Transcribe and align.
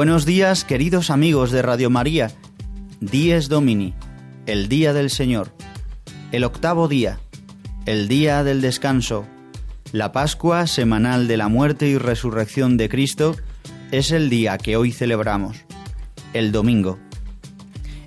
Buenos 0.00 0.24
días, 0.24 0.64
queridos 0.64 1.10
amigos 1.10 1.50
de 1.50 1.60
Radio 1.60 1.90
María. 1.90 2.30
Dies 3.00 3.50
Domini, 3.50 3.92
el 4.46 4.66
día 4.66 4.94
del 4.94 5.10
Señor, 5.10 5.52
el 6.32 6.44
octavo 6.44 6.88
día, 6.88 7.20
el 7.84 8.08
día 8.08 8.42
del 8.42 8.62
descanso, 8.62 9.26
la 9.92 10.10
Pascua 10.10 10.66
semanal 10.66 11.28
de 11.28 11.36
la 11.36 11.48
muerte 11.48 11.86
y 11.86 11.98
resurrección 11.98 12.78
de 12.78 12.88
Cristo, 12.88 13.36
es 13.90 14.10
el 14.10 14.30
día 14.30 14.56
que 14.56 14.78
hoy 14.78 14.90
celebramos, 14.90 15.66
el 16.32 16.50
domingo. 16.50 16.98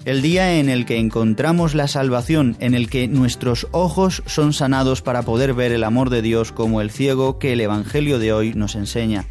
El 0.04 0.24
día 0.24 0.58
en 0.60 0.70
el 0.70 0.88
que 0.88 0.98
encontramos 0.98 1.76
la 1.76 1.88
salvación, 1.88 2.58
en 2.60 2.74
el 2.74 2.90
que 2.90 3.08
nuestros 3.08 3.68
ojos 3.70 4.24
son 4.26 4.54
sanados 4.54 5.04
para 5.04 5.22
poder 5.22 5.54
ver 5.54 5.72
el 5.72 5.84
amor 5.84 6.10
de 6.10 6.24
Dios 6.24 6.52
como 6.52 6.82
el 6.82 6.90
ciego 6.90 7.38
que 7.38 7.54
el 7.54 7.62
Evangelio 7.62 8.18
de 8.18 8.34
hoy 8.34 8.56
nos 8.56 8.74
enseña 8.74 9.28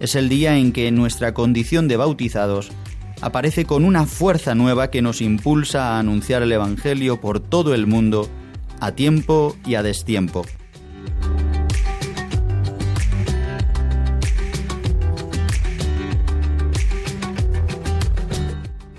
es 0.00 0.14
el 0.14 0.28
día 0.28 0.56
en 0.56 0.72
que 0.72 0.90
nuestra 0.90 1.34
condición 1.34 1.88
de 1.88 1.96
bautizados 1.96 2.70
aparece 3.20 3.64
con 3.64 3.84
una 3.84 4.06
fuerza 4.06 4.54
nueva 4.54 4.90
que 4.90 5.02
nos 5.02 5.22
impulsa 5.22 5.90
a 5.90 5.98
anunciar 5.98 6.42
el 6.42 6.52
Evangelio 6.52 7.20
por 7.20 7.40
todo 7.40 7.74
el 7.74 7.86
mundo, 7.86 8.28
a 8.80 8.92
tiempo 8.92 9.56
y 9.64 9.76
a 9.76 9.82
destiempo. 9.82 10.44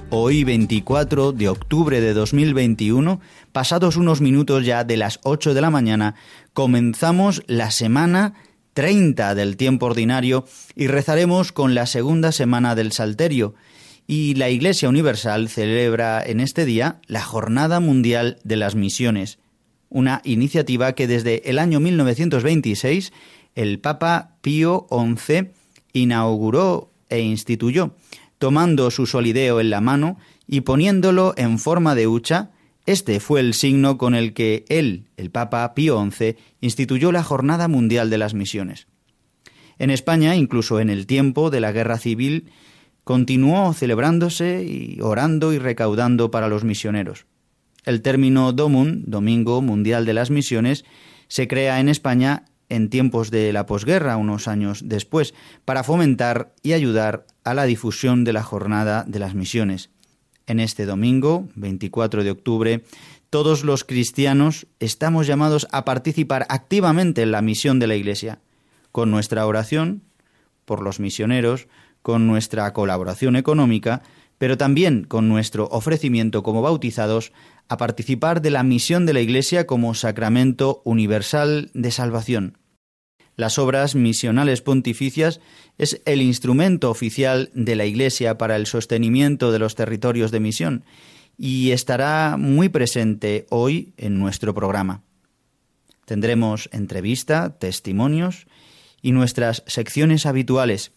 Hoy 0.10 0.46
24 0.46 1.34
de 1.34 1.50
octubre 1.50 2.00
de 2.00 2.14
2021, 2.14 3.20
pasados 3.52 3.98
unos 3.98 4.22
minutos 4.22 4.66
ya 4.66 4.86
de 4.86 4.96
las 4.96 5.20
8 5.24 5.54
de 5.54 5.62
la 5.62 5.70
mañana, 5.70 6.16
comenzamos 6.54 7.44
la 7.48 7.70
semana 7.70 8.34
30 8.76 9.36
del 9.36 9.56
tiempo 9.56 9.86
ordinario 9.88 10.46
y 10.76 10.88
rezaremos 10.88 11.54
con 11.54 11.74
la 11.74 11.86
segunda 11.86 12.34
semana 12.34 12.76
del 12.76 12.92
Salterio. 12.92 13.56
Y 14.06 14.36
la 14.36 14.50
Iglesia 14.50 14.90
Universal 14.90 15.48
celebra 15.48 16.22
en 16.24 16.42
este 16.42 16.66
día 16.66 17.00
la 17.08 17.22
Jornada 17.22 17.80
Mundial 17.80 18.38
de 18.44 18.58
las 18.58 18.76
Misiones, 18.76 19.40
una 19.90 20.22
iniciativa 20.26 20.92
que 20.92 21.08
desde 21.08 21.50
el 21.50 21.58
año 21.58 21.80
1926 21.80 23.14
el 23.56 23.80
Papa 23.80 24.36
Pío 24.42 24.88
XI 24.92 25.52
inauguró 25.94 26.92
e 27.10 27.22
instituyó, 27.22 27.96
tomando 28.40 28.92
su 28.92 29.06
solideo 29.06 29.62
en 29.62 29.70
la 29.70 29.80
mano 29.80 30.18
y 30.48 30.62
poniéndolo 30.62 31.34
en 31.38 31.60
forma 31.60 31.96
de 31.96 32.08
hucha 32.08 32.52
este 32.86 33.20
fue 33.20 33.40
el 33.40 33.54
signo 33.54 33.98
con 33.98 34.14
el 34.14 34.34
que 34.34 34.66
él, 34.70 35.10
el 35.18 35.32
Papa 35.32 35.74
Pío 35.74 36.04
XI, 36.12 36.36
instituyó 36.62 37.12
la 37.12 37.24
Jornada 37.24 37.68
Mundial 37.68 38.10
de 38.10 38.18
las 38.18 38.34
Misiones. 38.34 38.88
En 39.78 39.90
España, 39.90 40.36
incluso 40.36 40.80
en 40.80 40.90
el 40.90 41.08
tiempo 41.08 41.50
de 41.50 41.60
la 41.60 41.72
Guerra 41.72 41.98
Civil, 41.98 42.52
continuó 43.04 43.74
celebrándose 43.74 44.64
y 44.64 45.00
orando 45.02 45.54
y 45.54 45.60
recaudando 45.60 46.32
para 46.32 46.48
los 46.48 46.64
misioneros. 46.64 47.26
El 47.84 48.02
término 48.02 48.52
Domun, 48.52 49.04
Domingo 49.06 49.62
Mundial 49.62 50.06
de 50.06 50.14
las 50.14 50.32
Misiones, 50.32 50.86
se 51.28 51.48
crea 51.48 51.80
en 51.80 51.90
España 51.90 52.46
en 52.70 52.90
tiempos 52.90 53.30
de 53.30 53.54
la 53.54 53.66
posguerra, 53.66 54.18
unos 54.18 54.48
años 54.48 54.82
después, 54.86 55.34
para 55.66 55.84
fomentar 55.84 56.54
y 56.64 56.74
ayudar 56.74 57.28
a 57.44 57.54
la 57.54 57.66
difusión 57.66 58.24
de 58.24 58.34
la 58.34 58.44
Jornada 58.44 59.04
de 59.08 59.20
las 59.20 59.36
Misiones. 59.36 59.92
En 60.48 60.60
este 60.60 60.86
domingo, 60.86 61.48
24 61.56 62.24
de 62.24 62.32
octubre, 62.32 62.84
todos 63.30 63.64
los 63.64 63.84
cristianos 63.84 64.68
estamos 64.80 65.28
llamados 65.28 65.68
a 65.72 65.86
participar 65.86 66.46
activamente 66.50 67.24
en 67.24 67.32
la 67.32 67.42
misión 67.42 67.80
de 67.80 67.88
la 67.88 67.96
Iglesia, 67.96 68.40
con 68.92 69.12
nuestra 69.12 69.46
oración, 69.48 70.04
por 70.66 70.82
los 70.82 71.00
misioneros, 71.00 71.68
con 72.02 72.28
nuestra 72.28 72.72
colaboración 72.74 73.36
económica, 73.36 74.04
pero 74.38 74.58
también 74.58 75.06
con 75.06 75.28
nuestro 75.28 75.68
ofrecimiento 75.68 76.44
como 76.44 76.62
bautizados 76.62 77.32
a 77.68 77.78
participar 77.78 78.42
de 78.42 78.52
la 78.52 78.64
misión 78.64 79.06
de 79.06 79.14
la 79.14 79.22
Iglesia 79.22 79.66
como 79.66 79.96
sacramento 79.96 80.82
universal 80.86 81.72
de 81.74 81.92
salvación. 81.92 82.58
Las 83.36 83.60
obras 83.60 83.96
misionales 83.96 84.62
pontificias 84.62 85.42
es 85.78 86.02
el 86.06 86.22
instrumento 86.22 86.90
oficial 86.90 87.50
de 87.54 87.76
la 87.76 87.86
Iglesia 87.86 88.38
para 88.38 88.56
el 88.56 88.66
sostenimiento 88.66 89.52
de 89.52 89.60
los 89.60 89.76
territorios 89.76 90.32
de 90.32 90.40
misión 90.40 90.86
y 91.38 91.72
estará 91.72 92.38
muy 92.38 92.70
presente 92.70 93.46
hoy 93.50 93.94
en 93.98 94.18
nuestro 94.20 94.54
programa. 94.54 95.02
Tendremos 96.06 96.70
entrevista, 96.72 97.58
testimonios 97.58 98.48
y 99.02 99.12
nuestras 99.12 99.64
secciones 99.68 100.26
habituales. 100.26 100.92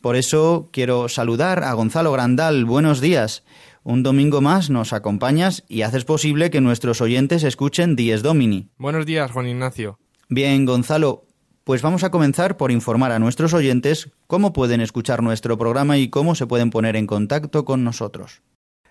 Por 0.00 0.16
eso 0.16 0.70
quiero 0.72 1.08
saludar 1.08 1.62
a 1.64 1.72
Gonzalo 1.74 2.12
Grandal. 2.12 2.64
Buenos 2.64 3.00
días. 3.00 3.44
Un 3.84 4.02
domingo 4.02 4.40
más 4.40 4.70
nos 4.70 4.92
acompañas 4.92 5.64
y 5.68 5.82
haces 5.82 6.04
posible 6.04 6.50
que 6.50 6.60
nuestros 6.60 7.00
oyentes 7.00 7.42
escuchen 7.42 7.96
Dies 7.96 8.22
Domini. 8.22 8.68
Buenos 8.78 9.06
días, 9.06 9.30
Juan 9.30 9.48
Ignacio. 9.48 9.98
Bien, 10.28 10.64
Gonzalo, 10.64 11.26
pues 11.64 11.82
vamos 11.82 12.04
a 12.04 12.10
comenzar 12.10 12.56
por 12.56 12.70
informar 12.70 13.12
a 13.12 13.18
nuestros 13.18 13.54
oyentes 13.54 14.10
cómo 14.26 14.52
pueden 14.52 14.80
escuchar 14.80 15.22
nuestro 15.22 15.56
programa 15.56 15.98
y 15.98 16.08
cómo 16.08 16.34
se 16.34 16.46
pueden 16.46 16.70
poner 16.70 16.96
en 16.96 17.06
contacto 17.06 17.64
con 17.64 17.84
nosotros. 17.84 18.42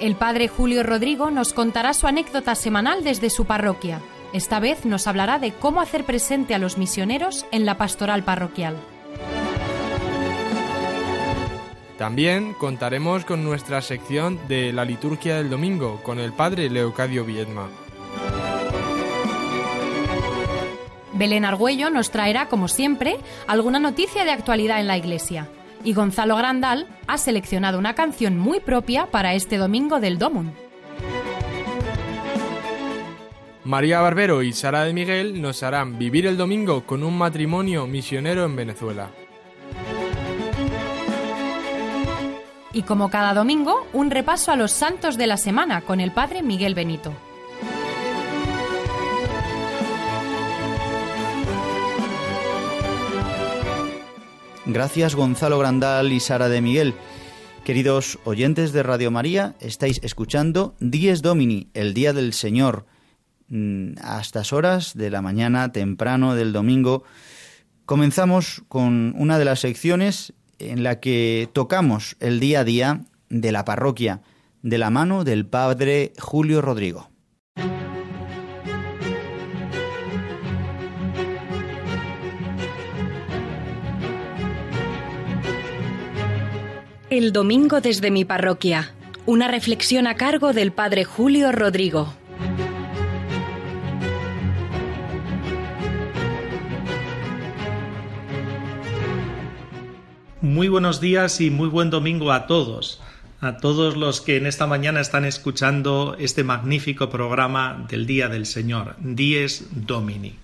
El 0.00 0.14
padre 0.14 0.46
Julio 0.46 0.84
Rodrigo 0.84 1.30
nos 1.32 1.52
contará 1.52 1.92
su 1.92 2.06
anécdota 2.06 2.54
semanal 2.54 3.02
desde 3.02 3.30
su 3.30 3.46
parroquia. 3.46 4.00
Esta 4.32 4.60
vez 4.60 4.84
nos 4.84 5.08
hablará 5.08 5.40
de 5.40 5.52
cómo 5.52 5.80
hacer 5.80 6.04
presente 6.04 6.54
a 6.54 6.58
los 6.58 6.78
misioneros 6.78 7.46
en 7.50 7.66
la 7.66 7.78
pastoral 7.78 8.22
parroquial. 8.22 8.76
También 11.96 12.54
contaremos 12.54 13.24
con 13.24 13.42
nuestra 13.42 13.82
sección 13.82 14.38
de 14.46 14.72
la 14.72 14.84
liturgia 14.84 15.36
del 15.36 15.50
domingo 15.50 16.00
con 16.04 16.20
el 16.20 16.32
padre 16.32 16.70
Leocadio 16.70 17.24
Viedma. 17.24 17.68
Belén 21.12 21.44
Argüello 21.44 21.90
nos 21.90 22.12
traerá, 22.12 22.48
como 22.48 22.68
siempre, 22.68 23.16
alguna 23.48 23.80
noticia 23.80 24.24
de 24.24 24.30
actualidad 24.30 24.78
en 24.78 24.86
la 24.86 24.96
Iglesia. 24.96 25.48
Y 25.84 25.94
Gonzalo 25.94 26.36
Grandal 26.36 26.86
ha 27.06 27.18
seleccionado 27.18 27.78
una 27.78 27.94
canción 27.94 28.38
muy 28.38 28.60
propia 28.60 29.06
para 29.06 29.34
este 29.34 29.56
domingo 29.56 30.00
del 30.00 30.18
Domun. 30.18 30.52
María 33.64 34.00
Barbero 34.00 34.42
y 34.42 34.52
Sara 34.52 34.84
de 34.84 34.94
Miguel 34.94 35.42
nos 35.42 35.62
harán 35.62 35.98
vivir 35.98 36.26
el 36.26 36.36
domingo 36.36 36.84
con 36.86 37.02
un 37.02 37.18
matrimonio 37.18 37.86
misionero 37.86 38.44
en 38.44 38.56
Venezuela. 38.56 39.10
Y 42.72 42.82
como 42.82 43.10
cada 43.10 43.34
domingo, 43.34 43.86
un 43.92 44.10
repaso 44.10 44.52
a 44.52 44.56
los 44.56 44.72
santos 44.72 45.16
de 45.16 45.26
la 45.26 45.36
semana 45.36 45.82
con 45.82 46.00
el 46.00 46.12
padre 46.12 46.42
Miguel 46.42 46.74
Benito. 46.74 47.12
Gracias 54.68 55.16
Gonzalo 55.16 55.58
Grandal 55.58 56.12
y 56.12 56.20
Sara 56.20 56.48
de 56.48 56.60
Miguel. 56.60 56.94
Queridos 57.64 58.20
oyentes 58.24 58.72
de 58.72 58.84
Radio 58.84 59.10
María, 59.10 59.56
estáis 59.60 60.00
escuchando 60.04 60.76
Dies 60.78 61.20
Domini, 61.20 61.68
el 61.74 61.92
Día 61.92 62.12
del 62.12 62.32
Señor 62.32 62.86
Mm, 63.48 63.92
a 64.02 64.20
estas 64.20 64.52
horas 64.52 64.94
de 64.94 65.08
la 65.10 65.22
mañana 65.22 65.72
temprano 65.72 66.34
del 66.34 66.52
domingo, 66.52 67.04
comenzamos 67.86 68.62
con 68.68 69.14
una 69.16 69.38
de 69.38 69.46
las 69.46 69.60
secciones 69.60 70.34
en 70.58 70.82
la 70.82 71.00
que 71.00 71.48
tocamos 71.54 72.16
el 72.20 72.40
día 72.40 72.60
a 72.60 72.64
día 72.64 73.04
de 73.30 73.52
la 73.52 73.64
parroquia 73.64 74.20
de 74.62 74.76
la 74.76 74.90
mano 74.90 75.24
del 75.24 75.46
padre 75.46 76.12
Julio 76.18 76.60
Rodrigo. 76.60 77.07
El 87.10 87.32
domingo 87.32 87.80
desde 87.80 88.10
mi 88.10 88.26
parroquia. 88.26 88.92
Una 89.24 89.48
reflexión 89.48 90.06
a 90.06 90.16
cargo 90.16 90.52
del 90.52 90.72
padre 90.72 91.04
Julio 91.04 91.52
Rodrigo. 91.52 92.12
Muy 100.42 100.68
buenos 100.68 101.00
días 101.00 101.40
y 101.40 101.48
muy 101.48 101.70
buen 101.70 101.88
domingo 101.88 102.30
a 102.30 102.46
todos, 102.46 103.00
a 103.40 103.56
todos 103.56 103.96
los 103.96 104.20
que 104.20 104.36
en 104.36 104.44
esta 104.44 104.66
mañana 104.66 105.00
están 105.00 105.24
escuchando 105.24 106.14
este 106.18 106.44
magnífico 106.44 107.08
programa 107.08 107.86
del 107.88 108.04
Día 108.04 108.28
del 108.28 108.44
Señor, 108.44 108.96
Dies 108.98 109.68
Domini. 109.70 110.34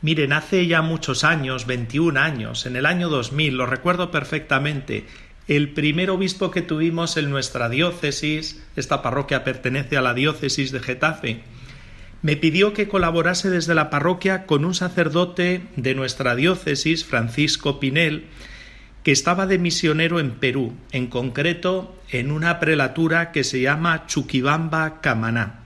Miren, 0.00 0.32
hace 0.32 0.66
ya 0.66 0.80
muchos 0.80 1.24
años, 1.24 1.66
21 1.66 2.20
años, 2.20 2.66
en 2.66 2.76
el 2.76 2.86
año 2.86 3.08
2000, 3.08 3.56
lo 3.56 3.66
recuerdo 3.66 4.12
perfectamente, 4.12 5.06
el 5.48 5.70
primer 5.70 6.10
obispo 6.10 6.50
que 6.50 6.62
tuvimos 6.62 7.16
en 7.16 7.30
nuestra 7.30 7.70
diócesis, 7.70 8.62
esta 8.76 9.02
parroquia 9.02 9.44
pertenece 9.44 9.96
a 9.96 10.02
la 10.02 10.12
diócesis 10.14 10.72
de 10.72 10.80
Getafe, 10.80 11.40
me 12.20 12.36
pidió 12.36 12.74
que 12.74 12.88
colaborase 12.88 13.48
desde 13.48 13.74
la 13.74 13.90
parroquia 13.90 14.44
con 14.44 14.64
un 14.64 14.74
sacerdote 14.74 15.62
de 15.76 15.94
nuestra 15.94 16.34
diócesis, 16.34 17.04
Francisco 17.04 17.80
Pinel, 17.80 18.24
que 19.04 19.12
estaba 19.12 19.46
de 19.46 19.58
misionero 19.58 20.20
en 20.20 20.32
Perú, 20.32 20.74
en 20.92 21.06
concreto 21.06 21.96
en 22.10 22.30
una 22.30 22.60
prelatura 22.60 23.32
que 23.32 23.44
se 23.44 23.60
llama 23.60 24.06
Chuquibamba 24.06 25.00
Camaná. 25.00 25.60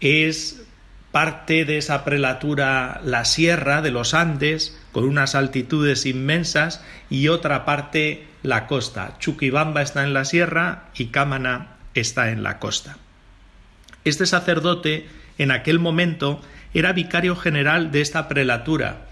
Es 0.00 0.62
parte 1.12 1.64
de 1.64 1.78
esa 1.78 2.04
prelatura 2.04 3.00
la 3.04 3.24
sierra 3.24 3.82
de 3.82 3.90
los 3.90 4.14
Andes, 4.14 4.78
con 4.92 5.04
unas 5.04 5.34
altitudes 5.34 6.06
inmensas, 6.06 6.84
y 7.08 7.28
otra 7.28 7.64
parte 7.64 8.26
la 8.42 8.66
costa. 8.66 9.16
Chuquibamba 9.18 9.82
está 9.82 10.04
en 10.04 10.14
la 10.14 10.24
sierra 10.24 10.84
y 10.94 11.06
Camaná 11.06 11.76
está 11.94 12.30
en 12.30 12.42
la 12.42 12.58
costa. 12.58 12.96
Este 14.04 14.26
sacerdote, 14.26 15.08
en 15.38 15.50
aquel 15.50 15.78
momento, 15.78 16.40
era 16.72 16.92
vicario 16.92 17.36
general 17.36 17.90
de 17.90 18.00
esta 18.00 18.28
prelatura, 18.28 19.08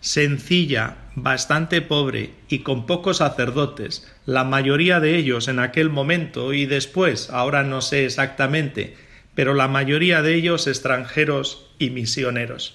sencilla, 0.00 0.96
bastante 1.14 1.82
pobre 1.82 2.30
y 2.48 2.60
con 2.60 2.86
pocos 2.86 3.18
sacerdotes, 3.18 4.10
la 4.24 4.44
mayoría 4.44 5.00
de 5.00 5.16
ellos 5.16 5.48
en 5.48 5.58
aquel 5.58 5.90
momento 5.90 6.52
y 6.54 6.66
después, 6.66 7.28
ahora 7.30 7.64
no 7.64 7.82
sé 7.82 8.06
exactamente, 8.06 8.96
pero 9.40 9.54
la 9.54 9.68
mayoría 9.68 10.20
de 10.20 10.34
ellos 10.34 10.66
extranjeros 10.66 11.64
y 11.78 11.88
misioneros. 11.88 12.74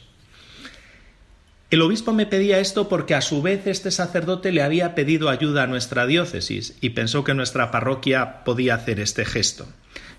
El 1.70 1.84
obispo 1.84 2.12
me 2.12 2.26
pedía 2.26 2.58
esto 2.58 2.90
porque 2.90 3.14
a 3.14 3.22
su 3.22 3.44
vez 3.44 3.68
este 3.68 3.92
sacerdote 3.92 4.52
le 4.52 4.64
había 4.64 4.96
pedido 4.96 5.30
ayuda 5.30 5.62
a 5.62 5.68
nuestra 5.68 6.08
diócesis 6.08 6.76
y 6.82 6.90
pensó 6.90 7.24
que 7.24 7.36
nuestra 7.36 7.70
parroquia 7.70 8.44
podía 8.46 8.74
hacer 8.74 9.00
este 9.00 9.26
gesto. 9.26 9.68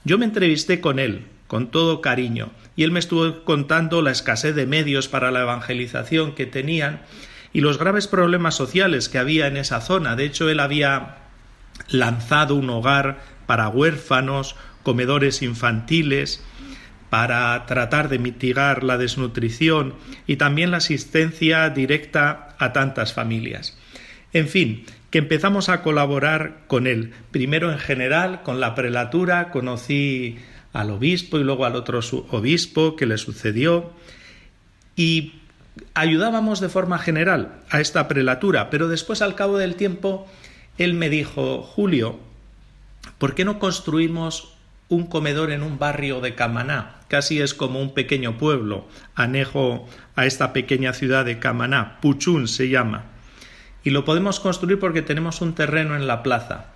Yo 0.04 0.19
me 0.19 0.25
entrevisté 0.25 0.81
con 0.81 1.00
él, 1.00 1.26
con 1.48 1.72
todo 1.72 2.00
cariño, 2.00 2.52
y 2.76 2.84
él 2.84 2.93
me 2.93 3.00
estuvo 3.00 3.43
contando 3.43 4.00
la 4.00 4.12
escasez 4.12 4.54
de 4.54 4.66
medios 4.66 5.08
para 5.08 5.32
la 5.32 5.40
evangelización 5.40 6.37
que 6.37 6.46
tenían 6.46 7.02
y 7.52 7.60
los 7.60 7.76
graves 7.76 8.06
problemas 8.06 8.54
sociales 8.54 9.08
que 9.08 9.19
había 9.19 9.48
en 9.48 9.56
esa 9.56 9.81
zona. 9.81 10.14
De 10.14 10.26
hecho, 10.26 10.48
él 10.48 10.60
había 10.60 11.16
lanzado 11.88 12.54
un 12.54 12.70
hogar 12.70 13.19
para 13.46 13.69
huérfanos, 13.69 14.54
comedores 14.87 15.43
infantiles, 15.43 16.44
para 17.11 17.67
tratar 17.67 18.09
de 18.09 18.21
mitigar 18.21 18.85
la 18.85 18.99
desnutrición 18.99 19.94
y 20.29 20.37
también 20.37 20.71
la 20.71 20.77
asistencia 20.77 21.69
directa 21.71 22.55
a 22.61 22.73
tantas 22.73 23.12
familias. 23.12 23.77
En 24.33 24.47
fin, 24.47 24.85
que 25.11 25.19
empezamos 25.19 25.69
a 25.69 25.83
colaborar 25.83 26.62
con 26.69 26.87
él. 26.87 27.15
Primero 27.33 27.73
en 27.73 27.81
general, 27.81 28.44
con 28.44 28.61
la 28.61 28.77
prelatura, 28.77 29.50
conocí 29.50 30.38
al 30.73 30.91
obispo 30.91 31.41
y 31.41 31.43
luego 31.43 31.65
al 31.65 31.75
otro 31.75 31.99
obispo 32.31 32.94
que 32.94 33.06
le 33.06 33.19
sucedió 33.19 33.91
y 34.94 35.32
ayudábamos 35.94 36.60
de 36.60 36.69
forma 36.69 37.01
general 37.01 37.58
a 37.70 37.81
esta 37.81 38.06
prelatura, 38.06 38.70
pero 38.70 38.87
después 38.87 39.20
al 39.20 39.34
cabo 39.34 39.58
del 39.58 39.75
tiempo 39.75 40.29
él 40.79 40.94
me 40.94 41.10
dijo, 41.10 41.63
Julio, 41.63 42.20
¿por 43.19 43.34
qué 43.34 43.44
no 43.44 43.58
construimos 43.58 44.56
un 44.88 45.06
comedor 45.06 45.50
en 45.50 45.62
un 45.62 45.78
barrio 45.78 46.20
de 46.20 46.34
Camaná? 46.34 47.00
Casi 47.08 47.40
es 47.40 47.55
como 47.55 47.81
un 47.81 47.94
pequeño 47.94 48.38
pueblo, 48.38 48.86
anejo 49.14 49.88
a 50.14 50.26
esta 50.26 50.52
pequeña 50.52 50.93
ciudad 50.93 51.24
de 51.24 51.38
Camaná, 51.38 51.98
Puchún 52.00 52.48
se 52.48 52.69
llama. 52.69 53.05
Y 53.84 53.90
lo 53.90 54.05
podemos 54.05 54.40
construir 54.40 54.78
porque 54.78 55.02
tenemos 55.02 55.40
un 55.40 55.55
terreno 55.55 55.96
en 55.96 56.06
la 56.06 56.22
plaza. 56.22 56.72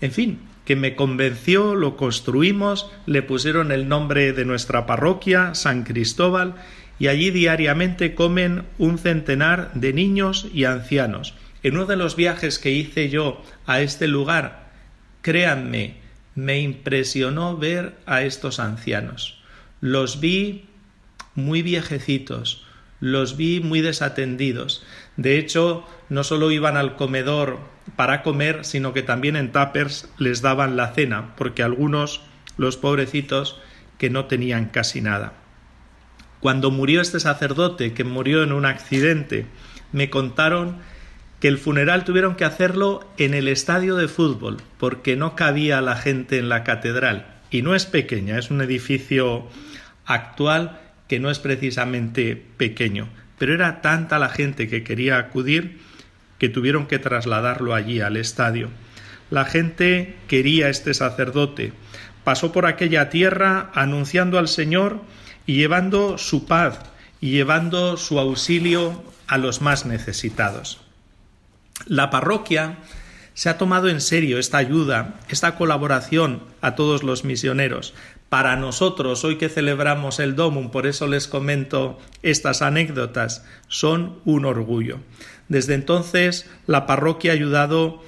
En 0.00 0.12
fin, 0.12 0.40
que 0.64 0.76
me 0.76 0.94
convenció, 0.94 1.74
lo 1.74 1.96
construimos, 1.96 2.90
le 3.06 3.22
pusieron 3.22 3.72
el 3.72 3.88
nombre 3.88 4.32
de 4.32 4.44
nuestra 4.44 4.84
parroquia, 4.84 5.54
San 5.54 5.84
Cristóbal, 5.84 6.56
y 6.98 7.06
allí 7.06 7.30
diariamente 7.30 8.14
comen 8.14 8.64
un 8.76 8.98
centenar 8.98 9.72
de 9.74 9.92
niños 9.92 10.46
y 10.52 10.64
ancianos. 10.64 11.34
En 11.62 11.74
uno 11.74 11.86
de 11.86 11.96
los 11.96 12.16
viajes 12.16 12.58
que 12.58 12.70
hice 12.70 13.08
yo 13.08 13.42
a 13.66 13.80
este 13.80 14.08
lugar, 14.08 14.68
créanme, 15.22 15.96
me 16.38 16.60
impresionó 16.60 17.56
ver 17.56 17.96
a 18.06 18.22
estos 18.22 18.60
ancianos. 18.60 19.40
Los 19.80 20.20
vi 20.20 20.66
muy 21.34 21.62
viejecitos, 21.62 22.64
los 23.00 23.36
vi 23.36 23.58
muy 23.58 23.80
desatendidos. 23.80 24.84
De 25.16 25.36
hecho, 25.36 25.84
no 26.08 26.22
solo 26.22 26.52
iban 26.52 26.76
al 26.76 26.94
comedor 26.94 27.58
para 27.96 28.22
comer, 28.22 28.64
sino 28.64 28.92
que 28.92 29.02
también 29.02 29.34
en 29.34 29.50
tuppers 29.50 30.08
les 30.16 30.40
daban 30.40 30.76
la 30.76 30.94
cena, 30.94 31.34
porque 31.34 31.64
algunos, 31.64 32.20
los 32.56 32.76
pobrecitos, 32.76 33.60
que 33.98 34.08
no 34.08 34.26
tenían 34.26 34.66
casi 34.66 35.00
nada. 35.00 35.32
Cuando 36.38 36.70
murió 36.70 37.00
este 37.00 37.18
sacerdote, 37.18 37.94
que 37.94 38.04
murió 38.04 38.44
en 38.44 38.52
un 38.52 38.64
accidente, 38.64 39.46
me 39.90 40.08
contaron 40.08 40.76
que 41.40 41.48
el 41.48 41.58
funeral 41.58 42.04
tuvieron 42.04 42.34
que 42.34 42.44
hacerlo 42.44 43.08
en 43.16 43.34
el 43.34 43.48
estadio 43.48 43.94
de 43.96 44.08
fútbol, 44.08 44.56
porque 44.78 45.16
no 45.16 45.36
cabía 45.36 45.80
la 45.80 45.96
gente 45.96 46.38
en 46.38 46.48
la 46.48 46.64
catedral. 46.64 47.26
Y 47.50 47.62
no 47.62 47.74
es 47.74 47.86
pequeña, 47.86 48.38
es 48.38 48.50
un 48.50 48.60
edificio 48.60 49.48
actual 50.04 50.80
que 51.06 51.20
no 51.20 51.30
es 51.30 51.38
precisamente 51.38 52.42
pequeño, 52.56 53.08
pero 53.38 53.54
era 53.54 53.80
tanta 53.80 54.18
la 54.18 54.28
gente 54.28 54.68
que 54.68 54.82
quería 54.82 55.18
acudir 55.18 55.78
que 56.38 56.48
tuvieron 56.48 56.86
que 56.86 56.98
trasladarlo 56.98 57.74
allí 57.74 58.00
al 58.00 58.16
estadio. 58.16 58.68
La 59.30 59.44
gente 59.44 60.16
quería 60.26 60.68
este 60.68 60.94
sacerdote. 60.94 61.72
Pasó 62.24 62.52
por 62.52 62.66
aquella 62.66 63.10
tierra 63.10 63.70
anunciando 63.74 64.38
al 64.38 64.48
Señor 64.48 65.00
y 65.46 65.54
llevando 65.54 66.18
su 66.18 66.46
paz 66.46 66.78
y 67.20 67.30
llevando 67.30 67.96
su 67.96 68.18
auxilio 68.18 69.02
a 69.26 69.38
los 69.38 69.60
más 69.60 69.86
necesitados. 69.86 70.87
La 71.86 72.10
parroquia 72.10 72.78
se 73.34 73.48
ha 73.48 73.56
tomado 73.56 73.88
en 73.88 74.00
serio 74.00 74.38
esta 74.38 74.58
ayuda, 74.58 75.20
esta 75.28 75.54
colaboración 75.54 76.42
a 76.60 76.74
todos 76.74 77.02
los 77.02 77.24
misioneros. 77.24 77.94
Para 78.28 78.56
nosotros, 78.56 79.24
hoy 79.24 79.36
que 79.36 79.48
celebramos 79.48 80.18
el 80.18 80.34
Domum, 80.34 80.70
por 80.70 80.86
eso 80.86 81.06
les 81.06 81.28
comento 81.28 81.98
estas 82.22 82.62
anécdotas, 82.62 83.44
son 83.68 84.18
un 84.24 84.44
orgullo. 84.44 84.98
Desde 85.48 85.74
entonces, 85.74 86.50
la 86.66 86.84
parroquia 86.84 87.30
ha 87.30 87.34
ayudado 87.34 88.02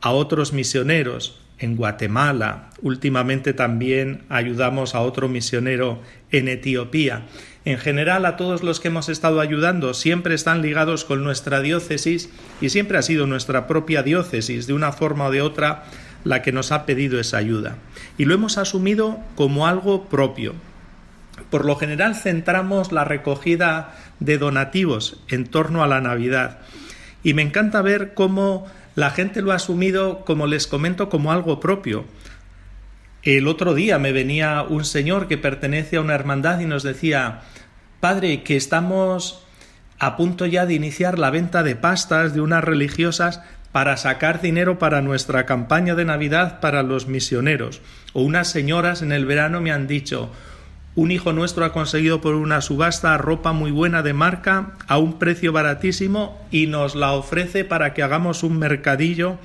a 0.00 0.10
otros 0.10 0.52
misioneros 0.52 1.43
en 1.58 1.76
Guatemala. 1.76 2.70
Últimamente 2.82 3.52
también 3.52 4.22
ayudamos 4.28 4.94
a 4.94 5.00
otro 5.00 5.28
misionero 5.28 6.00
en 6.30 6.48
Etiopía. 6.48 7.26
En 7.64 7.78
general, 7.78 8.26
a 8.26 8.36
todos 8.36 8.62
los 8.62 8.80
que 8.80 8.88
hemos 8.88 9.08
estado 9.08 9.40
ayudando 9.40 9.94
siempre 9.94 10.34
están 10.34 10.60
ligados 10.60 11.04
con 11.04 11.24
nuestra 11.24 11.60
diócesis 11.60 12.28
y 12.60 12.68
siempre 12.68 12.98
ha 12.98 13.02
sido 13.02 13.26
nuestra 13.26 13.66
propia 13.66 14.02
diócesis, 14.02 14.66
de 14.66 14.74
una 14.74 14.92
forma 14.92 15.26
o 15.26 15.30
de 15.30 15.40
otra, 15.40 15.84
la 16.24 16.42
que 16.42 16.52
nos 16.52 16.72
ha 16.72 16.84
pedido 16.84 17.18
esa 17.18 17.38
ayuda. 17.38 17.76
Y 18.18 18.24
lo 18.26 18.34
hemos 18.34 18.58
asumido 18.58 19.18
como 19.34 19.66
algo 19.66 20.04
propio. 20.06 20.54
Por 21.50 21.64
lo 21.64 21.76
general 21.76 22.14
centramos 22.14 22.92
la 22.92 23.04
recogida 23.04 23.94
de 24.20 24.38
donativos 24.38 25.22
en 25.28 25.46
torno 25.46 25.82
a 25.82 25.86
la 25.86 26.00
Navidad. 26.00 26.58
Y 27.22 27.34
me 27.34 27.42
encanta 27.42 27.80
ver 27.82 28.12
cómo 28.14 28.66
la 28.94 29.10
gente 29.10 29.42
lo 29.42 29.52
ha 29.52 29.56
asumido, 29.56 30.24
como 30.24 30.46
les 30.46 30.66
comento, 30.66 31.08
como 31.08 31.32
algo 31.32 31.60
propio. 31.60 32.04
El 33.22 33.48
otro 33.48 33.74
día 33.74 33.98
me 33.98 34.12
venía 34.12 34.62
un 34.62 34.84
señor 34.84 35.28
que 35.28 35.38
pertenece 35.38 35.96
a 35.96 36.00
una 36.00 36.14
hermandad 36.14 36.60
y 36.60 36.66
nos 36.66 36.82
decía, 36.82 37.40
Padre, 38.00 38.42
que 38.42 38.56
estamos 38.56 39.42
a 39.98 40.16
punto 40.16 40.44
ya 40.46 40.66
de 40.66 40.74
iniciar 40.74 41.18
la 41.18 41.30
venta 41.30 41.62
de 41.62 41.76
pastas 41.76 42.34
de 42.34 42.40
unas 42.40 42.62
religiosas 42.62 43.40
para 43.72 43.96
sacar 43.96 44.40
dinero 44.40 44.78
para 44.78 45.00
nuestra 45.00 45.46
campaña 45.46 45.94
de 45.94 46.04
Navidad 46.04 46.60
para 46.60 46.82
los 46.82 47.08
misioneros. 47.08 47.80
O 48.12 48.22
unas 48.22 48.48
señoras 48.48 49.02
en 49.02 49.10
el 49.10 49.26
verano 49.26 49.60
me 49.60 49.72
han 49.72 49.86
dicho, 49.86 50.30
un 50.96 51.10
hijo 51.10 51.32
nuestro 51.32 51.64
ha 51.64 51.72
conseguido 51.72 52.20
por 52.20 52.34
una 52.34 52.60
subasta 52.60 53.16
ropa 53.18 53.52
muy 53.52 53.70
buena 53.70 54.02
de 54.02 54.12
marca 54.12 54.74
a 54.86 54.98
un 54.98 55.18
precio 55.18 55.52
baratísimo 55.52 56.40
y 56.50 56.66
nos 56.68 56.94
la 56.94 57.12
ofrece 57.12 57.64
para 57.64 57.94
que 57.94 58.02
hagamos 58.02 58.42
un 58.42 58.58
mercadillo 58.58 59.38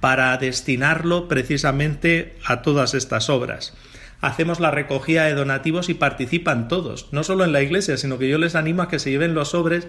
para 0.00 0.36
destinarlo 0.38 1.28
precisamente 1.28 2.36
a 2.44 2.62
todas 2.62 2.94
estas 2.94 3.28
obras. 3.28 3.74
Hacemos 4.20 4.60
la 4.60 4.70
recogida 4.70 5.24
de 5.24 5.34
donativos 5.34 5.88
y 5.88 5.94
participan 5.94 6.68
todos, 6.68 7.08
no 7.12 7.22
solo 7.22 7.44
en 7.44 7.52
la 7.52 7.62
iglesia, 7.62 7.96
sino 7.96 8.18
que 8.18 8.28
yo 8.28 8.38
les 8.38 8.54
animo 8.54 8.82
a 8.82 8.88
que 8.88 8.98
se 8.98 9.10
lleven 9.10 9.34
los 9.34 9.50
sobres 9.50 9.88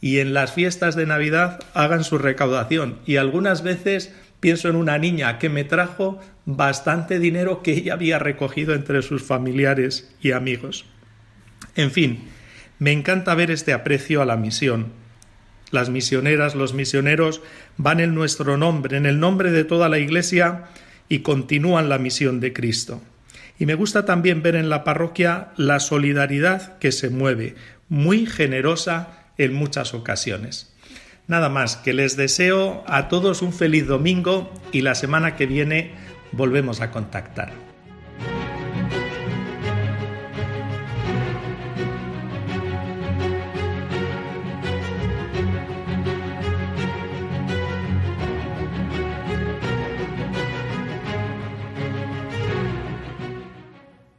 y 0.00 0.18
en 0.18 0.34
las 0.34 0.52
fiestas 0.52 0.96
de 0.96 1.06
Navidad 1.06 1.60
hagan 1.74 2.02
su 2.02 2.18
recaudación. 2.18 2.98
Y 3.06 3.16
algunas 3.16 3.62
veces 3.62 4.12
pienso 4.44 4.68
en 4.68 4.76
una 4.76 4.98
niña 4.98 5.38
que 5.38 5.48
me 5.48 5.64
trajo 5.64 6.20
bastante 6.44 7.18
dinero 7.18 7.62
que 7.62 7.72
ella 7.72 7.94
había 7.94 8.18
recogido 8.18 8.74
entre 8.74 9.00
sus 9.00 9.22
familiares 9.22 10.14
y 10.20 10.32
amigos. 10.32 10.84
En 11.76 11.90
fin, 11.90 12.24
me 12.78 12.92
encanta 12.92 13.34
ver 13.34 13.50
este 13.50 13.72
aprecio 13.72 14.20
a 14.20 14.26
la 14.26 14.36
misión. 14.36 14.88
Las 15.70 15.88
misioneras, 15.88 16.54
los 16.54 16.74
misioneros 16.74 17.40
van 17.78 18.00
en 18.00 18.14
nuestro 18.14 18.58
nombre, 18.58 18.98
en 18.98 19.06
el 19.06 19.18
nombre 19.18 19.50
de 19.50 19.64
toda 19.64 19.88
la 19.88 19.98
Iglesia, 19.98 20.64
y 21.08 21.20
continúan 21.20 21.88
la 21.88 21.96
misión 21.96 22.40
de 22.40 22.52
Cristo. 22.52 23.00
Y 23.58 23.64
me 23.64 23.74
gusta 23.74 24.04
también 24.04 24.42
ver 24.42 24.56
en 24.56 24.68
la 24.68 24.84
parroquia 24.84 25.52
la 25.56 25.80
solidaridad 25.80 26.76
que 26.76 26.92
se 26.92 27.08
mueve, 27.08 27.54
muy 27.88 28.26
generosa 28.26 29.24
en 29.38 29.54
muchas 29.54 29.94
ocasiones. 29.94 30.73
Nada 31.26 31.48
más, 31.48 31.76
que 31.76 31.94
les 31.94 32.16
deseo 32.16 32.84
a 32.86 33.08
todos 33.08 33.40
un 33.40 33.52
feliz 33.52 33.86
domingo 33.86 34.52
y 34.72 34.82
la 34.82 34.94
semana 34.94 35.36
que 35.36 35.46
viene 35.46 35.92
volvemos 36.32 36.82
a 36.82 36.90
contactar. 36.90 37.52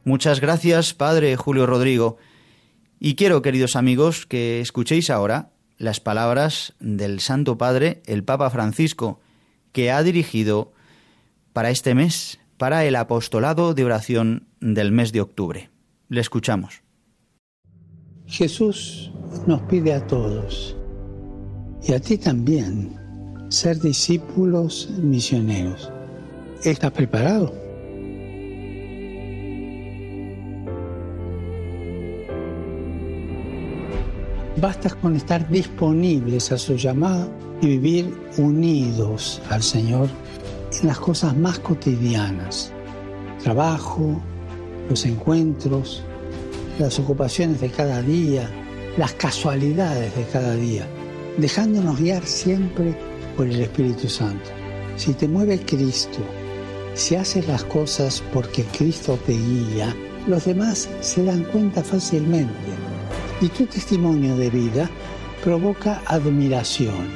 Muchas 0.02 0.40
gracias, 0.40 0.94
Padre 0.94 1.36
Julio 1.36 1.66
Rodrigo. 1.66 2.16
Y 2.98 3.14
quiero, 3.16 3.42
queridos 3.42 3.76
amigos, 3.76 4.24
que 4.24 4.60
escuchéis 4.60 5.10
ahora 5.10 5.50
las 5.78 6.00
palabras 6.00 6.74
del 6.80 7.20
Santo 7.20 7.58
Padre, 7.58 8.02
el 8.06 8.24
Papa 8.24 8.50
Francisco, 8.50 9.20
que 9.72 9.90
ha 9.90 10.02
dirigido 10.02 10.72
para 11.52 11.70
este 11.70 11.94
mes, 11.94 12.38
para 12.56 12.84
el 12.84 12.96
apostolado 12.96 13.74
de 13.74 13.84
oración 13.84 14.46
del 14.60 14.92
mes 14.92 15.12
de 15.12 15.20
octubre. 15.20 15.70
Le 16.08 16.20
escuchamos. 16.20 16.82
Jesús 18.26 19.12
nos 19.46 19.62
pide 19.62 19.92
a 19.92 20.06
todos, 20.06 20.76
y 21.86 21.92
a 21.92 22.00
ti 22.00 22.18
también, 22.18 22.96
ser 23.48 23.78
discípulos 23.78 24.88
misioneros. 24.98 25.92
¿Estás 26.64 26.90
preparado? 26.92 27.65
Basta 34.58 34.88
con 34.88 35.14
estar 35.14 35.46
disponibles 35.50 36.50
a 36.50 36.56
su 36.56 36.76
llamada 36.76 37.28
y 37.60 37.66
vivir 37.66 38.18
unidos 38.38 39.42
al 39.50 39.62
Señor 39.62 40.08
en 40.80 40.88
las 40.88 40.98
cosas 40.98 41.36
más 41.36 41.58
cotidianas, 41.58 42.72
trabajo, 43.42 44.18
los 44.88 45.04
encuentros, 45.04 46.02
las 46.78 46.98
ocupaciones 46.98 47.60
de 47.60 47.68
cada 47.68 48.00
día, 48.00 48.50
las 48.96 49.12
casualidades 49.12 50.16
de 50.16 50.24
cada 50.24 50.54
día, 50.54 50.86
dejándonos 51.36 52.00
guiar 52.00 52.24
siempre 52.24 52.96
por 53.36 53.46
el 53.46 53.60
Espíritu 53.60 54.08
Santo. 54.08 54.50
Si 54.96 55.12
te 55.12 55.28
mueve 55.28 55.60
Cristo, 55.60 56.20
si 56.94 57.14
haces 57.14 57.46
las 57.46 57.62
cosas 57.64 58.22
porque 58.32 58.64
Cristo 58.64 59.18
te 59.26 59.32
guía, 59.32 59.94
los 60.26 60.46
demás 60.46 60.88
se 61.02 61.24
dan 61.24 61.44
cuenta 61.44 61.84
fácilmente. 61.84 62.85
Y 63.40 63.48
tu 63.48 63.66
testimonio 63.66 64.36
de 64.36 64.48
vida 64.48 64.90
provoca 65.44 66.02
admiración. 66.06 67.10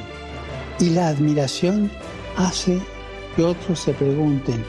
Y 0.79 0.91
la 0.91 1.07
admiración 1.07 1.89
hace 2.37 2.79
que 3.35 3.43
otros 3.43 3.79
se 3.79 3.93
pregunten, 3.93 4.63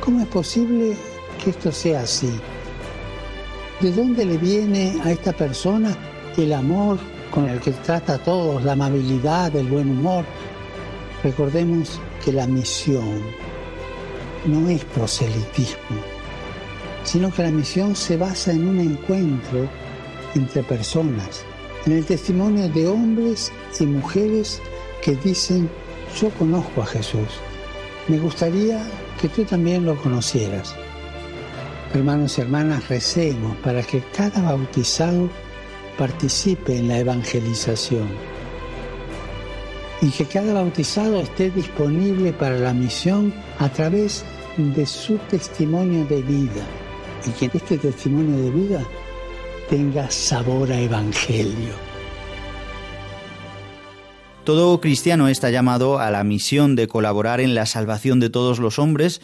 ¿cómo 0.00 0.20
es 0.20 0.26
posible 0.28 0.96
que 1.42 1.50
esto 1.50 1.70
sea 1.70 2.00
así? 2.00 2.30
¿De 3.80 3.92
dónde 3.92 4.24
le 4.24 4.38
viene 4.38 4.98
a 5.04 5.12
esta 5.12 5.32
persona 5.32 5.94
el 6.36 6.52
amor 6.54 6.98
con 7.30 7.48
el 7.48 7.60
que 7.60 7.72
trata 7.72 8.14
a 8.14 8.18
todos, 8.18 8.64
la 8.64 8.72
amabilidad, 8.72 9.54
el 9.54 9.66
buen 9.66 9.90
humor? 9.90 10.24
Recordemos 11.22 12.00
que 12.24 12.32
la 12.32 12.46
misión 12.46 13.22
no 14.46 14.68
es 14.70 14.82
proselitismo, 14.86 15.98
sino 17.04 17.30
que 17.32 17.42
la 17.42 17.50
misión 17.50 17.94
se 17.94 18.16
basa 18.16 18.52
en 18.52 18.66
un 18.66 18.80
encuentro 18.80 19.68
entre 20.36 20.62
personas, 20.62 21.44
en 21.86 21.92
el 21.92 22.04
testimonio 22.04 22.68
de 22.68 22.86
hombres 22.86 23.52
y 23.80 23.86
mujeres 23.86 24.60
que 25.02 25.16
dicen, 25.16 25.68
yo 26.20 26.30
conozco 26.30 26.82
a 26.82 26.86
Jesús 26.86 27.28
me 28.08 28.18
gustaría 28.18 28.86
que 29.20 29.28
tú 29.28 29.44
también 29.44 29.84
lo 29.84 29.96
conocieras. 29.96 30.74
Hermanos 31.92 32.38
y 32.38 32.42
hermanas, 32.42 32.88
recemos 32.88 33.56
para 33.58 33.82
que 33.82 34.00
cada 34.16 34.42
bautizado 34.42 35.28
participe 35.98 36.78
en 36.78 36.88
la 36.88 36.98
evangelización 36.98 38.08
y 40.02 40.10
que 40.10 40.26
cada 40.26 40.52
bautizado 40.52 41.20
esté 41.20 41.50
disponible 41.50 42.32
para 42.32 42.58
la 42.58 42.74
misión 42.74 43.34
a 43.58 43.68
través 43.70 44.24
de 44.56 44.86
su 44.86 45.16
testimonio 45.30 46.04
de 46.04 46.22
vida 46.22 46.64
y 47.26 47.30
que 47.30 47.56
este 47.56 47.78
testimonio 47.78 48.38
de 48.38 48.50
vida 48.50 48.82
tenga 49.68 50.10
sabor 50.10 50.70
a 50.70 50.80
evangelio. 50.80 51.74
Todo 54.44 54.80
cristiano 54.80 55.28
está 55.28 55.50
llamado 55.50 55.98
a 55.98 56.10
la 56.10 56.22
misión 56.22 56.76
de 56.76 56.86
colaborar 56.86 57.40
en 57.40 57.54
la 57.54 57.66
salvación 57.66 58.20
de 58.20 58.30
todos 58.30 58.60
los 58.60 58.78
hombres, 58.78 59.20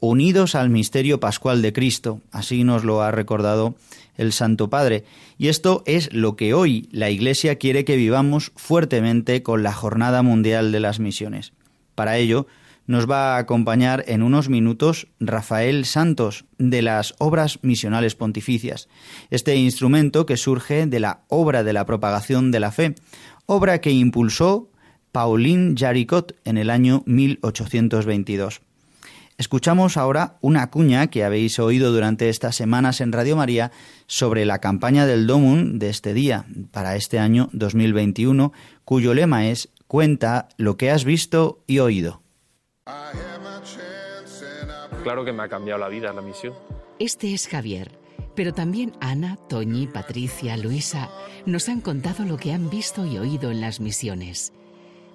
unidos 0.00 0.54
al 0.54 0.68
misterio 0.68 1.18
pascual 1.18 1.62
de 1.62 1.72
Cristo. 1.72 2.20
Así 2.30 2.62
nos 2.62 2.84
lo 2.84 3.00
ha 3.00 3.10
recordado 3.10 3.74
el 4.18 4.34
Santo 4.34 4.68
Padre. 4.68 5.04
Y 5.38 5.48
esto 5.48 5.82
es 5.86 6.12
lo 6.12 6.36
que 6.36 6.52
hoy 6.52 6.88
la 6.92 7.08
Iglesia 7.08 7.56
quiere 7.56 7.86
que 7.86 7.96
vivamos 7.96 8.52
fuertemente 8.54 9.42
con 9.42 9.62
la 9.62 9.72
Jornada 9.72 10.22
Mundial 10.22 10.72
de 10.72 10.80
las 10.80 11.00
Misiones. 11.00 11.52
Para 11.94 12.18
ello, 12.18 12.46
nos 12.86 13.10
va 13.10 13.34
a 13.34 13.38
acompañar 13.38 14.04
en 14.06 14.22
unos 14.22 14.48
minutos 14.48 15.08
Rafael 15.20 15.84
Santos 15.84 16.44
de 16.58 16.82
las 16.82 17.14
Obras 17.18 17.58
Misionales 17.62 18.14
Pontificias, 18.14 18.88
este 19.30 19.56
instrumento 19.56 20.26
que 20.26 20.36
surge 20.36 20.86
de 20.86 21.00
la 21.00 21.20
obra 21.28 21.64
de 21.64 21.72
la 21.72 21.86
propagación 21.86 22.50
de 22.50 22.60
la 22.60 22.72
fe, 22.72 22.94
obra 23.46 23.80
que 23.80 23.90
impulsó 23.90 24.70
Pauline 25.12 25.74
Jaricot 25.76 26.36
en 26.44 26.58
el 26.58 26.70
año 26.70 27.02
1822. 27.06 28.60
Escuchamos 29.38 29.98
ahora 29.98 30.38
una 30.40 30.70
cuña 30.70 31.08
que 31.08 31.22
habéis 31.22 31.58
oído 31.58 31.92
durante 31.92 32.30
estas 32.30 32.56
semanas 32.56 33.02
en 33.02 33.12
Radio 33.12 33.36
María 33.36 33.70
sobre 34.06 34.46
la 34.46 34.60
campaña 34.60 35.04
del 35.04 35.26
Domun 35.26 35.78
de 35.78 35.90
este 35.90 36.14
día, 36.14 36.46
para 36.70 36.96
este 36.96 37.18
año 37.18 37.50
2021, 37.52 38.52
cuyo 38.84 39.12
lema 39.12 39.48
es 39.48 39.68
Cuenta 39.86 40.48
lo 40.56 40.76
que 40.76 40.90
has 40.90 41.04
visto 41.04 41.62
y 41.66 41.78
oído. 41.78 42.22
Claro 45.02 45.24
que 45.24 45.32
me 45.32 45.42
ha 45.42 45.48
cambiado 45.48 45.80
la 45.80 45.88
vida 45.88 46.12
la 46.12 46.22
misión. 46.22 46.54
Este 46.98 47.34
es 47.34 47.48
Javier, 47.48 47.98
pero 48.34 48.54
también 48.54 48.92
Ana, 49.00 49.38
Toñi, 49.48 49.86
Patricia, 49.86 50.56
Luisa 50.56 51.10
nos 51.46 51.68
han 51.68 51.80
contado 51.80 52.24
lo 52.24 52.36
que 52.36 52.52
han 52.52 52.70
visto 52.70 53.04
y 53.04 53.18
oído 53.18 53.50
en 53.50 53.60
las 53.60 53.80
misiones. 53.80 54.52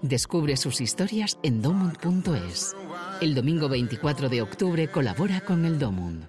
Descubre 0.01 0.57
sus 0.57 0.81
historias 0.81 1.37
en 1.43 1.61
domund.es. 1.61 2.75
El 3.21 3.35
domingo 3.35 3.69
24 3.69 4.29
de 4.29 4.41
octubre 4.41 4.89
colabora 4.89 5.41
con 5.41 5.63
el 5.63 5.77
Domund. 5.79 6.27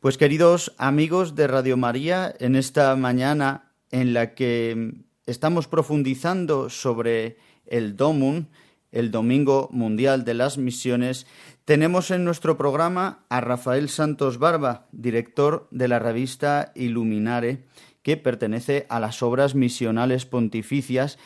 Pues 0.00 0.16
queridos 0.16 0.72
amigos 0.78 1.34
de 1.34 1.46
Radio 1.48 1.76
María, 1.76 2.34
en 2.38 2.56
esta 2.56 2.94
mañana 2.96 3.72
en 3.90 4.14
la 4.14 4.34
que 4.34 4.92
estamos 5.26 5.66
profundizando 5.66 6.70
sobre 6.70 7.38
el 7.66 7.96
Domund, 7.96 8.48
el 8.94 9.10
Domingo 9.10 9.68
Mundial 9.72 10.24
de 10.24 10.34
las 10.34 10.56
Misiones, 10.56 11.26
tenemos 11.64 12.10
en 12.10 12.24
nuestro 12.24 12.56
programa 12.56 13.24
a 13.28 13.40
Rafael 13.40 13.88
Santos 13.88 14.38
Barba, 14.38 14.86
director 14.92 15.66
de 15.70 15.88
la 15.88 15.98
revista 15.98 16.72
Illuminare, 16.74 17.64
que 18.02 18.16
pertenece 18.16 18.86
a 18.88 19.00
las 19.00 19.22
obras 19.22 19.54
misionales 19.54 20.26
pontificias 20.26 21.18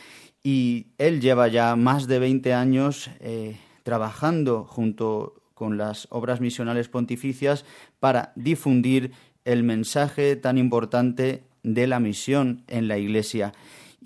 y 0.42 0.86
él 0.96 1.20
lleva 1.20 1.48
ya 1.48 1.76
más 1.76 2.06
de 2.06 2.18
20 2.18 2.54
años 2.54 3.10
eh, 3.20 3.58
trabajando 3.82 4.64
junto 4.64 5.42
con 5.54 5.76
las 5.76 6.06
obras 6.10 6.40
misionales 6.40 6.88
pontificias 6.88 7.64
para 8.00 8.32
difundir 8.34 9.12
el 9.44 9.62
mensaje 9.62 10.36
tan 10.36 10.56
importante 10.56 11.42
de 11.62 11.86
la 11.86 12.00
misión 12.00 12.62
en 12.68 12.88
la 12.88 12.96
Iglesia. 12.96 13.52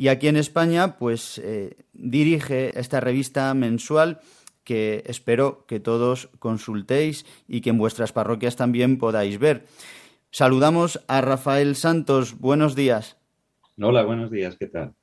Y 0.02 0.08
aquí 0.08 0.26
en 0.26 0.36
España, 0.36 0.96
pues 0.98 1.38
eh, 1.44 1.76
dirige 1.92 2.76
esta 2.76 2.98
revista 2.98 3.54
mensual 3.54 4.18
que 4.64 5.04
espero 5.06 5.64
que 5.68 5.78
todos 5.78 6.28
consultéis 6.40 7.24
y 7.46 7.60
que 7.60 7.70
en 7.70 7.78
vuestras 7.78 8.12
parroquias 8.12 8.56
también 8.56 8.98
podáis 8.98 9.38
ver. 9.38 9.64
Saludamos 10.32 11.04
a 11.06 11.20
Rafael 11.20 11.76
Santos. 11.76 12.40
Buenos 12.40 12.74
días. 12.74 13.16
Hola, 13.80 14.02
buenos 14.02 14.32
días. 14.32 14.56
¿Qué 14.56 14.66
tal? 14.66 14.96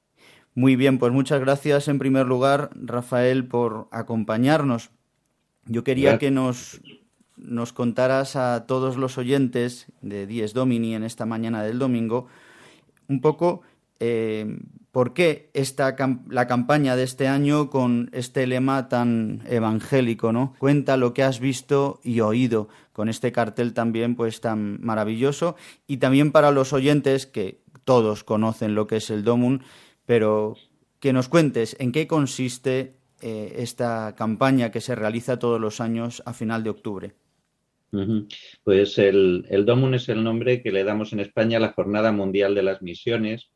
Muy 0.53 0.75
bien, 0.75 1.00
pues 1.00 1.13
muchas 1.13 1.39
gracias 1.39 1.88
en 1.88 1.98
primer 1.98 2.25
lugar, 2.25 2.70
Rafael, 2.75 3.48
por 3.48 3.88
acompañarnos. 3.91 4.89
Yo 5.63 5.86
quería 5.86 6.18
que 6.18 6.29
nos, 6.29 6.82
nos 7.38 7.72
contaras 7.72 8.36
a 8.36 8.65
todos 8.68 8.98
los 8.98 9.18
oyentes 9.18 9.94
de 10.01 10.27
Dies 10.27 10.53
Domini 10.53 10.94
en 10.94 11.06
esta 11.06 11.25
mañana 11.25 11.63
del 11.63 11.79
domingo 11.79 12.27
un 13.08 13.22
poco 13.22 13.62
eh, 14.00 14.58
por 14.91 15.13
qué 15.13 15.50
esta, 15.53 15.96
la 16.29 16.48
campaña 16.48 16.96
de 16.96 17.03
este 17.03 17.27
año 17.27 17.70
con 17.70 18.10
este 18.12 18.48
lema 18.48 18.89
tan 18.89 19.44
evangélico, 19.48 20.32
¿no? 20.32 20.56
Cuenta 20.58 20.98
lo 20.98 21.13
que 21.13 21.24
has 21.24 21.39
visto 21.39 22.00
y 22.03 22.22
oído 22.22 22.70
con 22.91 23.08
este 23.08 23.32
cartel 23.32 23.74
también 23.74 24.15
pues 24.15 24.41
tan 24.41 24.82
maravilloso 24.82 25.56
y 25.88 25.98
también 25.98 26.32
para 26.32 26.51
los 26.51 26.74
oyentes 26.74 27.27
que 27.27 27.62
todos 27.83 28.24
conocen 28.24 28.75
lo 28.75 28.88
que 28.88 28.98
es 28.98 29.09
el 29.09 29.24
Domun, 29.24 29.64
pero 30.05 30.55
que 31.00 31.14
nos 31.14 31.29
cuentes 31.29 31.75
en 31.79 31.92
qué 31.92 32.07
consiste 32.07 32.96
eh, 33.22 33.55
esta 33.57 34.16
campaña 34.16 34.72
que 34.72 34.81
se 34.81 34.96
realiza 34.96 35.40
todos 35.40 35.62
los 35.62 35.81
años 35.81 36.24
a 36.25 36.33
final 36.33 36.64
de 36.64 36.70
octubre. 36.72 37.16
Pues 38.64 38.98
el, 38.98 39.46
el 39.50 39.66
Domun 39.66 39.94
es 39.94 40.09
el 40.09 40.24
nombre 40.24 40.62
que 40.62 40.72
le 40.72 40.83
damos 40.83 41.14
en 41.14 41.20
España 41.20 41.57
a 41.57 41.62
la 41.62 41.74
Jornada 41.74 42.12
Mundial 42.12 42.53
de 42.55 42.64
las 42.64 42.81
Misiones. 42.81 43.50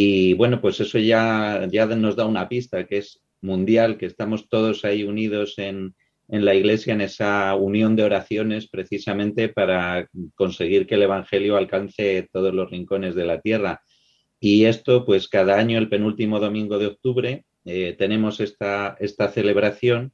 Y 0.00 0.34
bueno, 0.34 0.60
pues 0.60 0.78
eso 0.78 0.96
ya, 1.00 1.66
ya 1.68 1.86
nos 1.86 2.14
da 2.14 2.24
una 2.24 2.48
pista, 2.48 2.86
que 2.86 2.98
es 2.98 3.20
mundial, 3.40 3.98
que 3.98 4.06
estamos 4.06 4.48
todos 4.48 4.84
ahí 4.84 5.02
unidos 5.02 5.54
en, 5.58 5.96
en 6.28 6.44
la 6.44 6.54
Iglesia, 6.54 6.92
en 6.92 7.00
esa 7.00 7.52
unión 7.56 7.96
de 7.96 8.04
oraciones 8.04 8.68
precisamente 8.68 9.48
para 9.48 10.08
conseguir 10.36 10.86
que 10.86 10.94
el 10.94 11.02
Evangelio 11.02 11.56
alcance 11.56 12.28
todos 12.32 12.54
los 12.54 12.70
rincones 12.70 13.16
de 13.16 13.26
la 13.26 13.40
tierra. 13.40 13.80
Y 14.38 14.66
esto, 14.66 15.04
pues 15.04 15.26
cada 15.26 15.58
año, 15.58 15.78
el 15.78 15.88
penúltimo 15.88 16.38
domingo 16.38 16.78
de 16.78 16.86
octubre, 16.86 17.44
eh, 17.64 17.96
tenemos 17.98 18.38
esta, 18.38 18.96
esta 19.00 19.30
celebración 19.30 20.12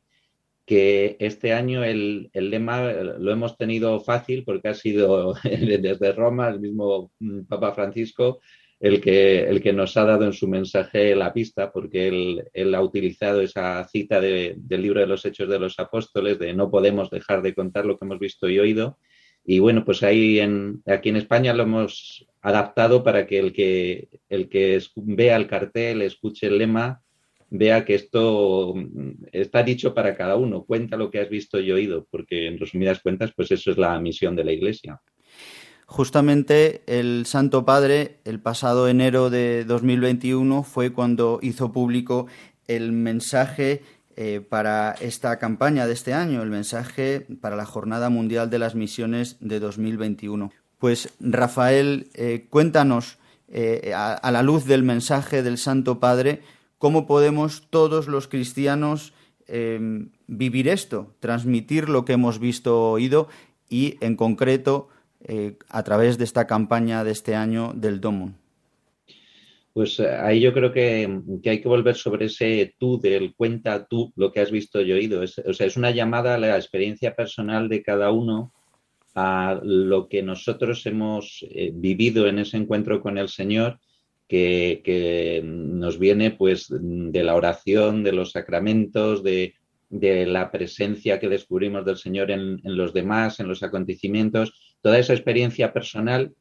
que 0.64 1.18
este 1.20 1.52
año 1.52 1.84
el, 1.84 2.30
el, 2.32 2.48
lema 2.48 2.90
lo 2.90 3.30
hemos 3.30 3.58
tenido 3.58 4.00
fácil 4.00 4.44
porque 4.44 4.68
ha 4.68 4.74
sido 4.74 5.34
desde 5.44 6.12
Roma 6.12 6.48
el 6.48 6.60
mismo 6.60 7.12
mm, 7.18 7.42
Papa 7.42 7.74
Francisco 7.74 8.40
el 8.80 9.00
que, 9.00 9.44
el 9.44 9.62
que 9.62 9.72
nos 9.72 9.96
ha 9.96 10.04
dado 10.04 10.24
en 10.24 10.32
su 10.32 10.48
mensaje 10.48 11.14
la 11.14 11.32
pista, 11.32 11.72
porque 11.72 12.08
él, 12.52 12.74
ha 12.74 12.82
utilizado 12.82 13.40
esa 13.40 13.86
cita 13.88 14.20
de, 14.20 14.54
del 14.56 14.82
libro 14.82 15.00
de 15.00 15.06
los 15.06 15.24
Hechos 15.24 15.48
de 15.48 15.58
los 15.58 15.78
Apóstoles, 15.78 16.38
de 16.38 16.52
no 16.54 16.70
podemos 16.70 17.10
dejar 17.10 17.42
de 17.42 17.54
contar 17.54 17.86
lo 17.86 17.98
que 17.98 18.04
hemos 18.04 18.18
visto 18.18 18.48
y 18.48 18.58
oído. 18.58 18.98
Y 19.44 19.58
bueno, 19.58 19.84
pues 19.84 20.02
ahí 20.02 20.40
en, 20.40 20.82
aquí 20.86 21.10
en 21.10 21.16
España 21.16 21.52
lo 21.52 21.64
hemos 21.64 22.26
adaptado 22.40 23.02
para 23.04 23.26
que 23.26 23.38
el 23.38 23.52
que, 23.52 24.08
el 24.28 24.48
que 24.48 24.80
vea 24.96 25.36
el 25.36 25.46
cartel, 25.46 26.02
escuche 26.02 26.46
el 26.46 26.58
lema, 26.58 27.02
vea 27.50 27.84
que 27.84 27.94
esto 27.94 28.74
mm, 28.74 29.26
está 29.32 29.62
dicho 29.62 29.94
para 29.94 30.16
cada 30.16 30.36
uno, 30.36 30.64
cuenta 30.64 30.96
lo 30.96 31.10
que 31.10 31.20
has 31.20 31.28
visto 31.28 31.60
y 31.60 31.70
oído, 31.70 32.06
porque 32.10 32.46
en 32.46 32.58
resumidas 32.58 33.00
cuentas, 33.00 33.32
pues 33.34 33.50
eso 33.50 33.70
es 33.70 33.78
la 33.78 33.98
misión 34.00 34.34
de 34.34 34.44
la 34.44 34.52
Iglesia. 34.52 35.00
Justamente 35.86 36.82
el 36.86 37.26
Santo 37.26 37.64
Padre, 37.64 38.18
el 38.24 38.40
pasado 38.40 38.88
enero 38.88 39.30
de 39.30 39.64
2021, 39.64 40.62
fue 40.62 40.92
cuando 40.92 41.38
hizo 41.42 41.72
público 41.72 42.26
el 42.66 42.92
mensaje 42.92 43.82
eh, 44.16 44.40
para 44.48 44.92
esta 45.00 45.40
campaña 45.40 45.88
de 45.88 45.92
este 45.92 46.14
año, 46.14 46.42
el 46.42 46.50
mensaje 46.50 47.26
para 47.40 47.56
la 47.56 47.66
Jornada 47.66 48.10
Mundial 48.10 48.48
de 48.48 48.60
las 48.60 48.76
Misiones 48.76 49.36
de 49.40 49.58
2021. 49.58 50.52
Pues 50.78 51.10
Rafael, 51.18 52.08
eh, 52.14 52.46
cuéntanos 52.48 53.18
eh, 53.48 53.92
a, 53.94 54.30
la 54.30 54.42
luz 54.44 54.66
del 54.66 54.84
mensaje 54.84 55.42
del 55.42 55.58
Santo 55.58 55.98
Padre, 55.98 56.42
cómo 56.78 57.06
podemos 57.06 57.66
todos 57.70 58.06
los 58.06 58.28
cristianos 58.28 59.12
vivir 60.26 60.68
esto, 60.68 61.12
transmitir 61.20 61.90
lo 61.90 62.06
que 62.06 62.14
hemos 62.14 62.38
visto 62.38 62.80
o 62.80 62.92
oído 62.92 63.28
y, 63.68 63.98
en 64.00 64.16
concreto, 64.16 64.88
eh, 65.24 65.56
a 65.68 65.82
través 65.82 66.18
de 66.18 66.24
esta 66.24 66.46
campaña 66.46 67.04
de 67.04 67.12
este 67.12 67.34
año 67.34 67.72
del 67.74 68.00
Domon. 68.00 68.36
Pues 69.72 69.98
ahí 69.98 70.40
yo 70.40 70.52
creo 70.52 70.72
que, 70.72 71.20
hay 71.44 71.60
que 71.60 71.68
volver 71.68 71.96
sobre 71.96 72.26
ese 72.26 72.74
tú 72.78 73.00
del 73.00 73.34
cuenta 73.34 73.86
tú 73.86 74.12
lo 74.14 74.30
que 74.30 74.40
has 74.40 74.52
visto 74.52 74.80
y 74.80 74.92
oído. 74.92 75.22
o 75.22 75.52
sea, 75.52 75.66
es 75.66 75.76
una 75.76 75.90
llamada 75.90 76.34
a 76.34 76.38
la 76.38 76.56
experiencia 76.56 77.16
personal 77.16 77.68
de 77.68 77.82
cada 77.82 78.12
uno 78.12 78.52
a 79.14 79.60
lo 79.62 80.08
que 80.08 80.22
nosotros 80.22 80.84
hemos 80.86 81.44
eh, 81.50 81.70
vivido 81.72 82.26
en 82.26 82.40
ese 82.40 82.56
encuentro 82.56 83.00
con 83.00 83.18
el 83.18 83.28
Señor, 83.28 83.78
que, 84.28 85.42
nos 85.44 85.98
viene 85.98 86.32
pues 86.32 86.66
de 86.70 87.22
la 87.22 87.34
oración, 87.36 88.02
de 88.02 88.12
los 88.12 88.32
sacramentos, 88.32 89.22
de, 89.22 89.54
la 90.00 90.50
presencia 90.50 91.18
que 91.20 91.28
descubrimos 91.28 91.84
del 91.84 91.96
Señor 91.96 92.30
en, 92.30 92.60
los 92.64 92.92
demás, 92.92 93.40
en 93.40 93.48
los 93.48 93.62
acontecimientos, 93.62 94.76
toda 94.80 94.98
esa 94.98 95.14
experiencia 95.14 95.72
personal. 95.72 96.32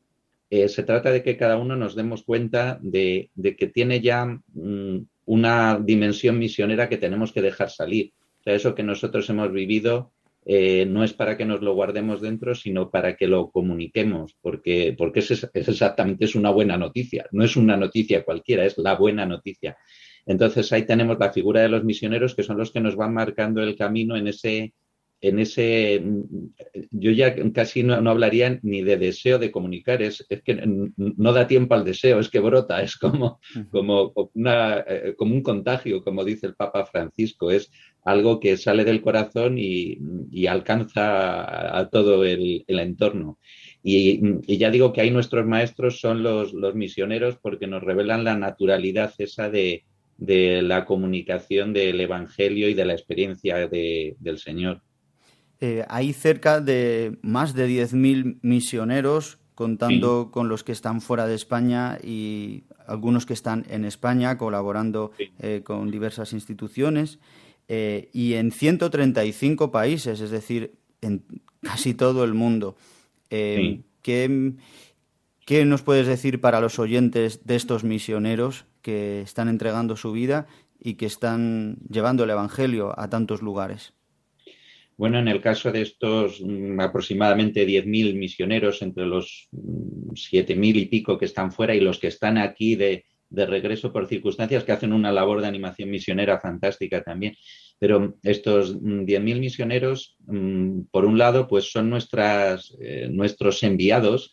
Eh, 0.50 0.68
se 0.70 0.84
trata 0.84 1.12
de 1.12 1.24
que 1.24 1.38
cada 1.38 1.58
uno 1.58 1.76
nos 1.76 1.96
demos 1.96 2.24
cuenta 2.24 2.80
de, 2.82 3.30
que 3.58 3.68
tiene 3.68 4.02
ya 4.02 4.26
mm, 4.26 4.98
una 5.26 5.80
dimensión 5.82 6.38
misionera 6.38 6.90
que 6.90 6.98
tenemos 6.98 7.32
que 7.32 7.42
dejar 7.42 7.70
salir. 7.70 8.12
Eso 8.46 8.76
que 8.76 8.84
nosotros 8.84 9.30
hemos 9.30 9.52
vivido 9.52 10.12
eh, 10.46 10.86
no 10.86 11.04
es 11.04 11.14
para 11.14 11.38
que 11.38 11.46
nos 11.46 11.62
lo 11.62 11.74
guardemos 11.74 12.22
dentro, 12.22 12.54
sino 12.54 12.90
para 12.90 13.16
que 13.16 13.28
lo 13.28 13.50
comuniquemos, 13.50 14.36
porque, 14.42 14.94
porque 14.98 15.20
es, 15.20 15.50
exactamente 15.54 16.26
es 16.26 16.36
una 16.36 16.50
buena 16.50 16.78
noticia, 16.78 17.26
no 17.32 17.46
es 17.46 17.56
una 17.56 17.78
noticia 17.78 18.26
cualquiera, 18.26 18.66
es 18.66 18.78
la 18.78 18.96
buena 18.96 19.26
noticia. 19.26 19.78
Entonces 20.26 20.72
ahí 20.72 20.86
tenemos 20.86 21.18
la 21.20 21.34
figura 21.34 21.62
de 21.62 21.70
los 21.70 21.84
misioneros 21.84 22.36
que 22.36 22.44
son 22.44 22.58
los 22.58 22.72
que 22.72 22.82
nos 22.82 22.96
van 22.96 23.14
marcando 23.14 23.62
el 23.62 23.76
camino 23.76 24.16
en 24.16 24.28
ese, 24.28 24.74
en 25.24 25.40
ese, 25.40 26.04
yo 26.92 27.12
ya 27.12 27.34
casi 27.54 27.82
no, 27.82 27.96
hablaría 28.10 28.60
ni 28.62 28.82
de 28.82 28.98
deseo 28.98 29.40
de 29.40 29.52
comunicar, 29.52 30.02
es, 30.02 30.26
es, 30.28 30.42
que 30.42 30.62
no 30.98 31.32
da 31.32 31.48
tiempo 31.48 31.76
al 31.76 31.86
deseo, 31.86 32.20
es 32.20 32.28
que 32.30 32.42
brota, 32.42 32.82
es 32.82 32.98
como, 32.98 33.40
como, 33.72 34.12
una, 34.34 34.80
eh, 34.86 35.16
como 35.18 35.34
un 35.34 35.42
contagio, 35.42 36.04
como 36.04 36.26
dice 36.26 36.48
el 36.48 36.56
Papa 36.56 36.86
Francisco, 36.86 37.52
es 37.52 37.72
algo 38.04 38.42
que 38.42 38.58
sale 38.58 38.84
del 38.84 39.02
corazón 39.02 39.56
y, 39.58 39.98
alcanza 40.46 41.78
a, 41.78 41.90
todo 41.90 42.26
el, 42.26 42.66
entorno. 42.68 43.40
Y, 43.82 44.58
ya 44.58 44.70
digo 44.72 44.92
que 44.92 45.00
ahí 45.00 45.10
nuestros 45.10 45.46
maestros 45.46 46.02
son 46.02 46.22
los, 46.22 46.54
misioneros 46.76 47.38
porque 47.42 47.66
nos 47.66 47.82
revelan 47.82 48.26
la 48.26 48.36
naturalidad 48.36 49.14
esa 49.20 49.50
de, 49.50 49.86
de 50.18 50.62
la 50.62 50.86
comunicación 50.86 51.74
del 51.74 52.00
Evangelio 52.00 52.70
y 52.70 52.74
de 52.74 52.86
la 52.86 52.94
experiencia 52.94 53.68
del 53.68 54.38
Señor. 54.38 54.82
Eh, 55.60 55.86
hay 55.88 56.14
cerca 56.14 56.60
de 56.60 57.18
más 57.22 57.54
de 57.54 57.68
10.000 57.70 58.40
misioneros, 58.42 59.40
contando 59.56 60.30
con 60.32 60.50
los 60.50 60.64
que 60.64 60.72
están 60.72 61.00
fuera 61.00 61.28
de 61.28 61.36
España 61.36 62.00
y 62.04 62.64
algunos 62.88 63.26
que 63.26 63.34
están 63.34 63.66
en 63.70 63.86
España 63.86 64.38
colaborando 64.38 65.12
eh, 65.40 65.62
con 65.64 65.90
diversas 65.92 66.34
instituciones, 66.34 67.20
eh, 67.68 68.10
y 68.12 68.34
en 68.34 68.52
135 68.52 69.72
países, 69.72 70.20
es 70.20 70.32
decir, 70.32 70.74
en 71.02 71.24
casi 71.62 71.94
todo 71.94 72.24
el 72.24 72.34
mundo. 72.34 72.76
¿qué, 73.30 74.54
¿Qué 75.46 75.66
nos 75.66 75.82
puedes 75.82 76.08
decir 76.08 76.40
para 76.40 76.62
los 76.62 76.80
oyentes 76.80 77.46
de 77.46 77.56
estos 77.56 77.84
misioneros 77.84 78.66
que 78.82 79.22
están 79.22 79.50
entregando 79.50 79.98
su 79.98 80.14
vida 80.14 80.48
y 80.80 80.94
que 80.94 81.06
están 81.06 81.78
llevando 81.90 82.24
el 82.24 82.30
Evangelio 82.30 82.98
a 82.98 83.10
tantos 83.10 83.42
lugares? 83.42 83.94
Bueno, 84.96 85.20
en 85.20 85.28
el 85.28 85.42
caso 85.42 85.72
de 85.72 85.82
estos 85.82 86.40
mm, 86.42 86.80
aproximadamente 86.80 87.68
10.000 87.68 88.16
misioneros, 88.16 88.82
entre 88.82 89.06
los 89.06 89.50
7.000 89.52 90.56
mm, 90.56 90.64
y 90.64 90.86
pico 90.86 91.18
que 91.18 91.26
están 91.26 91.52
fuera 91.52 91.76
y 91.76 91.82
los 91.82 92.00
que 92.00 92.08
están 92.08 92.38
aquí 92.38 92.76
de, 92.76 93.04
de 93.30 93.46
regreso 93.46 93.92
por 93.92 94.08
circunstancias, 94.08 94.64
que 94.64 94.72
hacen 94.72 94.94
una 94.94 95.12
labor 95.12 95.42
de 95.42 95.48
animación 95.48 95.90
misionera 95.90 96.40
fantástica 96.40 97.04
también. 97.04 97.36
Pero 97.84 98.16
estos 98.24 98.80
10.000 98.82 99.20
mm, 99.20 99.40
misioneros, 99.40 100.16
por 100.90 101.04
un 101.06 101.18
lado, 101.18 101.50
pues 101.50 101.70
son 101.70 101.90
nuestras, 101.90 102.74
eh, 102.80 103.10
nuestros 103.12 103.62
enviados, 103.62 104.32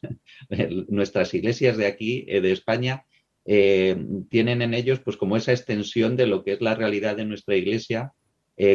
nuestras 0.88 1.34
iglesias 1.34 1.76
de 1.76 1.86
aquí, 1.86 2.24
eh, 2.28 2.40
de 2.40 2.52
España, 2.52 3.06
eh, 3.44 3.96
tienen 4.28 4.62
en 4.62 4.72
ellos 4.72 5.00
pues 5.00 5.16
como 5.16 5.36
esa 5.36 5.50
extensión 5.50 6.16
de 6.16 6.28
lo 6.28 6.44
que 6.44 6.52
es 6.52 6.60
la 6.60 6.74
realidad 6.76 7.16
de 7.16 7.24
nuestra 7.24 7.56
iglesia 7.56 8.12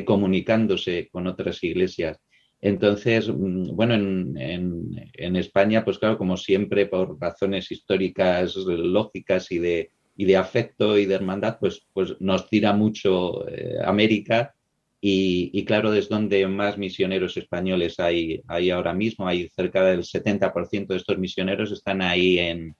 comunicándose 0.05 1.09
con 1.11 1.27
otras 1.27 1.63
iglesias. 1.63 2.19
Entonces, 2.59 3.29
mm, 3.29 3.75
bueno, 3.75 3.93
en, 3.93 5.35
España, 5.35 5.85
pues 5.85 5.99
claro, 5.99 6.17
como 6.17 6.37
siempre, 6.37 6.87
por 6.87 7.21
razones 7.21 7.71
históricas, 7.71 8.55
lógicas 8.55 9.51
y 9.51 9.59
de, 9.59 9.91
y 10.17 10.25
de 10.25 10.37
afecto 10.37 10.97
y 10.97 11.05
de 11.05 11.13
hermandad, 11.13 11.57
pues, 11.59 11.85
pues 11.93 12.15
nos 12.19 12.49
tira 12.49 12.73
mucho 12.73 13.45
América 13.85 14.54
y, 15.07 15.63
claro, 15.65 15.93
es 15.93 16.09
donde 16.09 16.47
más 16.47 16.79
misioneros 16.79 17.37
españoles 17.37 17.99
hay, 17.99 18.41
hay 18.47 18.71
ahora 18.71 18.91
mismo. 18.91 19.27
Hay 19.27 19.47
cerca 19.49 19.85
del 19.85 19.99
70% 19.99 20.87
de 20.87 20.95
estos 20.95 21.19
misioneros 21.19 21.71
están 21.71 22.01
ahí 22.01 22.39
en, 22.39 22.75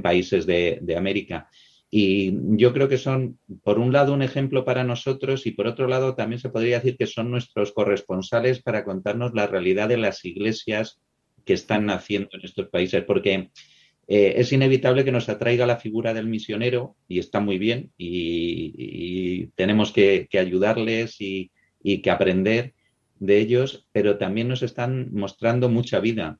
países 0.00 0.46
de, 0.46 0.94
América. 0.96 1.46
Y 1.90 2.32
yo 2.56 2.72
creo 2.72 2.88
que 2.88 2.96
son, 2.96 3.38
por 3.62 3.78
un 3.78 3.92
lado, 3.92 4.14
un 4.14 4.22
ejemplo 4.22 4.64
para 4.64 4.82
nosotros 4.82 5.46
y 5.46 5.50
por 5.50 5.66
otro 5.66 5.88
lado, 5.88 6.14
también 6.14 6.40
se 6.40 6.48
podría 6.48 6.76
decir 6.76 6.96
que 6.96 7.06
son 7.06 7.30
nuestros 7.30 7.72
corresponsales 7.72 8.62
para 8.62 8.82
contarnos 8.82 9.34
la 9.34 9.46
realidad 9.46 9.90
de 9.90 9.98
las 9.98 10.24
iglesias 10.24 11.02
que 11.44 11.52
están 11.52 11.84
naciendo 11.84 12.30
en 12.32 12.46
estos 12.46 12.68
países, 12.68 13.04
porque 13.04 13.50
eh, 14.06 14.34
es 14.36 14.52
inevitable 14.54 15.04
que 15.04 15.12
nos 15.12 15.28
atraiga 15.28 15.66
la 15.66 15.76
figura 15.76 16.14
del 16.14 16.28
misionero 16.28 16.96
y 17.06 17.18
está 17.18 17.40
muy 17.40 17.58
bien 17.58 17.92
y, 17.98 19.48
tenemos 19.48 19.92
que, 19.92 20.28
ayudarles 20.32 21.20
y, 21.20 21.50
que 21.82 22.10
aprender 22.10 22.74
de 23.18 23.38
ellos, 23.38 23.86
pero 23.92 24.18
también 24.18 24.48
nos 24.48 24.62
están 24.62 25.12
mostrando 25.12 25.68
mucha 25.68 26.00
vida, 26.00 26.38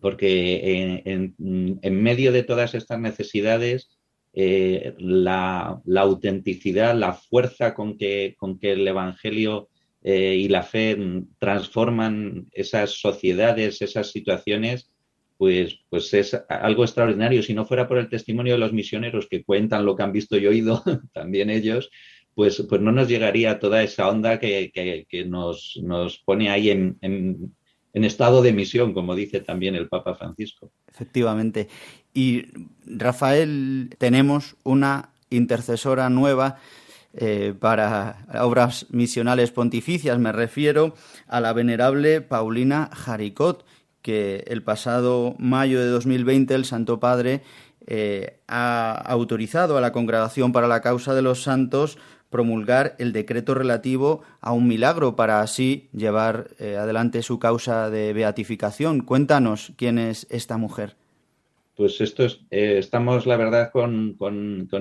porque 0.00 1.02
en 1.04 2.02
medio 2.02 2.32
de 2.32 2.42
todas 2.42 2.74
estas 2.74 2.98
necesidades, 2.98 3.98
eh, 4.34 4.94
la, 4.98 5.82
autenticidad, 5.96 6.96
la 6.96 7.12
fuerza 7.12 7.74
con 7.74 7.98
que, 7.98 8.34
con 8.38 8.58
que 8.58 8.72
el 8.72 8.88
Evangelio 8.88 9.68
eh, 10.02 10.36
y 10.36 10.48
la 10.48 10.62
fe 10.62 10.96
transforman 11.38 12.48
esas 12.52 12.92
sociedades, 12.92 13.82
esas 13.82 14.10
situaciones, 14.10 14.90
pues, 15.36 15.80
pues 15.90 16.14
es 16.14 16.34
algo 16.48 16.84
extraordinario. 16.84 17.42
Si 17.42 17.52
no 17.52 17.66
fuera 17.66 17.86
por 17.86 17.98
el 17.98 18.08
testimonio 18.08 18.54
de 18.54 18.58
los 18.58 18.72
misioneros 18.72 19.28
que 19.28 19.44
cuentan 19.44 19.84
lo 19.84 19.96
que 19.96 20.02
han 20.02 20.12
visto 20.12 20.38
y 20.38 20.46
oído, 20.46 20.82
también 21.12 21.50
ellos, 21.50 21.90
pues, 22.34 22.64
pues 22.68 22.80
no 22.80 22.92
nos 22.92 23.08
llegaría 23.08 23.58
toda 23.58 23.82
esa 23.82 24.08
onda 24.08 24.38
que, 24.38 24.72
nos, 25.26 25.78
nos, 25.82 26.18
pone 26.18 26.50
ahí 26.50 26.70
en, 26.70 26.98
en 27.00 28.04
estado 28.04 28.42
de 28.42 28.52
misión, 28.52 28.94
como 28.94 29.14
dice 29.14 29.40
también 29.40 29.74
el 29.74 29.88
Papa 29.88 30.14
Francisco. 30.14 30.72
Efectivamente. 30.88 31.68
Y 32.14 32.46
Rafael, 32.86 33.90
tenemos 33.98 34.56
una 34.64 35.10
intercesora 35.30 36.08
nueva 36.10 36.58
eh, 37.14 37.52
para 37.58 38.26
obras 38.40 38.86
misionales 38.90 39.50
pontificias. 39.50 40.18
Me 40.18 40.32
refiero 40.32 40.94
a 41.26 41.40
la 41.40 41.52
venerable 41.52 42.22
Paulina 42.22 42.88
Jaricot, 42.92 43.66
que 44.00 44.44
el 44.46 44.62
pasado 44.62 45.34
mayo 45.38 45.80
de 45.80 45.88
2020 45.88 46.54
el 46.54 46.64
Santo 46.64 47.00
Padre 47.00 47.42
eh, 47.86 48.38
ha 48.48 48.92
autorizado 48.92 49.76
a 49.76 49.82
la 49.82 49.92
Congregación 49.92 50.52
para 50.52 50.68
la 50.68 50.80
Causa 50.80 51.14
de 51.14 51.22
los 51.22 51.42
Santos 51.42 51.98
promulgar 52.32 52.96
el 52.98 53.12
decreto 53.12 53.54
relativo 53.54 54.22
a 54.40 54.52
un 54.52 54.66
milagro 54.66 55.14
para 55.14 55.40
así 55.40 55.88
llevar 55.92 56.48
eh, 56.58 56.74
adelante 56.76 57.22
su 57.22 57.38
causa 57.38 57.90
de 57.90 58.12
beatificación. 58.12 59.02
Cuéntanos 59.02 59.72
quién 59.76 59.98
es 59.98 60.26
esta 60.30 60.56
mujer. 60.56 60.96
Pues 61.76 62.00
esto 62.00 62.26
eh, 62.50 62.78
estamos, 62.78 63.26
la 63.26 63.36
verdad, 63.36 63.70
con, 63.72 64.16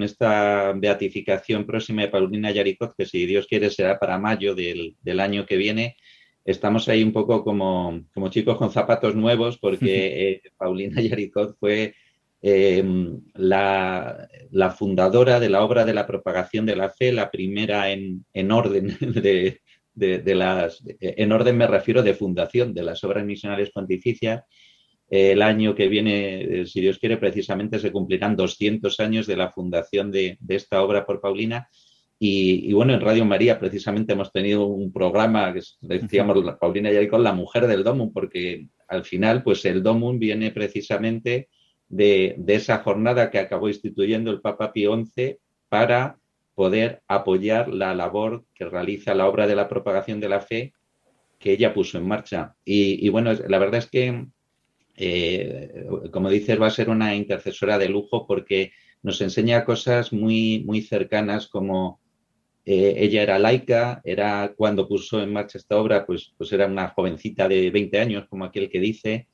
esta 0.02 0.74
beatificación 0.74 1.66
próxima 1.66 2.02
de 2.02 2.10
Paulina 2.10 2.52
Yaricot, 2.52 2.96
que 2.98 3.06
si 3.06 3.26
Dios 3.26 3.48
quiere 3.48 3.70
será 3.70 3.98
para 3.98 4.18
mayo 4.18 4.56
del, 4.56 5.20
año 5.20 5.46
que 5.46 5.56
viene. 5.58 5.96
Estamos 6.44 6.90
ahí 6.90 7.04
un 7.04 7.14
poco 7.14 7.44
como, 7.44 8.04
chicos 8.30 8.58
con 8.58 8.72
zapatos 8.72 9.16
nuevos, 9.16 9.58
porque 9.58 10.42
eh, 10.46 10.52
Paulina 10.58 11.02
Yaricot 11.02 11.58
fue 11.60 11.96
em, 12.42 13.22
la, 13.36 14.28
fundadora 14.78 15.40
de 15.40 15.50
la 15.50 15.64
obra 15.64 15.86
de 15.86 15.94
la 15.94 16.08
propagación 16.08 16.66
de 16.66 16.76
la 16.76 16.90
fe, 16.90 17.12
la 17.12 17.30
primera 17.30 17.92
en, 17.92 18.52
orden 18.52 18.98
de, 19.00 19.62
de, 19.94 20.36
las, 20.36 20.84
en 21.00 21.32
orden 21.32 21.58
me 21.58 21.68
refiero 21.68 22.04
de 22.04 22.14
fundación 22.14 22.74
de 22.74 22.84
las 22.84 23.04
obras 23.04 23.26
misionales 23.26 23.72
pontificias 23.72 24.44
el 25.12 25.42
año 25.42 25.76
que 25.76 25.90
viene, 25.90 26.62
eh, 26.62 26.66
si 26.66 26.80
Dios 26.80 26.98
quiere, 26.98 27.18
precisamente 27.18 27.80
se 27.80 27.92
cumplirán 27.92 28.38
200 28.38 28.98
años 29.02 29.28
de 29.28 29.36
la 29.36 29.52
fundación 29.52 30.10
de, 30.10 30.38
esta 30.48 30.82
obra 30.82 31.06
por 31.06 31.20
Paulina. 31.20 31.68
Y, 32.18 32.72
bueno, 32.72 32.94
en 32.94 33.02
Radio 33.02 33.26
María 33.26 33.60
precisamente 33.60 34.14
hemos 34.14 34.32
tenido 34.32 34.68
un 34.68 34.94
programa 34.94 35.54
que 35.54 35.62
decíamos 35.82 36.38
Paulina 36.60 36.92
y 36.92 37.08
con 37.08 37.24
la 37.24 37.34
mujer 37.34 37.68
del 37.68 37.84
Domum, 37.84 38.14
porque 38.14 38.68
al 38.88 39.04
final, 39.04 39.44
pues 39.44 39.66
el 39.66 39.84
Domum 39.84 40.18
viene 40.18 40.52
precisamente 40.52 41.50
de, 41.92 42.36
esa 42.48 42.80
jornada 42.80 43.30
que 43.30 43.40
acabó 43.40 43.68
instituyendo 43.68 44.32
el 44.32 44.42
Papa 44.42 44.74
Pío 44.74 44.96
XI 44.96 45.38
para 45.70 46.18
poder 46.56 47.02
apoyar 47.08 47.70
la 47.70 47.94
labor 47.96 48.46
que 48.54 48.66
realiza 48.66 49.14
la 49.14 49.28
obra 49.28 49.48
de 49.48 49.56
la 49.56 49.68
propagación 49.68 50.20
de 50.20 50.30
la 50.30 50.42
fe 50.42 50.74
que 51.40 51.54
ella 51.54 51.74
puso 51.74 51.98
en 51.98 52.08
marcha. 52.08 52.56
Y, 52.66 53.06
y 53.06 53.10
bueno, 53.10 53.34
la 53.34 53.58
verdad 53.58 53.80
es 53.80 53.90
que 53.90 54.28
eh, 54.96 55.86
como 56.12 56.30
dices, 56.30 56.62
va 56.62 56.68
a 56.68 56.72
ser 56.72 56.90
una 56.90 57.16
intercesora 57.16 57.78
de 57.78 57.90
lujo 57.90 58.28
porque 58.28 58.72
nos 59.02 59.20
enseña 59.22 59.66
cosas 59.66 60.14
muy, 60.14 60.64
muy 60.66 60.82
cercanas 60.82 61.48
como 61.48 62.00
eh, 62.66 62.96
ella 62.98 63.24
era 63.24 63.40
laica, 63.40 64.02
era 64.04 64.54
cuando 64.56 64.88
puso 64.88 65.22
en 65.22 65.34
marcha 65.34 65.58
esta 65.58 65.78
obra, 65.78 66.06
pues, 66.06 66.34
pues 66.38 66.54
era 66.54 66.68
una 66.68 66.90
jovencita 66.90 67.48
de 67.48 67.72
20 67.72 68.00
años, 68.00 68.28
como 68.30 68.46
aquel 68.46 68.70
que 68.70 68.80
dice, 68.80 69.28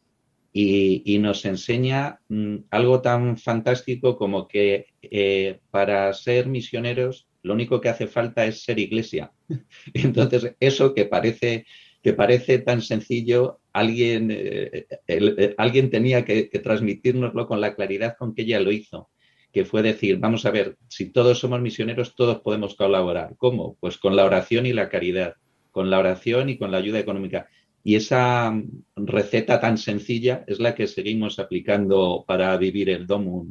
y, 0.60 1.20
nos 1.20 1.46
enseña 1.46 2.20
mm, 2.30 2.56
algo 2.72 3.02
tan 3.02 3.38
fantástico 3.38 4.17
como 4.17 4.48
que 4.48 4.88
eh, 5.02 5.60
para 5.70 6.12
ser 6.13 6.48
misioneros 6.48 7.28
lo 7.43 7.54
único 7.54 7.80
que 7.80 7.89
hace 7.89 8.08
falta 8.08 8.46
es 8.46 8.63
ser 8.63 8.80
iglesia. 8.80 9.32
Entonces, 9.93 10.56
eso 10.60 10.93
que 10.93 11.06
parece 11.06 11.65
que 12.04 12.13
parece 12.13 12.60
tan 12.60 12.82
sencillo, 12.82 13.60
alguien, 13.74 14.30
eh, 14.32 14.88
eh, 15.08 15.56
alguien 15.58 15.89
tenía 15.89 16.24
que, 16.24 16.50
que 16.50 16.60
transmitirnoslo 16.60 17.48
con 17.48 17.60
la 17.60 17.76
claridad 17.76 18.15
con 18.17 18.34
que 18.34 18.43
ella 18.43 18.60
lo 18.60 18.72
hizo 18.72 19.10
que 19.54 19.65
fue 19.65 19.82
decir, 19.82 20.20
vamos 20.20 20.46
a 20.46 20.52
ver, 20.52 20.78
si 20.88 21.10
todos 21.10 21.39
somos 21.39 21.62
misioneros, 21.62 22.15
todos 22.15 22.41
podemos 22.41 22.76
colaborar. 22.76 23.34
¿Cómo? 23.38 23.76
Pues 23.80 23.98
con 23.98 24.15
la 24.15 24.26
oración 24.26 24.67
y 24.67 24.74
la 24.74 24.89
caridad, 24.89 25.36
con 25.72 25.89
la 25.89 25.98
oración 25.98 26.50
y 26.50 26.58
con 26.60 26.70
la 26.70 26.78
ayuda 26.78 27.00
económica. 27.00 27.48
Y 27.88 27.95
esa 27.95 28.54
receta 28.97 29.62
tan 29.62 29.78
sencilla 29.78 30.43
es 30.45 30.60
la 30.60 30.76
que 30.76 30.88
seguimos 30.88 31.39
aplicando 31.39 32.26
para 32.28 32.58
vivir 32.58 32.89
el 32.89 33.08
DOMU 33.08 33.45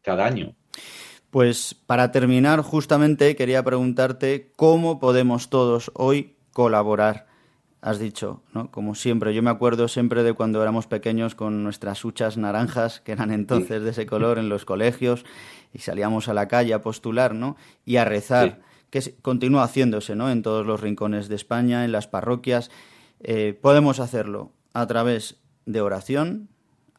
cada 0.00 0.26
año. 0.26 0.54
Pues 1.30 1.74
para 1.74 2.12
terminar, 2.12 2.60
justamente 2.60 3.34
quería 3.34 3.64
preguntarte 3.64 4.52
cómo 4.54 5.00
podemos 5.00 5.50
todos 5.50 5.90
hoy 5.94 6.36
colaborar 6.52 7.26
has 7.80 7.98
dicho, 7.98 8.44
¿no? 8.54 8.70
Como 8.70 8.94
siempre, 8.94 9.34
yo 9.34 9.42
me 9.42 9.50
acuerdo 9.50 9.88
siempre 9.88 10.22
de 10.22 10.34
cuando 10.34 10.62
éramos 10.62 10.86
pequeños 10.86 11.34
con 11.34 11.64
nuestras 11.64 12.04
huchas 12.04 12.36
naranjas, 12.36 13.00
que 13.00 13.10
eran 13.10 13.32
entonces 13.32 13.82
de 13.82 13.90
ese 13.90 14.06
color 14.06 14.38
en 14.38 14.48
los 14.48 14.64
colegios, 14.64 15.24
y 15.74 15.80
salíamos 15.80 16.28
a 16.28 16.34
la 16.34 16.46
calle 16.46 16.74
a 16.74 16.80
postular, 16.80 17.34
¿no? 17.34 17.56
Y 17.84 17.96
a 17.96 18.04
rezar, 18.04 18.60
que 18.90 19.16
continúa 19.20 19.64
haciéndose, 19.64 20.14
¿no? 20.14 20.30
En 20.30 20.42
todos 20.42 20.64
los 20.64 20.80
rincones 20.80 21.28
de 21.28 21.34
España, 21.34 21.84
en 21.84 21.90
las 21.90 22.06
parroquias. 22.06 22.70
Eh, 23.20 23.58
podemos 23.60 24.00
hacerlo 24.00 24.52
a 24.72 24.86
través 24.86 25.36
de 25.66 25.80
oración, 25.80 26.48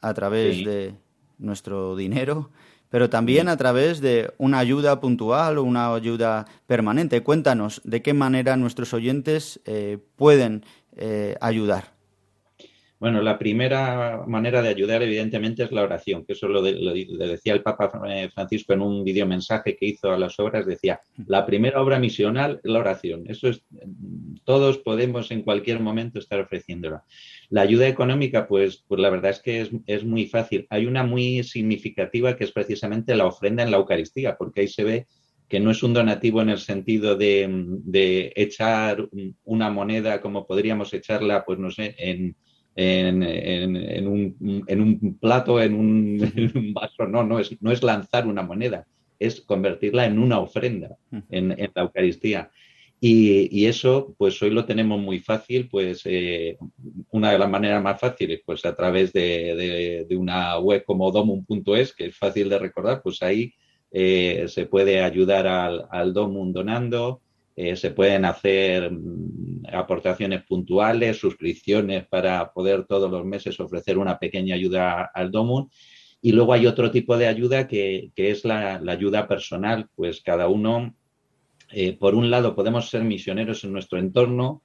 a 0.02 0.14
través 0.14 0.64
de 0.64 0.96
nuestro 1.38 1.96
dinero, 1.96 2.52
pero 2.90 3.10
también 3.10 3.50
a 3.50 3.58
través 3.58 4.02
de 4.02 4.34
una 4.38 4.60
ayuda 4.60 5.00
puntual 5.00 5.58
o 5.58 5.64
una 5.64 5.94
ayuda 5.94 6.46
permanente. 6.68 7.22
Cuéntanos 7.22 7.82
de 7.84 8.02
qué 8.02 8.14
manera 8.14 8.58
nuestros 8.58 8.94
oyentes 8.94 9.60
eh, 9.66 10.00
pueden 10.16 10.66
eh, 10.96 11.36
ayudar. 11.40 11.99
Bueno, 13.00 13.22
la 13.22 13.40
primera 13.40 14.26
manera 14.28 14.62
de 14.62 14.68
ayudar, 14.68 15.02
evidentemente, 15.02 15.64
es 15.64 15.72
la 15.72 15.84
oración, 15.84 16.26
que 16.26 16.34
eso 16.34 16.50
lo, 16.50 16.62
decía 16.62 17.54
el 17.54 17.64
Papa 17.64 17.90
Francisco 18.34 18.74
en 18.74 18.82
un 18.82 19.06
videomensaje 19.06 19.78
que 19.78 19.86
hizo 19.86 20.12
a 20.12 20.18
las 20.18 20.38
obras, 20.38 20.66
decía, 20.66 21.00
la 21.26 21.46
primera 21.46 21.82
obra 21.82 21.98
misional 21.98 22.60
es 22.62 22.70
la 22.70 22.80
oración. 22.80 23.24
Eso 23.28 23.48
es, 23.48 23.64
todos 24.44 24.80
podemos 24.80 25.32
en 25.32 25.44
cualquier 25.44 25.80
momento 25.80 26.20
estar 26.20 26.42
ofreciéndola. 26.42 27.06
La 27.50 27.62
ayuda 27.62 27.88
económica, 27.88 28.50
pues, 28.50 28.84
pues 28.86 29.00
la 29.00 29.10
verdad 29.10 29.32
es 29.32 29.40
que 29.40 29.70
es, 29.86 30.04
muy 30.04 30.26
fácil. 30.26 30.68
Hay 30.70 30.86
una 30.86 31.04
muy 31.04 31.42
significativa 31.44 32.36
que 32.36 32.44
es 32.44 32.52
precisamente 32.52 33.16
la 33.16 33.28
ofrenda 33.28 33.64
en 33.64 33.72
la 33.72 33.78
Eucaristía, 33.78 34.36
porque 34.36 34.62
ahí 34.62 34.68
se 34.68 34.84
ve 34.84 35.08
que 35.48 35.62
no 35.62 35.72
es 35.72 35.82
un 35.84 35.94
donativo 35.94 36.42
en 36.42 36.50
el 36.50 36.60
sentido 36.60 37.16
de, 37.16 37.48
de 37.50 38.34
echar 38.36 39.08
una 39.46 39.70
moneda 39.70 40.20
como 40.20 40.46
podríamos 40.46 40.94
echarla, 40.94 41.46
pues 41.46 41.58
no 41.58 41.72
sé, 41.72 41.96
en 41.98 42.36
en, 42.76 44.08
un, 44.08 45.18
plato, 45.20 45.62
en 45.62 45.74
un, 45.76 46.74
vaso, 46.74 47.08
no, 47.08 47.24
no 47.24 47.40
es, 47.40 47.62
no 47.62 47.72
es 47.72 47.84
lanzar 47.84 48.28
una 48.28 48.44
moneda, 48.44 48.88
es 49.20 49.42
convertirla 49.42 50.06
en 50.06 50.20
una 50.20 50.40
ofrenda 50.40 50.98
en, 51.30 51.50
la 51.50 51.82
Eucaristía. 51.82 52.50
Y, 53.02 53.66
eso, 53.66 54.14
pues 54.18 54.42
hoy 54.42 54.50
lo 54.50 54.66
tenemos 54.66 55.00
muy 55.00 55.20
fácil, 55.20 55.70
pues 55.70 56.02
eh, 56.04 56.58
una 57.12 57.32
de 57.32 57.40
las 57.40 57.50
maneras 57.50 57.82
más 57.82 58.00
fáciles, 58.00 58.42
pues 58.46 58.66
a 58.66 58.76
través 58.76 59.14
de, 59.14 60.06
una 60.12 60.58
web 60.60 60.84
como 60.86 61.12
domum.es, 61.12 61.94
que 61.94 62.08
es 62.08 62.18
fácil 62.18 62.50
de 62.50 62.60
recordar, 62.60 63.02
pues 63.02 63.22
ahí 63.22 63.54
eh, 63.92 64.46
se 64.50 64.66
puede 64.66 65.02
ayudar 65.02 65.48
al, 65.48 65.86
al 65.90 66.14
Domum 66.14 66.52
donando, 66.52 67.22
eh, 67.62 67.76
se 67.76 67.92
pueden 67.92 68.24
hacer 68.24 68.90
mm, 68.90 69.64
aportaciones 69.74 70.46
puntuales, 70.46 71.18
suscripciones 71.18 72.08
para 72.08 72.54
poder 72.54 72.86
todos 72.86 73.12
los 73.12 73.26
meses 73.26 73.60
ofrecer 73.60 73.98
una 73.98 74.18
pequeña 74.18 74.56
ayuda 74.56 75.12
al 75.14 75.30
DOMUN. 75.30 75.70
Y 76.22 76.32
luego 76.32 76.54
hay 76.54 76.68
otro 76.68 76.90
tipo 76.90 77.18
de 77.18 77.28
ayuda 77.28 77.68
que, 77.68 78.14
es 78.16 78.46
la, 78.46 78.76
ayuda 78.88 79.28
personal, 79.28 79.90
pues 79.94 80.22
cada 80.22 80.48
uno, 80.48 80.96
eh, 81.74 81.98
por 81.98 82.16
un 82.16 82.32
lado, 82.32 82.56
podemos 82.56 82.90
ser 82.90 83.04
misioneros 83.04 83.66
en 83.66 83.74
nuestro 83.74 84.00
entorno, 84.00 84.64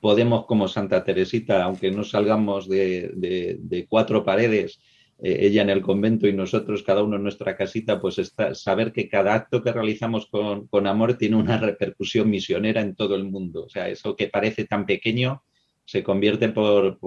podemos, 0.00 0.46
como 0.46 0.68
Santa 0.68 1.02
Teresita, 1.02 1.64
aunque 1.64 1.90
no 1.90 2.04
salgamos 2.04 2.68
de 2.68 3.86
cuatro 3.88 4.24
paredes, 4.24 4.78
eh, 5.18 5.38
ella 5.46 5.62
en 5.62 5.70
el 5.70 5.80
convento 5.80 6.26
y 6.28 6.32
nosotros, 6.32 6.82
cada 6.82 7.02
uno 7.02 7.16
en 7.16 7.22
nuestra 7.22 7.56
casita, 7.56 8.00
pues 8.00 8.18
está, 8.18 8.54
saber 8.54 8.92
que 8.92 9.08
cada 9.08 9.34
acto 9.34 9.62
que 9.62 9.72
realizamos 9.72 10.26
con, 10.26 10.86
amor 10.86 11.14
tiene 11.14 11.36
una 11.36 11.58
repercusión 11.58 12.28
misionera 12.28 12.80
en 12.82 12.94
todo 12.94 13.14
el 13.16 13.24
mundo. 13.24 13.64
O 13.64 13.68
sea, 13.68 13.88
eso 13.88 14.14
que 14.14 14.28
parece 14.28 14.66
tan 14.66 14.84
pequeño 14.84 15.42
se 15.84 16.02
convierte 16.02 16.50
por, 16.50 16.98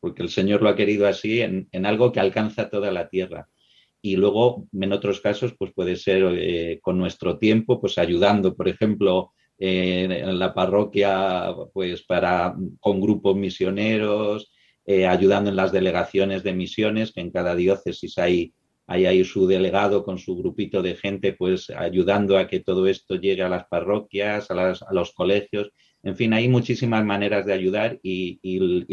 porque 0.00 0.22
el 0.22 0.28
Señor 0.28 0.62
lo 0.62 0.70
ha 0.70 0.76
querido 0.76 1.06
así 1.06 1.40
en, 1.40 1.86
algo 1.86 2.10
que 2.10 2.20
alcanza 2.20 2.68
toda 2.68 2.90
la 2.90 3.08
tierra. 3.08 3.48
Y 4.00 4.16
luego, 4.16 4.66
en 4.72 4.92
otros 4.92 5.20
casos, 5.20 5.54
pues 5.56 5.72
puede 5.72 5.94
ser 5.94 6.24
eh, 6.36 6.80
con 6.82 6.98
nuestro 6.98 7.38
tiempo, 7.38 7.80
pues 7.80 7.98
ayudando, 7.98 8.56
por 8.56 8.68
ejemplo, 8.68 9.32
en 9.58 10.40
la 10.40 10.52
parroquia, 10.52 11.54
pues 11.72 12.02
para 12.02 12.56
con 12.80 13.00
grupos 13.00 13.36
misioneros, 13.36 14.50
eh, 14.84 15.06
ayudando 15.06 15.50
en 15.50 15.56
las 15.56 15.70
delegaciones 15.70 16.42
de 16.42 16.52
misiones, 16.54 17.12
que 17.12 17.20
en 17.20 17.30
cada 17.30 17.54
diócesis 17.54 18.18
hay, 18.18 18.52
hay 18.86 19.06
ahí 19.06 19.24
su 19.24 19.46
delegado 19.46 20.04
con 20.04 20.18
su 20.18 20.36
grupito 20.36 20.82
de 20.82 20.96
gente, 20.96 21.34
pues 21.34 21.70
ayudando 21.70 22.36
a 22.36 22.48
que 22.48 22.60
todo 22.60 22.88
esto 22.88 23.14
llegue 23.14 23.42
a 23.42 23.48
las 23.48 23.66
parroquias, 23.66 24.50
a, 24.50 24.74
los 24.90 25.12
colegios. 25.12 25.70
En 26.02 26.16
fin, 26.16 26.32
hay 26.32 26.48
muchísimas 26.48 27.04
maneras 27.04 27.46
de 27.46 27.52
ayudar 27.52 28.00
y, 28.02 28.40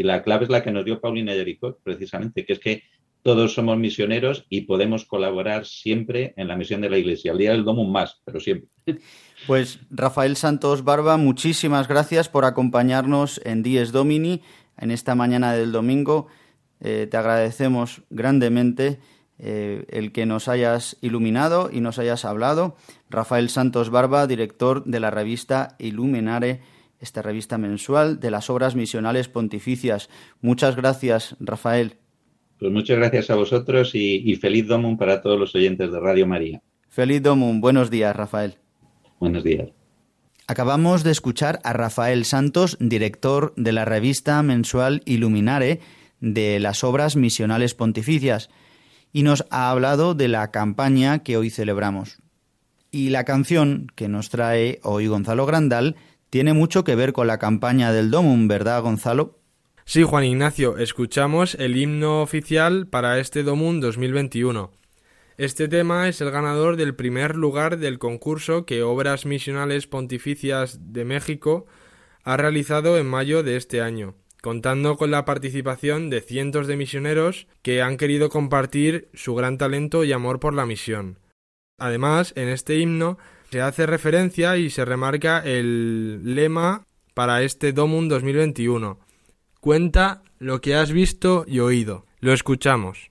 la 0.03 0.21
clave 0.21 0.43
es 0.43 0.51
la 0.51 0.61
que 0.61 0.71
nos 0.71 0.85
dio 0.85 1.01
Paulina 1.01 1.33
Jericó, 1.33 1.79
precisamente, 1.83 2.45
que 2.45 2.53
es 2.53 2.59
que 2.59 2.83
todos 3.23 3.53
somos 3.53 3.77
misioneros 3.77 4.45
y 4.47 4.61
podemos 4.61 5.05
colaborar 5.05 5.65
siempre 5.65 6.33
en 6.37 6.47
la 6.47 6.55
misión 6.55 6.81
de 6.81 6.89
la 6.89 6.97
Iglesia. 6.97 7.31
Al 7.31 7.37
día 7.39 7.51
del 7.51 7.65
domo 7.65 7.83
más, 7.83 8.21
pero 8.23 8.39
siempre. 8.39 8.69
Pues 9.47 9.79
Rafael 9.89 10.35
Santos 10.35 10.83
Barba, 10.83 11.17
muchísimas 11.17 11.87
gracias 11.87 12.29
por 12.29 12.45
acompañarnos 12.45 13.41
en 13.43 13.63
Dies 13.63 13.91
Domini 13.91 14.41
en 14.79 14.91
esta 14.91 15.15
mañana 15.15 15.53
del 15.53 15.71
domingo. 15.71 16.27
Eh, 16.81 17.07
te 17.09 17.17
agradecemos 17.17 18.03
grandemente 18.09 18.99
eh, 19.37 19.85
el 19.89 20.11
que 20.11 20.25
nos 20.25 20.47
hayas 20.47 20.97
iluminado 21.01 21.69
y 21.71 21.81
nos 21.81 21.99
hayas 21.99 22.25
hablado. 22.25 22.75
Rafael 23.09 23.49
Santos 23.49 23.89
Barba, 23.89 24.27
director 24.27 24.83
de 24.83 24.99
la 24.99 25.11
revista 25.11 25.75
Iluminare, 25.79 26.61
esta 26.99 27.21
revista 27.21 27.57
mensual 27.57 28.19
de 28.19 28.31
las 28.31 28.49
obras 28.49 28.75
misionales 28.75 29.29
pontificias. 29.29 30.09
Muchas 30.41 30.75
gracias, 30.75 31.37
Rafael. 31.39 31.95
Pues 32.59 32.71
muchas 32.73 32.97
gracias 32.97 33.29
a 33.29 33.35
vosotros 33.35 33.91
y, 33.93 34.35
feliz 34.35 34.67
Domum 34.67 34.97
para 34.97 35.21
todos 35.21 35.39
los 35.39 35.55
oyentes 35.55 35.89
de 35.91 35.99
Radio 35.99 36.27
María. 36.27 36.61
Feliz 36.89 37.23
Domum. 37.23 37.61
Buenos 37.61 37.89
días, 37.89 38.13
Rafael. 38.13 38.55
Buenos 39.19 39.45
días. 39.45 39.78
Acabamos 40.49 41.03
de 41.03 41.11
escuchar 41.11 41.59
a 41.63 41.73
Rafael 41.73 42.25
Santos, 42.25 42.75
director 42.79 43.53
de 43.55 43.71
la 43.71 43.85
revista 43.85 44.41
mensual 44.41 45.03
Iluminare 45.05 45.79
de 46.21 46.59
las 46.59 46.83
obras 46.83 47.15
misionales 47.15 47.75
pontificias, 47.75 48.49
y 49.13 49.21
nos 49.21 49.45
ha 49.51 49.69
hablado 49.69 50.15
de 50.15 50.27
la 50.27 50.49
campaña 50.49 51.19
que 51.19 51.37
hoy 51.37 51.51
celebramos. 51.51 52.17
Y 52.89 53.11
la 53.11 53.25
canción 53.25 53.91
que 53.93 54.07
nos 54.07 54.29
trae 54.29 54.79
hoy 54.81 55.05
Gonzalo 55.05 55.45
Grandal 55.45 55.97
tiene 56.31 56.53
mucho 56.53 56.83
que 56.83 56.95
ver 56.95 57.13
con 57.13 57.27
la 57.27 57.37
campaña 57.37 57.91
del 57.91 58.09
Domum, 58.09 58.47
¿verdad, 58.47 58.81
Gonzalo? 58.81 59.37
Sí, 59.85 60.01
Juan 60.01 60.23
Ignacio, 60.23 60.79
escuchamos 60.79 61.53
el 61.53 61.77
himno 61.77 62.23
oficial 62.23 62.87
para 62.87 63.19
este 63.19 63.43
Domum 63.43 63.81
2021. 63.81 64.78
Este 65.39 65.69
tema 65.69 66.09
es 66.09 66.19
el 66.19 66.31
ganador 66.31 66.75
del 66.75 66.95
primer 66.95 67.37
lugar 67.37 67.77
del 67.77 67.97
concurso 67.97 68.65
que 68.65 68.83
Obras 68.83 69.25
Misionales 69.25 69.87
Pontificias 69.87 70.91
de 70.91 71.05
México 71.05 71.65
ha 72.25 72.35
realizado 72.35 72.97
en 72.97 73.07
mayo 73.07 73.41
de 73.41 73.55
este 73.55 73.79
año, 73.79 74.15
contando 74.41 74.97
con 74.97 75.11
la 75.11 75.23
participación 75.23 76.09
de 76.09 76.19
cientos 76.19 76.67
de 76.67 76.75
misioneros 76.75 77.47
que 77.61 77.81
han 77.81 77.95
querido 77.95 78.27
compartir 78.27 79.07
su 79.13 79.33
gran 79.33 79.57
talento 79.57 80.03
y 80.03 80.11
amor 80.11 80.41
por 80.41 80.53
la 80.53 80.65
misión. 80.65 81.19
Además, 81.77 82.33
en 82.35 82.49
este 82.49 82.77
himno 82.77 83.17
se 83.49 83.61
hace 83.61 83.85
referencia 83.85 84.57
y 84.57 84.69
se 84.69 84.83
remarca 84.83 85.39
el 85.39 86.35
lema 86.35 86.83
para 87.13 87.43
este 87.43 87.71
Domum 87.71 88.09
2021. 88.09 88.99
Cuenta 89.61 90.21
lo 90.37 90.59
que 90.59 90.75
has 90.75 90.91
visto 90.91 91.45
y 91.47 91.59
oído. 91.59 92.05
Lo 92.19 92.33
escuchamos. 92.33 93.08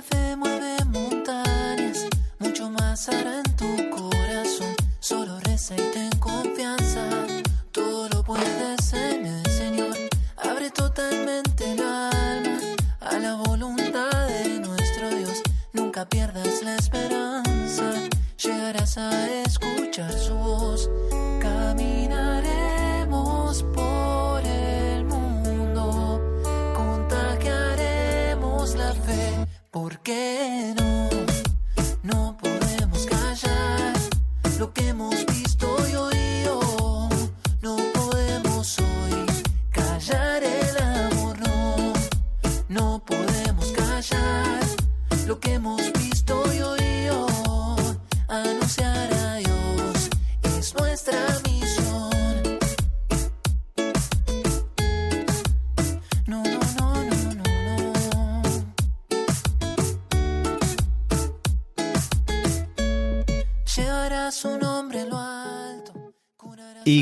¿Por 0.00 0.47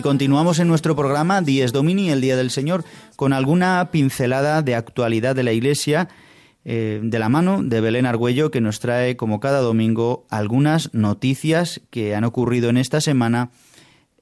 continuamos 0.06 0.60
en 0.60 0.68
nuestro 0.68 0.94
programa 0.94 1.42
Dies 1.42 1.72
Domini, 1.72 2.12
el 2.12 2.20
Día 2.20 2.36
del 2.36 2.52
Señor, 2.52 2.84
con 3.16 3.32
alguna 3.32 3.88
pincelada 3.90 4.62
de 4.62 4.76
actualidad 4.76 5.34
de 5.34 5.42
la 5.42 5.52
Iglesia 5.52 6.08
eh, 6.64 7.00
de 7.02 7.18
la 7.18 7.28
mano 7.28 7.60
de 7.60 7.80
Belén 7.80 8.06
Argüello, 8.06 8.52
que 8.52 8.60
nos 8.60 8.78
trae, 8.78 9.16
como 9.16 9.40
cada 9.40 9.58
domingo, 9.58 10.24
algunas 10.30 10.94
noticias 10.94 11.80
que 11.90 12.14
han 12.14 12.22
ocurrido 12.22 12.70
en 12.70 12.76
esta 12.76 13.00
semana 13.00 13.50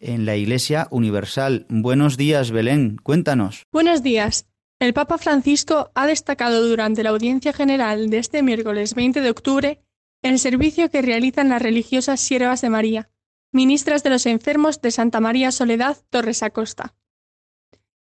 en 0.01 0.25
la 0.25 0.37
Iglesia 0.37 0.89
Universal. 0.91 1.67
Buenos 1.69 2.17
días, 2.17 2.51
Belén, 2.51 2.97
cuéntanos. 3.03 3.65
Buenos 3.71 4.03
días. 4.03 4.47
El 4.79 4.95
Papa 4.95 5.19
Francisco 5.19 5.91
ha 5.95 6.07
destacado 6.07 6.67
durante 6.67 7.03
la 7.03 7.11
audiencia 7.11 7.53
general 7.53 8.09
de 8.09 8.21
este 8.21 8.43
miércoles 8.43 8.95
20 8.95 9.21
de 9.21 9.29
octubre 9.29 9.81
el 10.23 10.39
servicio 10.39 10.91
que 10.91 11.03
realizan 11.03 11.51
las 11.51 11.61
religiosas 11.61 12.21
siervas 12.21 12.63
de 12.63 12.71
María, 12.71 13.11
ministras 13.55 14.03
de 14.03 14.11
los 14.11 14.27
enfermos 14.27 14.83
de 14.83 14.91
Santa 14.91 15.21
María 15.21 15.53
Soledad 15.53 15.97
Torres 16.11 16.43
Acosta. 16.43 16.95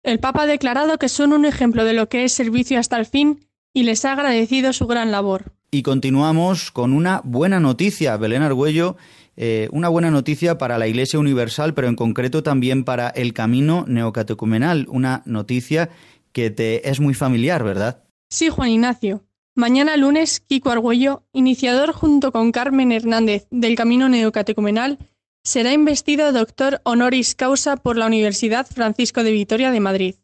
El 0.03 0.19
Papa 0.19 0.43
ha 0.43 0.47
declarado 0.47 0.99
que 0.99 1.09
son 1.09 1.33
un 1.33 1.45
ejemplo 1.45 1.85
de 1.85 1.93
lo 1.93 2.09
que 2.09 2.23
es 2.23 2.33
servicio 2.33 2.79
hasta 2.79 2.97
el 2.97 3.05
fin 3.05 3.47
y 3.73 3.83
les 3.83 4.05
ha 4.05 4.13
agradecido 4.13 4.73
su 4.73 4.87
gran 4.87 5.11
labor. 5.11 5.53
Y 5.71 5.81
continuamos 5.81 6.71
con 6.71 6.93
una 6.93 7.21
buena 7.23 7.59
noticia, 7.59 8.15
Belén 8.17 8.41
Argüello, 8.41 8.95
eh, 9.35 9.69
una 9.71 9.89
buena 9.89 10.09
noticia 10.11 10.57
para 10.57 10.77
la 10.77 10.87
Iglesia 10.87 11.19
Universal, 11.19 11.73
pero 11.73 11.87
en 11.87 11.95
concreto 11.95 12.41
también 12.41 12.83
para 12.83 13.09
el 13.09 13.33
camino 13.33 13.85
neocatecumenal, 13.87 14.87
una 14.89 15.23
noticia 15.25 15.89
que 16.31 16.49
te 16.51 16.89
es 16.89 16.99
muy 16.99 17.13
familiar, 17.13 17.63
¿verdad? 17.63 18.03
Sí, 18.29 18.49
Juan 18.49 18.69
Ignacio. 18.69 19.23
Mañana 19.55 19.97
lunes, 19.97 20.39
Kiko 20.39 20.69
Argüello, 20.69 21.23
iniciador 21.33 21.91
junto 21.91 22.31
con 22.31 22.51
Carmen 22.51 22.91
Hernández 22.91 23.47
del 23.49 23.75
Camino 23.75 24.07
Neocatecumenal, 24.07 24.99
será 25.47 25.71
investido 25.71 26.33
doctor 26.33 26.81
honoris 26.83 27.33
causa 27.33 27.77
por 27.77 27.95
la 27.95 28.05
Universidad 28.05 28.67
Francisco 28.67 29.23
de 29.23 29.31
Vitoria 29.31 29.71
de 29.71 29.79
Madrid. 29.79 30.15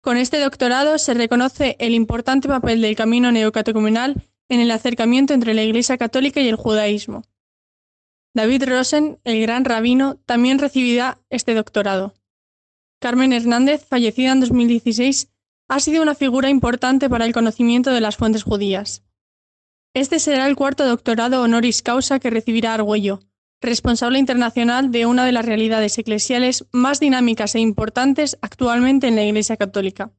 Con 0.00 0.16
este 0.16 0.40
doctorado 0.40 0.96
se 0.96 1.12
reconoce 1.12 1.76
el 1.78 1.92
importante 1.92 2.48
papel 2.48 2.80
del 2.80 2.96
camino 2.96 3.30
neocatecumenal 3.32 4.30
en 4.48 4.60
el 4.60 4.70
acercamiento 4.70 5.34
entre 5.34 5.52
la 5.52 5.62
Iglesia 5.62 5.98
católica 5.98 6.40
y 6.40 6.48
el 6.48 6.56
judaísmo. 6.56 7.22
David 8.32 8.64
Rosen, 8.66 9.18
el 9.24 9.42
gran 9.42 9.66
rabino, 9.66 10.16
también 10.24 10.58
recibirá 10.58 11.18
este 11.28 11.52
doctorado. 11.52 12.14
Carmen 12.98 13.34
Hernández, 13.34 13.84
fallecida 13.84 14.32
en 14.32 14.40
2016, 14.40 15.28
ha 15.68 15.80
sido 15.80 16.00
una 16.00 16.14
figura 16.14 16.48
importante 16.48 17.10
para 17.10 17.26
el 17.26 17.34
conocimiento 17.34 17.90
de 17.90 18.00
las 18.00 18.16
fuentes 18.16 18.44
judías. 18.44 19.04
Este 19.92 20.18
será 20.18 20.46
el 20.46 20.56
cuarto 20.56 20.86
doctorado 20.86 21.42
honoris 21.42 21.82
causa 21.82 22.20
que 22.20 22.30
recibirá 22.30 22.72
Argüello, 22.72 23.20
responsable 23.60 24.18
internacional 24.18 24.90
de 24.90 25.06
una 25.06 25.24
de 25.24 25.32
las 25.32 25.44
realidades 25.44 25.98
eclesiales 25.98 26.66
más 26.72 27.00
dinámicas 27.00 27.54
e 27.54 27.60
importantes 27.60 28.38
actualmente 28.40 29.08
en 29.08 29.16
la 29.16 29.24
Iglesia 29.24 29.56
Católica. 29.56 30.12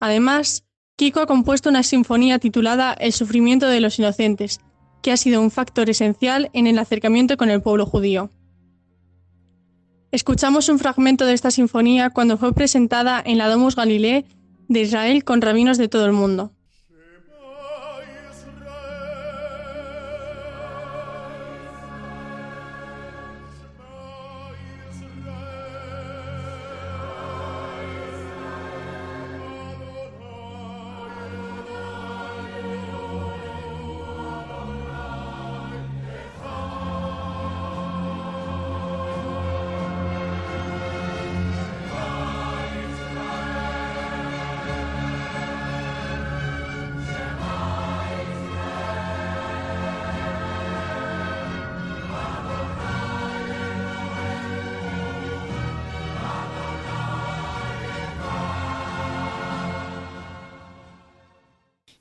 Además, 0.00 0.64
Kiko 0.96 1.20
ha 1.20 1.26
compuesto 1.26 1.68
una 1.68 1.82
sinfonía 1.82 2.38
titulada 2.38 2.92
El 2.94 3.12
sufrimiento 3.12 3.66
de 3.68 3.80
los 3.80 3.98
inocentes, 3.98 4.60
que 5.02 5.12
ha 5.12 5.16
sido 5.16 5.40
un 5.40 5.50
factor 5.50 5.88
esencial 5.88 6.50
en 6.52 6.66
el 6.66 6.78
acercamiento 6.78 7.36
con 7.36 7.50
el 7.50 7.62
pueblo 7.62 7.86
judío. 7.86 8.30
Escuchamos 10.10 10.68
un 10.68 10.78
fragmento 10.78 11.24
de 11.24 11.34
esta 11.34 11.50
sinfonía 11.50 12.10
cuando 12.10 12.36
fue 12.36 12.52
presentada 12.52 13.22
en 13.24 13.38
la 13.38 13.48
Domus 13.48 13.76
Galilei 13.76 14.24
de 14.68 14.80
Israel 14.80 15.24
con 15.24 15.40
rabinos 15.40 15.78
de 15.78 15.88
todo 15.88 16.06
el 16.06 16.12
mundo. 16.12 16.52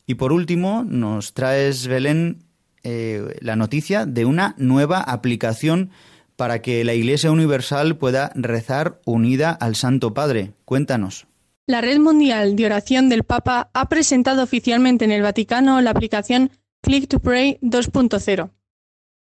Y 0.09 0.15
por 0.15 0.33
último, 0.33 0.83
nos 0.87 1.35
traes, 1.35 1.85
Belén, 1.85 2.39
eh, 2.81 3.37
la 3.41 3.55
noticia 3.55 4.07
de 4.07 4.25
una 4.25 4.55
nueva 4.57 5.01
aplicación 5.01 5.91
para 6.35 6.63
que 6.63 6.83
la 6.83 6.95
Iglesia 6.95 7.29
Universal 7.29 7.95
pueda 7.95 8.31
rezar 8.33 8.99
unida 9.05 9.51
al 9.51 9.75
Santo 9.75 10.15
Padre. 10.15 10.53
Cuéntanos. 10.65 11.27
La 11.67 11.81
Red 11.81 11.99
Mundial 11.99 12.55
de 12.55 12.65
Oración 12.65 13.07
del 13.07 13.23
Papa 13.23 13.69
ha 13.71 13.87
presentado 13.87 14.41
oficialmente 14.41 15.05
en 15.05 15.11
el 15.11 15.21
Vaticano 15.21 15.79
la 15.79 15.91
aplicación 15.91 16.49
Click 16.81 17.07
to 17.07 17.19
Pray 17.19 17.59
2.0. 17.61 18.49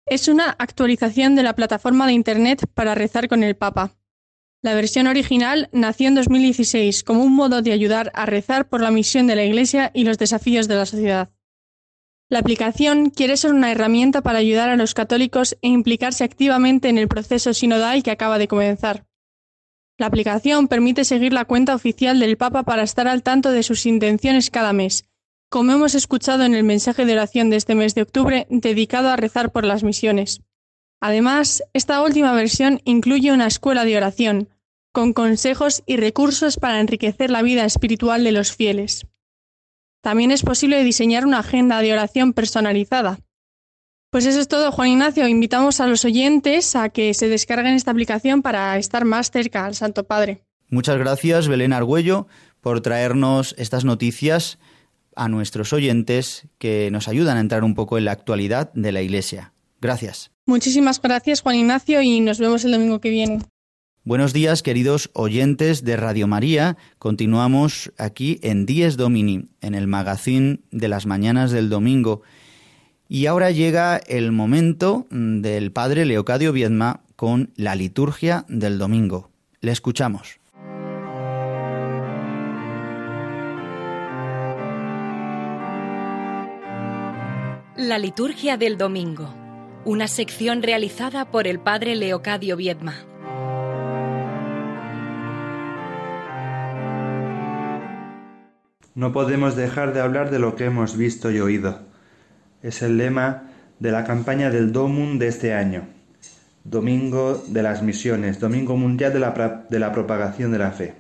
Es 0.08 0.28
una 0.30 0.50
actualización 0.58 1.36
de 1.36 1.44
la 1.44 1.54
plataforma 1.54 2.08
de 2.08 2.14
Internet 2.14 2.66
para 2.74 2.96
rezar 2.96 3.28
con 3.28 3.44
el 3.44 3.56
Papa. 3.56 3.92
La 4.64 4.76
versión 4.76 5.08
original 5.08 5.70
nació 5.72 6.08
en 6.08 6.16
2016 6.16 7.04
como 7.04 7.24
un 7.24 7.34
modo 7.34 7.64
de 7.64 7.72
ayudar 7.72 8.12
a 8.14 8.28
rezar 8.28 8.70
por 8.70 8.82
la 8.82 8.92
misión 8.92 9.26
de 9.26 9.36
la 9.36 9.44
Iglesia 9.44 9.90
y 9.94 10.04
los 10.04 10.20
desafíos 10.20 10.68
de 10.68 10.76
la 10.76 10.86
sociedad. 10.86 11.32
La 12.30 12.40
aplicación 12.40 13.10
quiere 13.10 13.38
ser 13.38 13.54
una 13.54 13.72
herramienta 13.72 14.22
para 14.22 14.38
ayudar 14.38 14.70
a 14.70 14.76
los 14.76 14.94
católicos 14.94 15.58
e 15.64 15.68
implicarse 15.68 16.24
activamente 16.24 16.90
en 16.90 17.00
el 17.00 17.08
proceso 17.08 17.56
sinodal 17.56 18.04
que 18.04 18.12
acaba 18.12 18.38
de 18.38 18.48
comenzar. 18.48 19.06
La 19.98 20.06
aplicación 20.06 20.68
permite 20.68 21.06
seguir 21.06 21.34
la 21.34 21.46
cuenta 21.46 21.74
oficial 21.74 22.20
del 22.20 22.38
Papa 22.38 22.62
para 22.64 22.84
estar 22.84 23.08
al 23.08 23.24
tanto 23.24 23.52
de 23.52 23.64
sus 23.64 23.88
intenciones 23.88 24.52
cada 24.52 24.74
mes, 24.74 25.06
como 25.50 25.72
hemos 25.72 25.96
escuchado 25.96 26.44
en 26.44 26.54
el 26.54 26.64
mensaje 26.64 27.06
de 27.06 27.14
oración 27.14 27.50
de 27.50 27.58
este 27.58 27.74
mes 27.74 27.96
de 27.96 28.04
octubre 28.04 28.48
dedicado 28.50 29.10
a 29.10 29.16
rezar 29.16 29.52
por 29.52 29.66
las 29.66 29.84
misiones. 29.84 30.42
Además, 31.02 31.64
esta 31.74 32.02
última 32.04 32.32
versión 32.32 32.80
incluye 32.86 33.32
una 33.32 33.48
escuela 33.48 33.84
de 33.86 33.98
oración, 33.98 34.50
con 34.94 35.14
consejos 35.14 35.82
y 35.88 35.98
recursos 35.98 36.58
para 36.58 36.80
enriquecer 36.80 37.32
la 37.32 37.42
vida 37.42 37.66
espiritual 37.66 38.24
de 38.24 38.32
los 38.32 38.54
fieles. 38.54 39.08
También 40.02 40.32
es 40.32 40.44
posible 40.44 40.84
diseñar 40.84 41.26
una 41.26 41.40
agenda 41.40 41.82
de 41.82 41.92
oración 41.94 42.34
personalizada. 42.34 43.20
Pues 44.12 44.26
eso 44.26 44.40
es 44.40 44.48
todo, 44.48 44.72
Juan 44.72 44.90
Ignacio. 44.90 45.28
Invitamos 45.28 45.80
a 45.80 45.88
los 45.88 46.06
oyentes 46.06 46.76
a 46.76 46.90
que 46.90 47.14
se 47.14 47.30
descarguen 47.30 47.74
esta 47.74 47.92
aplicación 47.92 48.42
para 48.42 48.78
estar 48.78 49.06
más 49.06 49.32
cerca 49.32 49.66
al 49.66 49.74
Santo 49.74 50.04
Padre. 50.04 50.44
Muchas 50.70 50.98
gracias, 50.98 51.48
Belén 51.48 51.74
Argüello, 51.74 52.28
por 52.60 52.82
traernos 52.82 53.56
estas 53.58 53.86
noticias 53.86 54.60
a 55.16 55.30
nuestros 55.30 55.74
oyentes 55.74 56.48
que 56.58 56.90
nos 56.92 57.08
ayudan 57.08 57.38
a 57.38 57.42
entrar 57.42 57.64
un 57.64 57.74
poco 57.74 57.98
en 57.98 58.06
la 58.06 58.12
actualidad 58.12 58.72
de 58.74 58.92
la 58.92 59.02
Iglesia. 59.02 59.54
Gracias. 59.80 60.31
Muchísimas 60.46 61.02
gracias, 61.02 61.42
Juan 61.42 61.56
Ignacio, 61.56 62.02
y 62.02 62.20
nos 62.20 62.40
vemos 62.40 62.66
el 62.66 62.72
domingo 62.72 63.00
que 63.00 63.10
viene. 63.10 63.40
Buenos 64.04 64.34
días, 64.34 64.64
queridos 64.64 65.12
oyentes 65.14 65.84
de 65.84 65.96
Radio 65.96 66.26
María. 66.28 66.76
Continuamos 66.98 67.92
aquí 68.00 68.40
en 68.42 68.66
Dies 68.66 68.98
Domini, 68.98 69.50
en 69.62 69.76
el 69.76 69.86
magazine 69.86 70.62
de 70.72 70.88
las 70.88 71.06
mañanas 71.06 71.52
del 71.52 71.70
domingo. 71.70 72.24
Y 73.08 73.28
ahora 73.28 73.52
llega 73.52 73.98
el 73.98 74.32
momento 74.32 75.06
del 75.12 75.72
padre 75.72 76.06
Leocadio 76.06 76.52
Viedma 76.52 77.04
con 77.16 77.52
la 77.56 77.76
liturgia 77.76 78.46
del 78.50 78.80
domingo. 78.80 79.30
Le 79.60 79.72
escuchamos. 79.72 80.40
La 87.78 88.00
liturgia 88.00 88.58
del 88.58 88.78
domingo 88.78 89.41
una 89.84 90.08
sección 90.08 90.62
realizada 90.62 91.32
por 91.32 91.48
el 91.48 91.60
padre 91.60 91.96
Leocadio 91.96 92.56
Viedma. 92.56 92.94
No 98.94 99.12
podemos 99.12 99.56
dejar 99.56 99.94
de 99.94 100.02
hablar 100.02 100.30
de 100.30 100.38
lo 100.38 100.56
que 100.56 100.66
hemos 100.66 100.98
visto 100.98 101.32
y 101.32 101.40
oído. 101.40 101.80
Es 102.62 102.84
el 102.84 102.98
lema 102.98 103.50
de 103.80 103.92
la 103.92 104.04
campaña 104.04 104.52
del 104.52 104.72
Domum 104.72 105.18
de 105.18 105.30
este 105.30 105.56
año. 105.56 105.88
Domingo 106.64 107.44
de 107.48 107.64
las 107.64 107.82
Misiones, 107.82 108.40
Domingo 108.40 108.78
Mundial 108.78 109.14
de 109.14 109.20
la, 109.20 109.66
de 109.68 109.80
la 109.80 109.92
Propagación 109.92 110.52
de 110.52 110.60
la 110.60 110.72
Fe. 110.72 110.94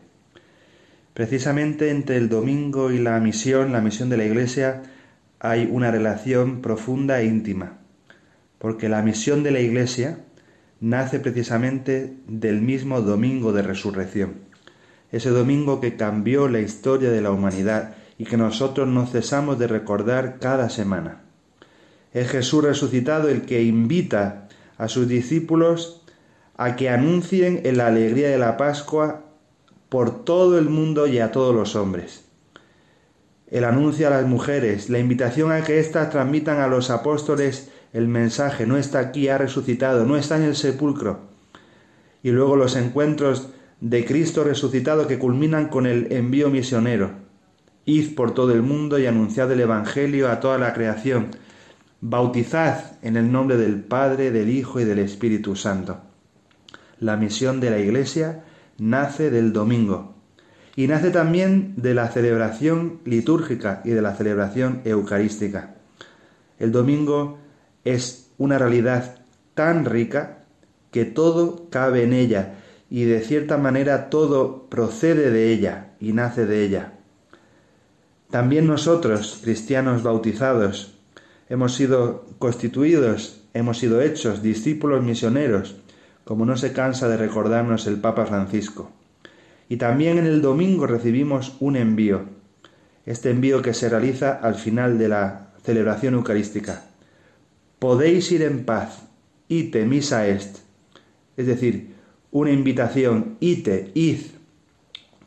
Precisamente 1.13 1.91
entre 1.91 2.17
el 2.17 2.29
domingo 2.29 2.91
y 2.91 2.97
la 2.97 3.19
misión, 3.19 3.73
la 3.73 3.81
misión 3.81 4.09
de 4.09 4.17
la 4.17 4.23
Iglesia, 4.23 4.81
hay 5.39 5.69
una 5.69 5.91
relación 5.91 6.61
profunda 6.61 7.19
e 7.19 7.25
íntima, 7.25 7.80
porque 8.61 8.89
la 8.89 9.01
misión 9.01 9.41
de 9.41 9.49
la 9.49 9.59
Iglesia 9.59 10.19
nace 10.79 11.19
precisamente 11.19 12.13
del 12.27 12.61
mismo 12.61 13.01
domingo 13.01 13.53
de 13.53 13.63
resurrección, 13.63 14.35
ese 15.11 15.31
domingo 15.31 15.81
que 15.81 15.95
cambió 15.95 16.47
la 16.47 16.59
historia 16.59 17.09
de 17.09 17.21
la 17.21 17.31
humanidad 17.31 17.95
y 18.19 18.25
que 18.25 18.37
nosotros 18.37 18.87
no 18.87 19.07
cesamos 19.07 19.57
de 19.57 19.65
recordar 19.65 20.37
cada 20.39 20.69
semana. 20.69 21.23
Es 22.13 22.29
Jesús 22.29 22.63
resucitado 22.63 23.29
el 23.29 23.47
que 23.47 23.63
invita 23.63 24.47
a 24.77 24.87
sus 24.89 25.07
discípulos 25.07 26.03
a 26.55 26.75
que 26.75 26.91
anuncien 26.91 27.61
en 27.63 27.77
la 27.77 27.87
alegría 27.87 28.29
de 28.29 28.37
la 28.37 28.57
Pascua 28.57 29.25
por 29.89 30.23
todo 30.23 30.59
el 30.59 30.69
mundo 30.69 31.07
y 31.07 31.17
a 31.17 31.31
todos 31.31 31.55
los 31.55 31.75
hombres. 31.75 32.25
El 33.49 33.63
anuncio 33.63 34.05
a 34.05 34.11
las 34.11 34.27
mujeres, 34.27 34.91
la 34.91 34.99
invitación 34.99 35.51
a 35.51 35.63
que 35.63 35.79
éstas 35.79 36.11
transmitan 36.11 36.59
a 36.59 36.67
los 36.67 36.91
apóstoles 36.91 37.70
el 37.93 38.07
mensaje, 38.07 38.65
no 38.65 38.77
está 38.77 38.99
aquí, 38.99 39.27
ha 39.27 39.37
resucitado, 39.37 40.05
no 40.05 40.15
está 40.17 40.37
en 40.37 40.43
el 40.43 40.55
sepulcro. 40.55 41.31
Y 42.23 42.31
luego 42.31 42.55
los 42.55 42.75
encuentros 42.75 43.49
de 43.81 44.05
Cristo 44.05 44.43
resucitado 44.43 45.07
que 45.07 45.19
culminan 45.19 45.67
con 45.67 45.85
el 45.85 46.11
envío 46.13 46.49
misionero. 46.49 47.11
Id 47.85 48.15
por 48.15 48.33
todo 48.33 48.53
el 48.53 48.61
mundo 48.61 48.99
y 48.99 49.07
anunciad 49.07 49.51
el 49.51 49.59
Evangelio 49.59 50.29
a 50.29 50.39
toda 50.39 50.57
la 50.57 50.73
creación. 50.73 51.27
Bautizad 51.99 52.97
en 53.01 53.17
el 53.17 53.31
nombre 53.31 53.57
del 53.57 53.83
Padre, 53.83 54.31
del 54.31 54.49
Hijo 54.49 54.79
y 54.79 54.85
del 54.85 54.99
Espíritu 54.99 55.55
Santo. 55.55 55.99
La 56.99 57.17
misión 57.17 57.59
de 57.59 57.71
la 57.71 57.79
Iglesia 57.79 58.43
nace 58.77 59.31
del 59.31 59.51
domingo 59.51 60.13
y 60.75 60.87
nace 60.87 61.09
también 61.09 61.73
de 61.75 61.93
la 61.93 62.07
celebración 62.09 62.99
litúrgica 63.03 63.81
y 63.83 63.89
de 63.89 64.01
la 64.01 64.15
celebración 64.15 64.81
eucarística. 64.85 65.75
El 66.59 66.71
domingo 66.71 67.39
es 67.85 68.29
una 68.37 68.57
realidad 68.57 69.25
tan 69.53 69.85
rica 69.85 70.45
que 70.91 71.05
todo 71.05 71.69
cabe 71.69 72.03
en 72.03 72.13
ella 72.13 72.55
y 72.89 73.05
de 73.05 73.21
cierta 73.21 73.57
manera 73.57 74.09
todo 74.09 74.67
procede 74.69 75.31
de 75.31 75.51
ella 75.51 75.93
y 75.99 76.13
nace 76.13 76.45
de 76.45 76.63
ella. 76.63 76.93
También 78.29 78.67
nosotros, 78.67 79.39
cristianos 79.41 80.03
bautizados, 80.03 80.97
hemos 81.49 81.73
sido 81.73 82.25
constituidos, 82.39 83.43
hemos 83.53 83.77
sido 83.77 84.01
hechos 84.01 84.41
discípulos 84.41 85.03
misioneros, 85.03 85.75
como 86.23 86.45
no 86.45 86.55
se 86.57 86.73
cansa 86.73 87.09
de 87.09 87.17
recordarnos 87.17 87.87
el 87.87 87.99
Papa 87.99 88.25
Francisco. 88.25 88.91
Y 89.67 89.77
también 89.77 90.17
en 90.17 90.25
el 90.25 90.41
domingo 90.41 90.87
recibimos 90.87 91.55
un 91.59 91.77
envío, 91.77 92.25
este 93.05 93.31
envío 93.31 93.61
que 93.61 93.73
se 93.73 93.89
realiza 93.89 94.33
al 94.33 94.55
final 94.55 94.97
de 94.97 95.07
la 95.09 95.53
celebración 95.63 96.13
eucarística. 96.13 96.90
Podéis 97.81 98.31
ir 98.31 98.43
en 98.43 98.63
paz, 98.63 99.09
ite 99.49 99.87
misa 99.87 100.27
est, 100.27 100.59
es 101.35 101.47
decir, 101.47 101.95
una 102.29 102.51
invitación, 102.51 103.37
ite, 103.39 103.89
id, 103.95 104.19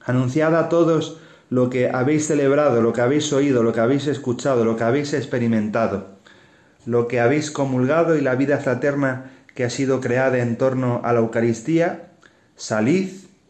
anunciada 0.05 0.61
a 0.61 0.69
todos 0.69 1.19
lo 1.51 1.69
que 1.69 1.89
habéis 1.89 2.29
celebrado, 2.29 2.81
lo 2.81 2.93
que 2.93 3.01
habéis 3.01 3.33
oído, 3.33 3.65
lo 3.65 3.73
que 3.73 3.81
habéis 3.81 4.07
escuchado, 4.07 4.65
lo 4.65 4.77
que 4.77 4.85
habéis 4.85 5.15
experimentado, 5.15 6.11
lo 6.87 7.09
que 7.09 7.19
habéis 7.19 7.51
comulgado 7.51 8.17
y 8.17 8.21
la 8.21 8.37
vida 8.37 8.59
fraterna 8.59 9.33
que 9.57 9.65
ha 9.65 9.71
sido 9.71 10.01
creada 10.01 10.39
en 10.39 10.57
torno 10.57 11.01
a 11.03 11.13
la 11.13 11.19
Eucaristía, 11.19 12.13
salid, 12.55 13.09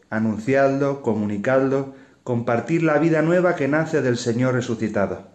anunciadlo, 0.09 1.03
comunicadlo, 1.03 1.93
compartir 2.23 2.81
la 2.81 2.97
vida 2.97 3.21
nueva 3.21 3.55
que 3.55 3.67
nace 3.67 4.01
del 4.01 4.17
Señor 4.17 4.55
resucitado. 4.55 5.27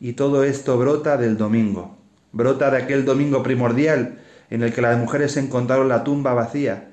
Y 0.00 0.12
todo 0.12 0.44
esto 0.44 0.76
brota 0.76 1.16
del 1.16 1.38
domingo, 1.38 1.99
brota 2.32 2.70
de 2.70 2.78
aquel 2.78 3.04
domingo 3.04 3.42
primordial 3.42 4.18
en 4.50 4.62
el 4.62 4.72
que 4.72 4.82
las 4.82 4.98
mujeres 4.98 5.36
encontraron 5.36 5.88
la 5.88 6.04
tumba 6.04 6.34
vacía, 6.34 6.90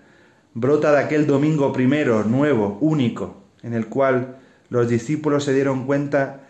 brota 0.54 0.92
de 0.92 1.00
aquel 1.00 1.28
domingo 1.28 1.74
primero, 1.74 2.24
nuevo, 2.24 2.78
único, 2.82 3.44
en 3.64 3.74
el 3.74 3.88
cual 3.88 4.38
los 4.70 4.90
discípulos 4.90 5.44
se 5.44 5.54
dieron 5.54 5.86
cuenta 5.86 6.42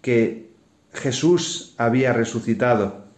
que 0.00 0.50
Jesús 0.92 1.74
había 1.78 2.12
resucitado 2.12 3.08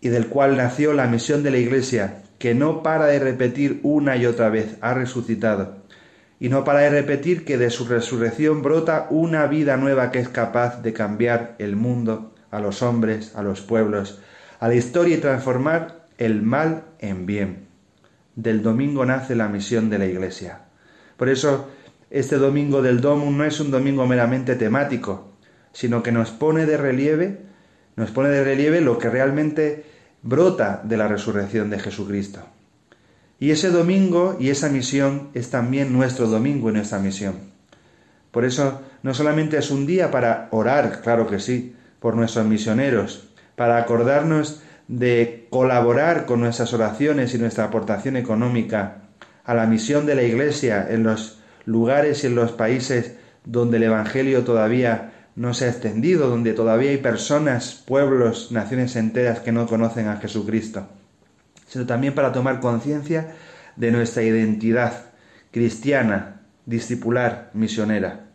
y 0.00 0.08
del 0.08 0.28
cual 0.28 0.56
nació 0.56 0.92
la 0.94 1.06
misión 1.06 1.42
de 1.42 1.50
la 1.50 1.58
Iglesia, 1.58 2.22
que 2.38 2.54
no 2.54 2.82
para 2.82 3.06
de 3.06 3.18
repetir 3.18 3.80
una 3.82 4.16
y 4.16 4.24
otra 4.24 4.48
vez, 4.48 4.76
ha 4.80 4.94
resucitado, 4.94 5.76
y 6.38 6.48
no 6.48 6.64
para 6.64 6.80
de 6.80 6.90
repetir 6.90 7.44
que 7.44 7.58
de 7.58 7.68
su 7.68 7.86
resurrección 7.86 8.62
brota 8.62 9.06
una 9.10 9.46
vida 9.46 9.76
nueva 9.76 10.10
que 10.10 10.20
es 10.20 10.28
capaz 10.30 10.80
de 10.82 10.94
cambiar 10.94 11.54
el 11.58 11.76
mundo, 11.76 12.32
a 12.50 12.60
los 12.60 12.82
hombres, 12.82 13.34
a 13.34 13.42
los 13.42 13.60
pueblos, 13.60 14.20
a 14.58 14.68
la 14.68 14.74
historia 14.74 15.16
y 15.16 15.20
transformar 15.20 16.06
el 16.18 16.42
mal 16.42 16.84
en 16.98 17.26
bien. 17.26 17.66
Del 18.36 18.62
domingo 18.62 19.04
nace 19.04 19.34
la 19.34 19.48
misión 19.48 19.90
de 19.90 19.98
la 19.98 20.06
Iglesia. 20.06 20.62
Por 21.16 21.28
eso, 21.28 21.68
este 22.10 22.36
domingo 22.36 22.82
del 22.82 23.00
Domum 23.00 23.36
no 23.36 23.44
es 23.44 23.60
un 23.60 23.70
domingo 23.70 24.06
meramente 24.06 24.54
temático, 24.56 25.32
sino 25.72 26.02
que 26.02 26.12
nos 26.12 26.30
pone 26.30 26.66
de 26.66 26.76
relieve, 26.76 27.40
nos 27.96 28.10
pone 28.10 28.28
de 28.30 28.44
relieve 28.44 28.80
lo 28.80 28.98
que 28.98 29.10
realmente 29.10 29.84
brota 30.22 30.82
de 30.84 30.96
la 30.96 31.08
resurrección 31.08 31.70
de 31.70 31.78
Jesucristo. 31.78 32.40
Y 33.38 33.52
ese 33.52 33.70
domingo 33.70 34.36
y 34.38 34.50
esa 34.50 34.68
misión 34.68 35.30
es 35.32 35.50
también 35.50 35.92
nuestro 35.92 36.26
domingo 36.26 36.68
y 36.68 36.74
nuestra 36.74 36.98
misión. 36.98 37.36
Por 38.30 38.44
eso 38.44 38.82
no 39.02 39.14
solamente 39.14 39.56
es 39.56 39.70
un 39.70 39.86
día 39.86 40.10
para 40.10 40.48
orar, 40.50 41.00
claro 41.02 41.26
que 41.26 41.40
sí, 41.40 41.74
por 42.00 42.16
nuestros 42.16 42.46
misioneros, 42.46 43.28
para 43.56 43.76
acordarnos 43.76 44.62
de 44.88 45.46
colaborar 45.50 46.26
con 46.26 46.40
nuestras 46.40 46.72
oraciones 46.72 47.34
y 47.34 47.38
nuestra 47.38 47.64
aportación 47.64 48.16
económica 48.16 49.02
a 49.44 49.54
la 49.54 49.66
misión 49.66 50.06
de 50.06 50.16
la 50.16 50.22
Iglesia 50.22 50.86
en 50.90 51.04
los 51.04 51.40
lugares 51.64 52.24
y 52.24 52.26
en 52.26 52.34
los 52.34 52.52
países 52.52 53.16
donde 53.44 53.76
el 53.76 53.84
Evangelio 53.84 54.42
todavía 54.42 55.12
no 55.36 55.54
se 55.54 55.66
ha 55.66 55.68
extendido, 55.68 56.28
donde 56.28 56.52
todavía 56.54 56.90
hay 56.90 56.98
personas, 56.98 57.84
pueblos, 57.86 58.50
naciones 58.50 58.96
enteras 58.96 59.40
que 59.40 59.52
no 59.52 59.66
conocen 59.66 60.08
a 60.08 60.16
Jesucristo, 60.16 60.88
sino 61.66 61.86
también 61.86 62.14
para 62.14 62.32
tomar 62.32 62.60
conciencia 62.60 63.34
de 63.76 63.92
nuestra 63.92 64.22
identidad 64.22 65.04
cristiana, 65.52 66.40
discipular, 66.66 67.50
misionera. 67.54 68.26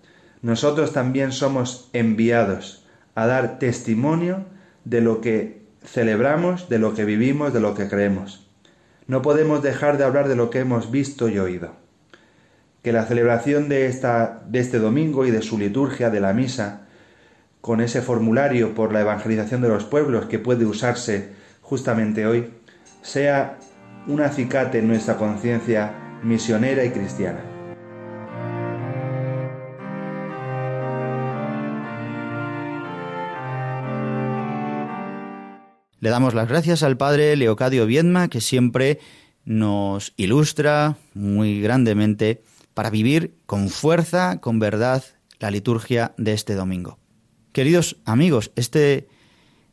Nosotros 0.41 0.93
también 0.93 1.31
somos 1.31 1.89
enviados 1.93 2.84
a 3.15 3.25
dar 3.25 3.57
testimonio 3.57 4.45
de 4.83 5.01
lo 5.01 5.21
que 5.21 5.65
celebramos, 5.83 6.69
de 6.69 6.79
lo 6.79 6.93
que 6.93 7.05
vivimos, 7.05 7.53
de 7.53 7.61
lo 7.61 7.73
que 7.73 7.87
creemos. 7.87 8.47
No 9.07 9.21
podemos 9.21 9.63
dejar 9.63 9.97
de 9.97 10.03
hablar 10.03 10.27
de 10.27 10.35
lo 10.35 10.49
que 10.49 10.59
hemos 10.59 10.91
visto 10.91 11.29
y 11.29 11.39
oído 11.39 11.85
que 12.85 12.91
la 12.91 13.07
celebración 13.07 13.67
de, 13.67 13.87
esta, 13.87 14.43
de 14.47 14.59
este 14.59 14.77
domingo 14.77 15.25
y 15.25 15.31
de 15.31 15.41
su 15.41 15.57
liturgia 15.57 16.11
de 16.11 16.19
la 16.19 16.33
misa, 16.33 16.81
con 17.59 17.81
ese 17.81 18.03
formulario 18.03 18.75
por 18.75 18.93
la 18.93 19.01
evangelización 19.01 19.59
de 19.61 19.69
los 19.69 19.85
pueblos 19.85 20.27
que 20.27 20.37
puede 20.37 20.67
usarse 20.67 21.31
justamente 21.61 22.27
hoy, 22.27 22.53
sea 23.01 23.57
un 24.05 24.21
acicate 24.21 24.77
en 24.77 24.87
nuestra 24.87 25.17
conciencia 25.17 26.19
misionera 26.21 26.85
y 26.85 26.91
cristiana. 26.91 27.54
Le 36.05 36.11
damos 36.11 36.35
las 36.35 36.47
gracias 36.47 36.83
al 36.83 36.97
padre 36.97 37.35
Leocadio 37.35 37.87
Viedma, 37.87 38.27
que 38.27 38.39
siempre 38.39 38.99
nos 39.43 40.13
ilustra 40.17 40.97
muy 41.15 41.61
grandemente 41.61 42.43
para 42.75 42.91
vivir 42.91 43.33
con 43.47 43.69
fuerza, 43.69 44.39
con 44.39 44.59
verdad, 44.59 45.03
la 45.39 45.49
liturgia 45.49 46.13
de 46.19 46.33
este 46.33 46.53
domingo. 46.53 46.99
Queridos 47.53 47.97
amigos, 48.05 48.51
este 48.55 49.07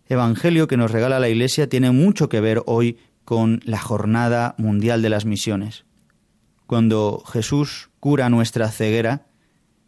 Evangelio 0.08 0.68
que 0.68 0.78
nos 0.78 0.90
regala 0.90 1.20
la 1.20 1.28
Iglesia 1.28 1.68
tiene 1.68 1.90
mucho 1.90 2.30
que 2.30 2.40
ver 2.40 2.62
hoy 2.64 2.96
con 3.26 3.60
la 3.66 3.78
Jornada 3.78 4.54
Mundial 4.56 5.02
de 5.02 5.10
las 5.10 5.26
Misiones. 5.26 5.84
Cuando 6.66 7.22
Jesús 7.30 7.90
cura 8.00 8.30
nuestra 8.30 8.70
ceguera, 8.70 9.26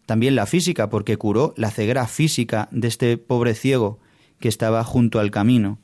también 0.04 0.34
la 0.34 0.44
física, 0.44 0.90
porque 0.90 1.16
curó 1.16 1.54
la 1.56 1.70
ceguera 1.70 2.06
física 2.06 2.68
de 2.70 2.88
este 2.88 3.16
pobre 3.16 3.54
ciego 3.54 3.98
que 4.40 4.48
estaba 4.48 4.84
junto 4.84 5.20
al 5.20 5.30
camino, 5.30 5.78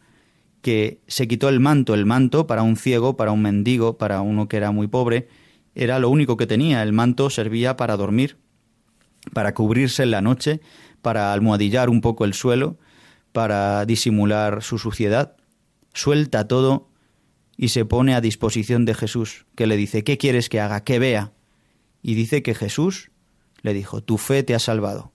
que 0.62 1.00
se 1.06 1.26
quitó 1.26 1.48
el 1.48 1.61
manto, 1.61 1.94
el 1.94 2.06
manto 2.06 2.46
para 2.46 2.62
un 2.62 2.76
ciego, 2.76 3.16
para 3.16 3.32
un 3.32 3.42
mendigo, 3.42 3.98
para 3.98 4.20
uno 4.20 4.48
que 4.48 4.56
era 4.56 4.70
muy 4.70 4.86
pobre, 4.86 5.28
era 5.74 5.98
lo 5.98 6.11
único 6.11 6.36
que 6.36 6.46
tenía. 6.46 6.82
El 6.82 6.92
manto 6.92 7.30
servía 7.30 7.76
para 7.76 7.96
dormir, 7.96 8.36
para 9.32 9.54
cubrirse 9.54 10.02
en 10.02 10.11
la 10.11 10.20
noche, 10.20 10.61
para 11.02 11.32
almohadillar 11.32 11.88
un 11.88 12.00
poco 12.00 12.24
el 12.24 12.34
suelo, 12.34 12.78
para 13.32 13.84
disimular 13.86 14.62
su 14.62 14.78
suciedad. 14.78 15.36
Suelta 15.94 16.46
todo 16.46 16.88
y 17.56 17.68
se 17.68 17.84
pone 17.84 18.14
a 18.14 18.20
disposición 18.20 18.84
de 18.84 18.94
Jesús, 18.94 19.46
que 19.54 19.66
le 19.66 19.76
dice, 19.76 20.04
¿qué 20.04 20.18
quieres 20.18 20.48
que 20.48 20.61
haga? 20.61 20.82
Que 20.82 20.98
vea. 20.98 21.32
Y 22.02 22.14
dice 22.14 22.42
que 22.42 22.54
Jesús 22.54 23.11
le 23.62 23.74
dijo, 23.74 24.02
tu 24.02 24.18
fe 24.18 24.42
te 24.42 24.54
ha 24.54 24.58
salvado. 24.58 25.12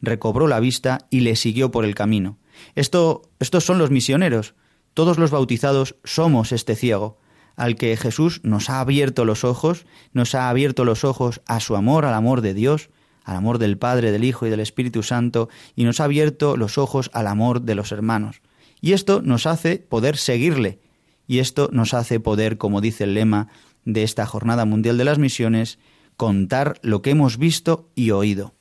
Recobró 0.00 0.46
la 0.46 0.60
vista 0.60 1.06
y 1.10 1.20
le 1.20 1.36
siguió 1.36 1.70
por 1.70 1.84
el 1.84 1.94
camino. 1.94 2.38
Esto, 2.74 3.22
estos 3.40 3.64
son 3.64 3.78
los 3.78 3.90
misioneros. 3.90 4.54
Todos 4.94 5.18
los 5.18 5.30
bautizados 5.30 5.96
somos 6.04 6.52
este 6.52 6.76
ciego, 6.76 7.18
al 7.56 7.76
que 7.76 7.96
Jesús 7.96 8.40
nos 8.42 8.70
ha 8.70 8.80
abierto 8.80 9.24
los 9.24 9.44
ojos, 9.44 9.86
nos 10.12 10.34
ha 10.34 10.48
abierto 10.48 10.84
los 10.84 11.04
ojos 11.04 11.40
a 11.46 11.60
su 11.60 11.76
amor, 11.76 12.04
al 12.04 12.14
amor 12.14 12.40
de 12.40 12.54
Dios, 12.54 12.90
al 13.24 13.36
amor 13.36 13.58
del 13.58 13.78
Padre, 13.78 14.10
del 14.10 14.24
Hijo 14.24 14.46
y 14.46 14.50
del 14.50 14.60
Espíritu 14.60 15.02
Santo, 15.02 15.48
y 15.76 15.84
nos 15.84 16.00
ha 16.00 16.04
abierto 16.04 16.56
los 16.56 16.78
ojos 16.78 17.10
al 17.12 17.26
amor 17.26 17.62
de 17.62 17.74
los 17.74 17.92
hermanos. 17.92 18.42
Y 18.80 18.92
esto 18.92 19.22
nos 19.22 19.46
hace 19.46 19.78
poder 19.78 20.16
seguirle, 20.16 20.80
y 21.26 21.38
esto 21.38 21.68
nos 21.72 21.94
hace 21.94 22.20
poder, 22.20 22.58
como 22.58 22.80
dice 22.80 23.04
el 23.04 23.14
lema 23.14 23.48
de 23.84 24.02
esta 24.02 24.26
Jornada 24.26 24.64
Mundial 24.64 24.98
de 24.98 25.04
las 25.04 25.18
Misiones, 25.18 25.78
contar 26.16 26.78
lo 26.82 27.00
que 27.02 27.10
hemos 27.10 27.38
visto 27.38 27.88
y 27.94 28.10
oído. 28.10 28.54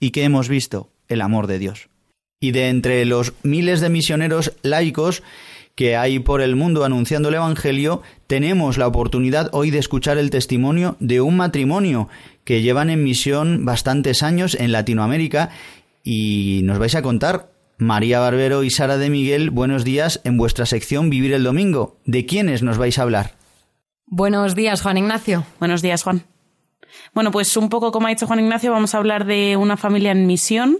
¿Y 0.00 0.10
qué 0.10 0.24
hemos 0.24 0.48
visto? 0.48 0.90
El 1.08 1.20
amor 1.20 1.46
de 1.46 1.58
Dios. 1.58 1.88
Y 2.40 2.50
de 2.50 2.68
entre 2.68 3.04
los 3.04 3.32
miles 3.42 3.80
de 3.80 3.88
misioneros 3.88 4.52
laicos 4.62 5.22
que 5.74 5.96
hay 5.96 6.18
por 6.18 6.40
el 6.40 6.56
mundo 6.56 6.84
anunciando 6.84 7.28
el 7.28 7.34
Evangelio, 7.34 8.02
tenemos 8.26 8.78
la 8.78 8.86
oportunidad 8.86 9.50
hoy 9.52 9.70
de 9.70 9.78
escuchar 9.78 10.18
el 10.18 10.30
testimonio 10.30 10.96
de 11.00 11.20
un 11.20 11.36
matrimonio 11.36 12.08
que 12.44 12.62
llevan 12.62 12.90
en 12.90 13.02
misión 13.02 13.64
bastantes 13.64 14.22
años 14.22 14.56
en 14.58 14.72
Latinoamérica 14.72 15.50
y 16.04 16.60
nos 16.64 16.78
vais 16.78 16.94
a 16.94 17.02
contar, 17.02 17.50
María 17.78 18.20
Barbero 18.20 18.62
y 18.62 18.70
Sara 18.70 18.98
de 18.98 19.10
Miguel, 19.10 19.50
buenos 19.50 19.84
días 19.84 20.20
en 20.24 20.36
vuestra 20.36 20.66
sección 20.66 21.10
Vivir 21.10 21.32
el 21.32 21.42
Domingo. 21.42 21.96
¿De 22.04 22.24
quiénes 22.24 22.62
nos 22.62 22.78
vais 22.78 22.98
a 22.98 23.02
hablar? 23.02 23.32
Buenos 24.06 24.54
días, 24.54 24.82
Juan 24.82 24.98
Ignacio. 24.98 25.44
Buenos 25.58 25.82
días, 25.82 26.04
Juan. 26.04 26.24
Bueno, 27.14 27.32
pues 27.32 27.56
un 27.56 27.68
poco 27.68 27.90
como 27.90 28.06
ha 28.06 28.10
dicho 28.10 28.26
Juan 28.26 28.38
Ignacio, 28.38 28.70
vamos 28.70 28.94
a 28.94 28.98
hablar 28.98 29.24
de 29.24 29.56
una 29.56 29.76
familia 29.76 30.12
en 30.12 30.26
misión 30.26 30.78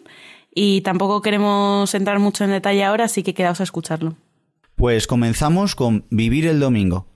y 0.54 0.82
tampoco 0.82 1.20
queremos 1.20 1.92
entrar 1.94 2.20
mucho 2.20 2.44
en 2.44 2.50
detalle 2.50 2.84
ahora, 2.84 3.06
así 3.06 3.24
que 3.24 3.34
quedaos 3.34 3.60
a 3.60 3.64
escucharlo. 3.64 4.14
Pues 4.76 5.06
comenzamos 5.06 5.76
con 5.76 6.04
Vivir 6.10 6.48
el 6.48 6.58
Domingo. 6.58 7.06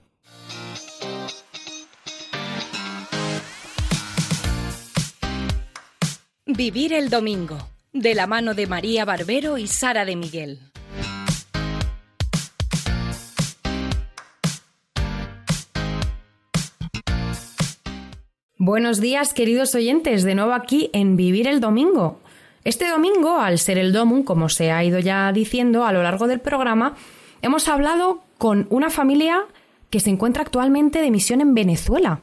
Vivir 6.46 6.92
el 6.92 7.10
Domingo, 7.10 7.58
de 7.92 8.14
la 8.14 8.28
mano 8.28 8.54
de 8.54 8.68
María 8.68 9.04
Barbero 9.04 9.58
y 9.58 9.66
Sara 9.66 10.04
de 10.04 10.14
Miguel. 10.14 10.60
Buenos 18.56 19.00
días, 19.00 19.34
queridos 19.34 19.74
oyentes, 19.74 20.22
de 20.22 20.36
nuevo 20.36 20.52
aquí 20.52 20.90
en 20.92 21.16
Vivir 21.16 21.48
el 21.48 21.58
Domingo. 21.58 22.20
Este 22.62 22.88
domingo, 22.88 23.40
al 23.40 23.58
ser 23.58 23.78
el 23.78 23.92
Domum, 23.92 24.22
como 24.22 24.48
se 24.48 24.70
ha 24.70 24.84
ido 24.84 25.00
ya 25.00 25.32
diciendo 25.32 25.84
a 25.84 25.92
lo 25.92 26.04
largo 26.04 26.28
del 26.28 26.38
programa, 26.38 26.94
hemos 27.42 27.68
hablado 27.68 28.22
con 28.38 28.66
una 28.70 28.90
familia 28.90 29.44
que 29.90 30.00
se 30.00 30.10
encuentra 30.10 30.42
actualmente 30.42 31.00
de 31.00 31.10
misión 31.10 31.40
en 31.40 31.54
Venezuela. 31.54 32.20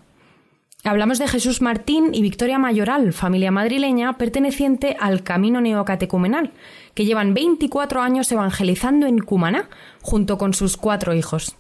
Hablamos 0.84 1.18
de 1.18 1.28
Jesús 1.28 1.62
Martín 1.62 2.14
y 2.14 2.22
Victoria 2.22 2.60
Mayoral, 2.60 3.12
familia 3.12 3.50
madrileña 3.50 4.20
perteneciente 4.20 4.96
al 5.00 5.24
Camino 5.24 5.60
Neocatecumenal, 5.60 6.52
que 6.94 7.06
llevan 7.06 7.34
24 7.34 8.02
años 8.02 8.32
evangelizando 8.32 9.08
en 9.08 9.18
Cumaná, 9.18 9.68
junto 10.04 10.38
con 10.38 10.54
sus 10.54 10.78
cuatro 10.78 11.16
hijos. 11.16 11.56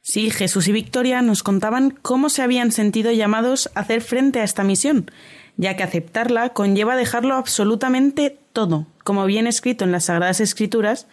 Sí, 0.00 0.30
Jesús 0.30 0.66
y 0.66 0.72
Victoria 0.72 1.22
nos 1.22 1.44
contaban 1.44 1.92
cómo 2.02 2.28
se 2.28 2.42
habían 2.42 2.72
sentido 2.72 3.12
llamados 3.12 3.70
a 3.76 3.80
hacer 3.80 4.00
frente 4.00 4.40
a 4.40 4.44
esta 4.44 4.64
misión, 4.64 5.08
ya 5.56 5.76
que 5.76 5.84
aceptarla 5.84 6.48
conlleva 6.48 6.96
dejarlo 6.96 7.36
absolutamente 7.36 8.36
todo, 8.52 8.88
como 9.04 9.24
bien 9.26 9.46
escrito 9.46 9.84
en 9.84 9.92
las 9.92 10.06
Sagradas 10.06 10.40
Escrituras, 10.40 11.06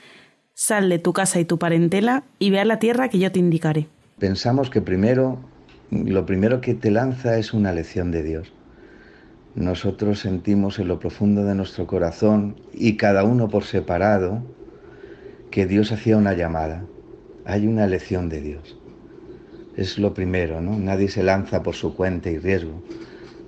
sal 0.60 0.90
de 0.90 1.00
tu 1.00 1.14
casa 1.14 1.40
y 1.40 1.46
tu 1.46 1.58
parentela 1.58 2.26
y 2.38 2.50
ve 2.50 2.60
a 2.60 2.66
la 2.66 2.80
tierra 2.80 3.08
que 3.08 3.18
yo 3.18 3.32
te 3.32 3.40
indicaré. 3.40 3.88
Pensamos 4.18 4.70
que 4.70 4.82
primero, 4.82 5.40
lo 5.90 6.26
primero 6.26 6.60
que 6.60 6.74
te 6.74 6.92
lanza 6.92 7.38
es 7.38 7.54
una 7.54 7.72
lección 7.72 8.12
de 8.12 8.24
Dios. 8.24 8.52
Nosotros 9.56 10.20
sentimos 10.20 10.78
en 10.78 10.90
lo 10.90 11.00
profundo 11.00 11.46
de 11.46 11.56
nuestro 11.56 11.88
corazón 11.88 12.60
y 12.74 12.98
cada 12.98 13.24
uno 13.24 13.48
por 13.48 13.64
separado 13.64 14.44
que 15.50 15.66
Dios 15.66 15.94
hacía 15.94 16.18
una 16.18 16.34
llamada. 16.34 16.84
Hay 17.46 17.66
una 17.66 17.88
lección 17.88 18.28
de 18.28 18.42
Dios 18.42 18.76
es 19.78 19.98
lo 19.98 20.14
primero, 20.14 20.60
¿no? 20.60 20.78
Nadie 20.78 21.08
se 21.08 21.24
lanza 21.24 21.64
por 21.64 21.74
su 21.74 21.96
cuenta 21.96 22.30
y 22.30 22.38
riesgo, 22.38 22.84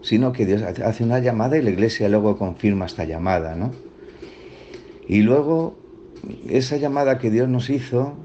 sino 0.01 0.31
que 0.31 0.45
Dios 0.45 0.61
hace 0.61 1.03
una 1.03 1.19
llamada 1.19 1.57
y 1.57 1.61
la 1.61 1.71
iglesia 1.71 2.07
luego 2.07 2.37
confirma 2.37 2.85
esta 2.85 3.03
llamada, 3.03 3.55
¿no? 3.55 3.73
Y 5.09 5.23
luego 5.23 5.80
esa 6.47 6.77
llamada 6.77 7.17
que 7.17 7.31
Dios 7.31 7.47
nos 7.49 7.69
hizo, 7.69 8.17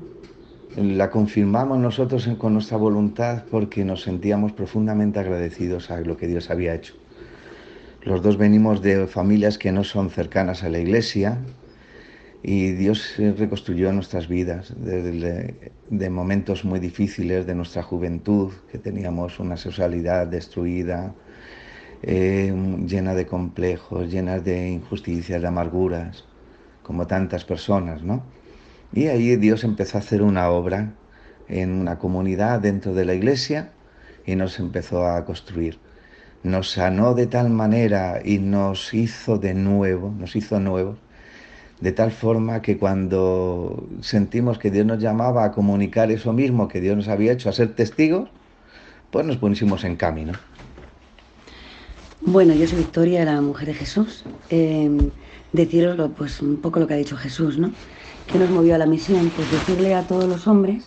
la 0.76 1.11
confirmamos 1.11 1.78
nosotros 1.78 2.28
con 2.38 2.53
nuestra 2.53 2.76
voluntad 2.76 3.44
porque 3.51 3.84
nos 3.84 4.03
sentíamos 4.03 4.53
profundamente 4.53 5.18
agradecidos 5.18 5.90
a 5.90 6.01
lo 6.01 6.16
que 6.16 6.26
Dios 6.26 6.51
había 6.51 6.74
hecho. 6.74 6.94
Los 8.03 8.22
dos 8.22 8.36
venimos 8.36 8.82
de 8.82 9.07
familias 9.07 9.59
que 9.59 9.72
no 9.72 9.82
son 9.82 10.11
cercanas 10.11 10.62
a 10.62 10.68
la 10.68 10.78
iglesia, 10.78 11.38
y 12.42 12.72
Dios 12.72 13.14
reconstruyó 13.16 13.92
nuestras 13.92 14.28
vidas 14.28 14.72
desde 14.76 15.72
de 15.90 16.11
momentos 16.11 16.64
muy 16.64 16.78
difíciles 16.78 17.47
de 17.47 17.55
nuestra 17.55 17.82
juventud, 17.82 18.53
que 18.70 18.78
teníamos 18.78 19.40
una 19.40 19.57
sexualidad 19.57 20.26
destruida, 20.26 21.14
eh, 22.03 22.55
llena 22.86 23.14
de 23.14 23.26
complejos, 23.26 24.12
llena 24.12 24.38
de 24.38 24.68
injusticias, 24.68 25.40
de 25.40 25.49
amarguras, 25.49 26.24
como 26.87 27.09
tantas 27.09 27.45
personas, 27.45 28.05
¿no? 28.05 28.22
Y 28.93 29.09
ahí 29.09 29.34
Dios 29.34 29.64
empezó 29.64 29.99
a 29.99 30.01
hacer 30.01 30.22
una 30.22 30.49
obra 30.51 30.93
en 31.49 31.72
una 31.72 31.99
comunidad 31.99 32.61
dentro 32.61 32.95
de 32.95 33.05
la 33.05 33.14
iglesia 33.14 33.72
y 34.24 34.37
nos 34.37 34.61
empezó 34.61 35.05
a 35.05 35.24
construir. 35.24 35.80
Nos 36.45 36.70
sanó 36.70 37.14
de 37.14 37.26
tal 37.26 37.51
manera 37.51 38.20
y 38.24 38.39
nos 38.39 38.95
hizo 38.95 39.37
de 39.37 39.55
nuevo, 39.55 40.14
nos 40.16 40.37
hizo 40.37 40.61
nuevos, 40.61 40.97
de 41.80 41.91
tal 41.91 42.12
forma 42.12 42.62
que 42.62 42.78
cuando 42.78 43.89
sentimos 44.01 44.59
que 44.59 44.70
Dios 44.70 44.87
nos 44.87 45.01
llamaba 45.01 45.45
a 45.45 45.51
comunicar 45.51 46.12
eso 46.12 46.32
mismo 46.32 46.68
que 46.68 46.80
Dios 46.80 46.97
nos 46.97 47.09
había 47.09 47.32
hecho, 47.32 47.49
a 47.49 47.53
ser 47.53 47.74
testigos, 47.74 48.30
pues 49.11 49.26
nos 49.26 49.39
pusimos 49.39 49.82
en 49.82 49.97
camino. 49.97 50.34
Bueno, 52.20 52.55
yo 52.55 52.66
soy 52.68 52.78
Victoria, 52.78 53.24
la 53.24 53.41
mujer 53.41 53.66
de 53.66 53.74
Jesús. 53.74 54.24
Eh, 54.51 55.11
deciros 55.57 55.98
pues, 56.16 56.40
un 56.40 56.57
poco 56.59 56.78
lo 56.78 56.86
que 56.86 56.94
ha 56.94 56.98
dicho 56.98 57.16
Jesús, 57.16 57.59
¿no? 57.59 57.72
Que 58.30 58.38
nos 58.38 58.50
movió 58.50 58.74
a 58.74 58.78
la 58.78 58.86
misión? 58.86 59.30
Pues 59.34 59.50
decirle 59.50 59.94
a 59.94 60.02
todos 60.02 60.28
los 60.28 60.46
hombres, 60.46 60.84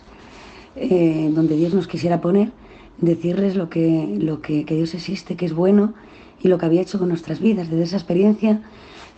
eh, 0.76 1.30
donde 1.34 1.58
Dios 1.58 1.74
nos 1.74 1.88
quisiera 1.88 2.22
poner, 2.22 2.52
decirles 3.00 3.56
lo, 3.56 3.70
que, 3.70 4.18
lo 4.20 4.42
que, 4.42 4.64
Dios 4.64 4.94
existe, 4.94 5.36
que 5.36 5.46
es 5.46 5.54
bueno 5.54 5.94
y 6.42 6.48
lo 6.48 6.58
que 6.58 6.66
había 6.66 6.82
hecho 6.82 7.00
con 7.00 7.10
nuestras 7.10 7.40
vidas, 7.40 7.70
desde 7.70 7.84
esa 7.84 7.98
experiencia 7.98 8.62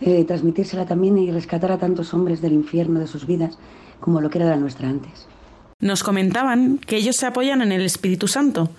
eh, 0.00 0.24
transmitírsela 0.24 0.86
también 0.86 1.18
y 1.18 1.30
rescatar 1.30 1.70
a 1.70 1.78
tantos 1.78 2.12
hombres 2.14 2.40
del 2.40 2.52
infierno 2.52 2.98
de 2.98 3.06
sus 3.06 3.26
vidas 3.26 3.58
como 4.00 4.20
lo 4.20 4.30
que 4.30 4.38
era 4.38 4.48
la 4.48 4.56
nuestra 4.56 4.88
antes. 4.88 5.28
Nos 5.78 6.02
comentaban 6.02 6.78
que 6.78 6.96
ellos 6.96 7.16
se 7.16 7.26
apoyan 7.26 7.62
en 7.62 7.72
el 7.72 7.82
Espíritu 7.82 8.26
Santo 8.28 8.70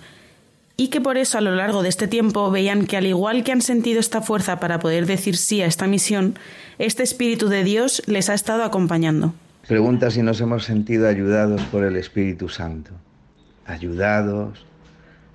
y 0.76 0.88
que 0.88 1.00
por 1.00 1.16
eso 1.16 1.38
a 1.38 1.40
lo 1.40 1.54
largo 1.54 1.82
de 1.82 1.88
este 1.88 2.08
tiempo 2.08 2.50
veían 2.50 2.86
que 2.86 2.96
al 2.96 3.06
igual 3.06 3.44
que 3.44 3.52
han 3.52 3.60
sentido 3.60 4.00
esta 4.00 4.20
fuerza 4.20 4.58
para 4.58 4.78
poder 4.78 5.06
decir 5.06 5.36
sí 5.36 5.62
a 5.62 5.66
esta 5.66 5.86
misión, 5.86 6.36
este 6.78 7.02
Espíritu 7.02 7.48
de 7.48 7.64
Dios 7.64 8.02
les 8.06 8.28
ha 8.28 8.34
estado 8.34 8.64
acompañando. 8.64 9.34
Pregunta 9.68 10.10
si 10.10 10.22
nos 10.22 10.40
hemos 10.40 10.64
sentido 10.64 11.08
ayudados 11.08 11.62
por 11.62 11.84
el 11.84 11.96
Espíritu 11.96 12.48
Santo. 12.48 12.90
Ayudados, 13.66 14.66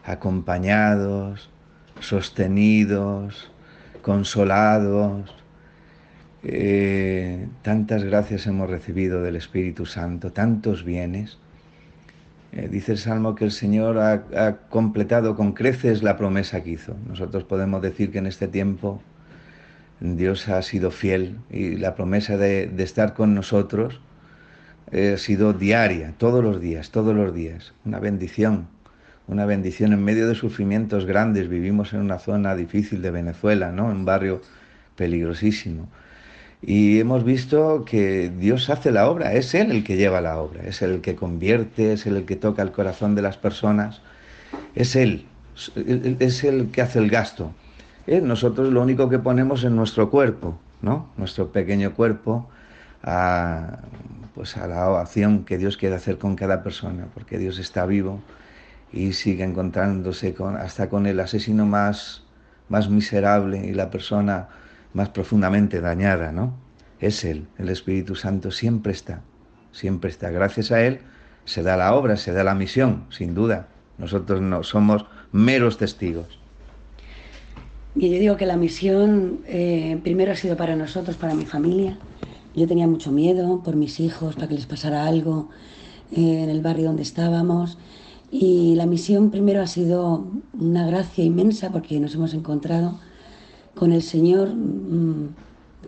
acompañados, 0.04 1.50
sostenidos, 2.00 3.50
consolados, 4.02 5.34
eh, 6.44 7.48
tantas 7.64 8.04
gracias 8.04 8.48
hemos 8.48 8.70
recibido 8.70 9.22
del 9.22 9.36
Espíritu 9.36 9.86
Santo, 9.86 10.32
tantos 10.32 10.84
bienes. 10.84 11.38
Eh, 12.52 12.68
dice 12.70 12.94
el 12.94 12.98
Salmo 12.98 13.36
que 13.36 13.46
el 13.46 13.52
Señor 13.52 14.00
ha, 14.00 14.58
completado 14.70 15.36
con 15.36 15.54
creces 15.54 16.02
la 16.02 16.18
promesa 16.18 16.64
que 16.64 16.72
hizo. 16.72 16.96
Nosotros 17.08 17.44
podemos 17.44 17.82
decir 17.82 18.12
que 18.12 18.18
en 18.18 18.26
este 18.26 18.48
tiempo 18.48 19.02
Dios 20.00 20.48
ha 20.50 20.62
sido 20.64 20.92
fiel 20.92 21.38
y 21.52 21.76
la 21.76 21.96
promesa 21.96 22.38
de, 22.38 22.72
estar 22.80 23.14
con 23.14 23.36
nosotros 23.36 24.00
eh, 24.92 25.14
ha 25.16 25.18
sido 25.18 25.54
diaria, 25.54 26.16
todos 26.18 26.44
los 26.44 26.60
días, 26.60 26.90
todos 26.90 27.16
los 27.16 27.34
días. 27.34 27.74
Una 27.86 28.00
bendición, 28.00 28.68
una 29.28 29.46
bendición 29.46 29.94
en 29.94 30.04
medio 30.04 30.28
de 30.28 30.34
sufrimientos 30.34 31.06
grandes. 31.06 31.50
Vivimos 31.50 31.94
en 31.94 32.00
una 32.00 32.18
zona 32.18 32.56
difícil 32.56 33.04
de 33.04 33.12
Venezuela, 33.12 33.72
¿no? 33.72 33.86
Un 33.86 34.06
barrio 34.06 34.42
peligrosísimo 34.96 35.88
y 36.62 37.00
hemos 37.00 37.24
visto 37.24 37.86
que 37.86 38.30
Dios 38.30 38.70
hace 38.70 38.92
la 38.92 39.10
obra, 39.10 39.34
es 39.34 39.54
Él 39.56 39.72
el 39.72 39.84
que 39.84 39.96
lleva 39.96 40.20
la 40.20 40.40
obra, 40.40 40.64
es 40.64 40.82
Él 40.82 40.92
el 40.92 41.02
que 41.02 41.16
convierte, 41.16 41.94
es 41.94 42.06
Él 42.06 42.18
el 42.18 42.26
que 42.26 42.36
toca 42.36 42.62
el 42.62 42.72
corazón 42.72 43.16
de 43.16 43.22
las 43.22 43.38
personas, 43.38 44.02
es 44.76 44.96
Él, 44.96 45.26
es 46.20 46.44
el 46.44 46.70
que 46.72 46.82
hace 46.82 47.00
el 47.00 47.10
gasto. 47.10 47.54
¿Eh? 48.08 48.22
Nosotros 48.22 48.74
lo 48.74 48.82
único 48.82 49.08
que 49.10 49.20
ponemos 49.20 49.64
en 49.64 49.76
nuestro 49.76 50.10
cuerpo, 50.10 50.60
¿no? 50.82 51.10
Nuestro 51.16 51.52
pequeño 51.52 51.94
cuerpo, 51.94 52.50
a, 53.04 53.80
pues 54.36 54.58
a 54.58 54.68
la 54.68 55.00
acción 55.00 55.46
que 55.46 55.58
Dios 55.58 55.78
quiere 55.78 55.96
hacer 55.96 56.18
con 56.18 56.36
cada 56.36 56.64
persona, 56.64 57.08
porque 57.14 57.38
Dios 57.38 57.60
está 57.60 57.86
vivo 57.86 58.20
y 58.92 59.14
sigue 59.14 59.44
encontrándose 59.44 60.34
con, 60.34 60.58
hasta 60.58 60.90
con 60.90 61.06
el 61.06 61.20
asesino 61.20 61.66
más, 61.66 62.24
más 62.68 62.90
miserable 62.90 63.66
y 63.66 63.74
la 63.74 63.90
persona 63.90 64.50
más 65.00 65.08
profundamente 65.08 65.80
dañada, 65.80 66.34
¿no? 66.34 66.52
Es 67.00 67.24
Él, 67.24 67.48
el 67.58 67.70
Espíritu 67.70 68.16
Santo 68.16 68.52
siempre 68.52 68.92
está, 68.92 69.22
siempre 69.72 70.10
está. 70.10 70.30
Gracias 70.30 70.74
a 70.74 70.86
Él 70.86 71.00
se 71.46 71.64
da 71.64 71.78
la 71.78 71.96
obra, 71.96 72.18
se 72.18 72.34
da 72.34 72.44
la 72.44 72.54
misión, 72.54 73.06
sin 73.10 73.34
duda. 73.34 73.70
Nosotros 73.98 74.42
no 74.42 74.62
somos 74.62 75.06
meros 75.32 75.78
testigos. 75.78 76.38
Y 77.96 78.10
yo 78.12 78.20
digo 78.20 78.36
que 78.36 78.46
la 78.46 78.58
misión 78.58 79.40
eh, 79.48 79.98
primero 80.04 80.34
ha 80.34 80.36
sido 80.36 80.58
para 80.58 80.76
nosotros, 80.76 81.16
para 81.16 81.34
mi 81.34 81.46
familia. 81.46 81.98
Yo 82.54 82.68
tenía 82.68 82.86
mucho 82.86 83.10
miedo 83.10 83.64
por 83.64 83.78
mis 83.78 84.02
hijos, 84.02 84.36
para 84.36 84.50
que 84.50 84.56
les 84.56 84.66
pasara 84.66 85.08
algo 85.08 85.50
eh, 86.12 86.44
en 86.44 86.50
el 86.50 86.60
barrio 86.60 86.88
donde 86.88 87.04
estábamos. 87.04 87.78
Y 88.32 88.76
la 88.76 88.86
misión 88.86 89.32
primero 89.32 89.62
ha 89.62 89.68
sido 89.68 90.28
una 90.60 90.86
gracia 90.86 91.24
inmensa 91.24 91.72
porque 91.72 92.02
nos 92.02 92.16
hemos 92.16 92.34
encontrado 92.34 93.00
con 93.76 93.92
el 93.92 94.02
Señor 94.02 94.50
mm, 94.50 95.36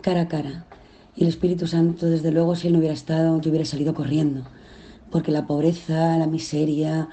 cara 0.00 0.22
a 0.22 0.28
cara. 0.28 0.66
Y 1.14 1.22
el 1.22 1.28
Espíritu 1.28 1.66
Santo, 1.66 2.06
desde 2.06 2.32
luego, 2.32 2.56
si 2.56 2.66
Él 2.68 2.72
no 2.72 2.78
hubiera 2.78 2.94
estado, 2.94 3.40
yo 3.40 3.50
hubiera 3.50 3.66
salido 3.66 3.94
corriendo. 3.94 4.42
Porque 5.10 5.30
la 5.30 5.46
pobreza, 5.46 6.16
la 6.16 6.26
miseria, 6.26 7.08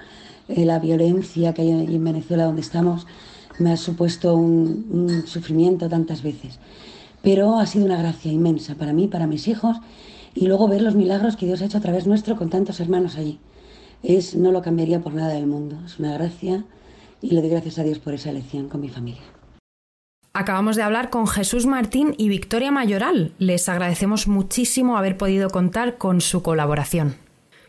eh, 0.48 0.66
la 0.66 0.80
violencia 0.80 1.54
que 1.54 1.64
hay 1.64 1.72
en 1.72 2.04
Venezuela 2.04 2.46
donde 2.46 2.62
estamos, 2.62 3.06
me 3.60 3.72
ha 3.72 3.78
supuesto 3.78 4.36
un, 4.36 5.24
sufrimiento 5.28 5.90
tantas 5.90 6.24
veces. 6.24 6.60
Pero 7.22 7.60
ha 7.60 7.66
sido 7.66 7.86
una 7.86 7.98
gracia 7.98 8.32
inmensa 8.32 8.76
para 8.76 8.94
mí, 8.94 9.08
para 9.08 9.28
mis 9.28 9.48
hijos, 9.48 9.78
y 10.34 10.48
luego 10.48 10.68
ver 10.68 10.82
los 10.82 10.96
milagros 10.96 11.36
que 11.36 11.46
Dios 11.46 11.62
ha 11.62 11.66
hecho 11.66 11.78
a 11.78 11.82
través 11.82 12.08
nuestro 12.08 12.38
con 12.38 12.50
tantos 12.50 12.80
hermanos 12.80 13.18
allí. 13.18 13.40
Es, 14.02 14.36
no 14.36 14.52
lo 14.52 14.62
cambiaría 14.62 15.02
por 15.02 15.14
nada 15.14 15.34
del 15.34 15.46
mundo. 15.48 15.78
Es 15.86 16.00
una 16.00 16.14
gracia 16.14 16.64
y 17.22 17.32
le 17.32 17.42
doy 17.42 17.50
gracias 17.50 17.80
a 17.80 17.84
Dios 17.84 18.00
por 18.00 18.14
esa 18.14 18.30
elección 18.30 18.70
con 18.70 18.80
mi 18.80 18.88
familia. 18.88 19.39
Acabamos 20.34 20.76
de 20.76 20.84
hablar 20.84 21.10
con 21.10 21.28
Jesús 21.28 21.66
Martín 21.66 22.14
y 22.18 22.30
Victoria 22.30 22.72
Mayoral. 22.72 23.32
Les 23.40 23.68
agradecemos 23.68 24.28
muchísimo 24.28 24.98
haber 24.98 25.18
podido 25.18 25.50
contar 25.50 25.98
con 25.98 26.22
su 26.22 26.44
colaboración. 26.44 27.16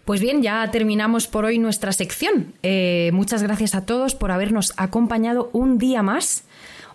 Pues 0.05 0.21
bien, 0.21 0.43
ya 0.43 0.71
terminamos 0.71 1.27
por 1.27 1.45
hoy 1.45 1.59
nuestra 1.59 1.93
sección. 1.93 2.55
Eh, 2.63 3.11
muchas 3.15 3.43
gracias 3.43 3.75
a 3.75 3.87
todos 3.87 4.15
por 4.15 4.31
habernos 4.31 4.75
acompañado 4.77 5.51
un 5.53 5.79
día 5.79 6.03
más. 6.03 6.45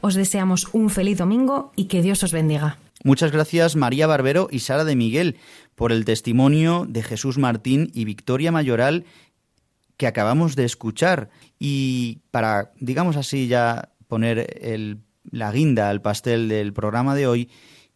Os 0.01 0.15
deseamos 0.15 0.67
un 0.73 0.89
feliz 0.89 1.17
domingo 1.17 1.71
y 1.75 1.85
que 1.85 2.01
Dios 2.01 2.21
os 2.23 2.31
bendiga. 2.31 2.77
Muchas 3.03 3.31
gracias 3.31 3.75
María 3.75 4.07
Barbero 4.07 4.47
y 4.51 4.59
Sara 4.59 4.83
de 4.83 4.95
Miguel 4.95 5.37
por 5.75 5.91
el 5.91 6.05
testimonio 6.05 6.85
de 6.87 7.03
Jesús 7.03 7.37
Martín 7.37 7.91
y 7.93 8.05
Victoria 8.05 8.51
Mayoral 8.51 9.05
que 9.97 10.07
acabamos 10.07 10.55
de 10.55 10.65
escuchar. 10.65 11.29
Y 11.57 12.19
para, 12.31 12.71
digamos 12.79 13.15
así, 13.15 13.47
ya 13.47 13.89
poner 14.07 14.59
el 14.61 14.99
la 15.31 15.51
guinda 15.51 15.89
al 15.89 16.01
pastel 16.01 16.47
del 16.49 16.73
programa 16.73 17.15
de 17.15 17.27
hoy, 17.27 17.49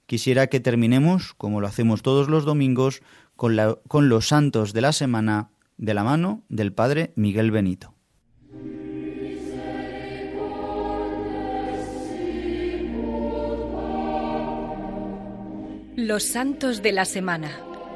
quisiera 0.05 0.47
que 0.47 0.59
terminemos, 0.59 1.33
como 1.33 1.61
lo 1.61 1.67
hacemos 1.67 2.01
todos 2.01 2.29
los 2.29 2.45
domingos, 2.45 3.01
con, 3.35 3.57
con 3.87 4.09
los 4.09 4.27
santos 4.27 4.73
de 4.73 4.81
la 4.81 4.91
semana 4.91 5.51
de 5.77 5.93
la 5.93 6.03
mano 6.03 6.43
del 6.49 6.73
Padre 6.73 7.13
Miguel 7.15 7.51
Benito. 7.51 7.95
Los 15.95 16.23
santos 16.23 16.81
de 16.81 16.93
la 16.93 17.05
semana, 17.05 17.51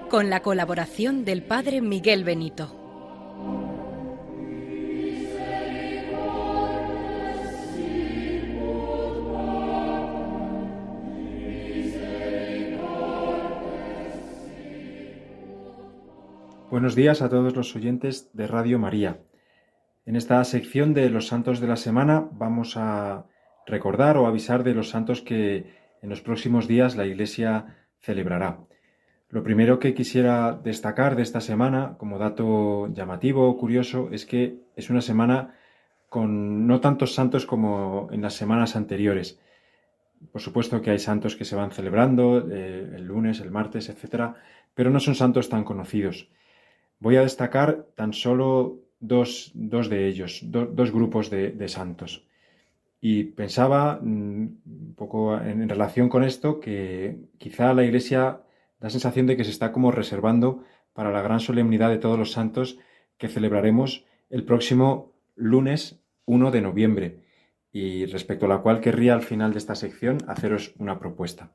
con 0.09 0.29
la 0.29 0.41
colaboración 0.41 1.23
del 1.25 1.41
Padre 1.41 1.81
Miguel 1.81 2.23
Benito. 2.23 2.82
Buenos 16.73 16.95
días 16.95 17.21
a 17.21 17.29
todos 17.29 17.55
los 17.55 17.75
oyentes 17.75 18.31
de 18.33 18.47
Radio 18.47 18.79
María. 18.79 19.19
En 20.07 20.15
esta 20.15 20.43
sección 20.43 20.95
de 20.95 21.07
los 21.11 21.27
santos 21.27 21.59
de 21.59 21.67
la 21.67 21.75
semana 21.75 22.27
vamos 22.31 22.77
a 22.77 23.27
recordar 23.67 24.17
o 24.17 24.25
avisar 24.25 24.63
de 24.63 24.73
los 24.73 24.89
santos 24.89 25.21
que 25.21 25.67
en 26.01 26.09
los 26.09 26.21
próximos 26.21 26.67
días 26.67 26.95
la 26.95 27.05
Iglesia 27.05 27.77
celebrará. 27.99 28.57
Lo 29.29 29.43
primero 29.43 29.77
que 29.77 29.93
quisiera 29.93 30.51
destacar 30.63 31.15
de 31.15 31.21
esta 31.21 31.41
semana, 31.41 31.95
como 31.99 32.17
dato 32.17 32.91
llamativo 32.91 33.47
o 33.47 33.55
curioso, 33.55 34.09
es 34.11 34.25
que 34.25 34.57
es 34.75 34.89
una 34.89 35.01
semana 35.01 35.53
con 36.09 36.65
no 36.65 36.81
tantos 36.81 37.13
santos 37.13 37.45
como 37.45 38.07
en 38.11 38.23
las 38.23 38.33
semanas 38.33 38.75
anteriores. 38.75 39.39
Por 40.31 40.41
supuesto 40.41 40.81
que 40.81 40.89
hay 40.89 40.97
santos 40.97 41.35
que 41.35 41.45
se 41.45 41.55
van 41.55 41.69
celebrando 41.69 42.49
eh, 42.49 42.93
el 42.95 43.05
lunes, 43.05 43.41
el 43.41 43.51
martes, 43.51 43.89
etc., 43.89 44.33
pero 44.73 44.89
no 44.89 44.99
son 44.99 45.13
santos 45.13 45.49
tan 45.49 45.65
conocidos. 45.65 46.29
Voy 47.03 47.17
a 47.17 47.21
destacar 47.23 47.87
tan 47.95 48.13
solo 48.13 48.79
dos, 49.01 49.51
de 49.53 50.07
ellos, 50.07 50.39
dos 50.45 50.89
grupos 50.93 51.29
de, 51.29 51.67
santos. 51.67 52.25
Y 53.01 53.25
pensaba 53.25 53.99
mm, 54.01 54.05
un 54.65 54.93
poco 54.95 55.37
en, 55.37 55.67
relación 55.67 56.07
con 56.07 56.23
esto 56.23 56.61
que 56.61 57.17
quizá 57.37 57.73
la 57.73 57.83
Iglesia 57.83 58.39
da 58.79 58.89
sensación 58.89 59.27
de 59.27 59.35
que 59.35 59.43
se 59.43 59.51
está 59.51 59.73
como 59.73 59.91
reservando 59.91 60.63
para 60.93 61.11
la 61.11 61.21
gran 61.21 61.41
solemnidad 61.41 61.89
de 61.89 61.99
todos 61.99 62.17
los 62.17 62.31
santos 62.31 62.79
que 63.17 63.27
celebraremos 63.27 64.05
el 64.29 64.45
próximo 64.45 65.11
lunes 65.35 65.99
1 66.23 66.51
de 66.51 66.61
noviembre 66.61 67.07
y 67.73 68.05
respecto 68.05 68.45
a 68.45 68.53
la 68.55 68.61
cual 68.63 68.79
querría 68.79 69.13
al 69.13 69.23
final 69.23 69.51
de 69.51 69.59
esta 69.59 69.75
sección 69.75 70.19
haceros 70.29 70.73
una 70.79 70.99
propuesta. 70.99 71.51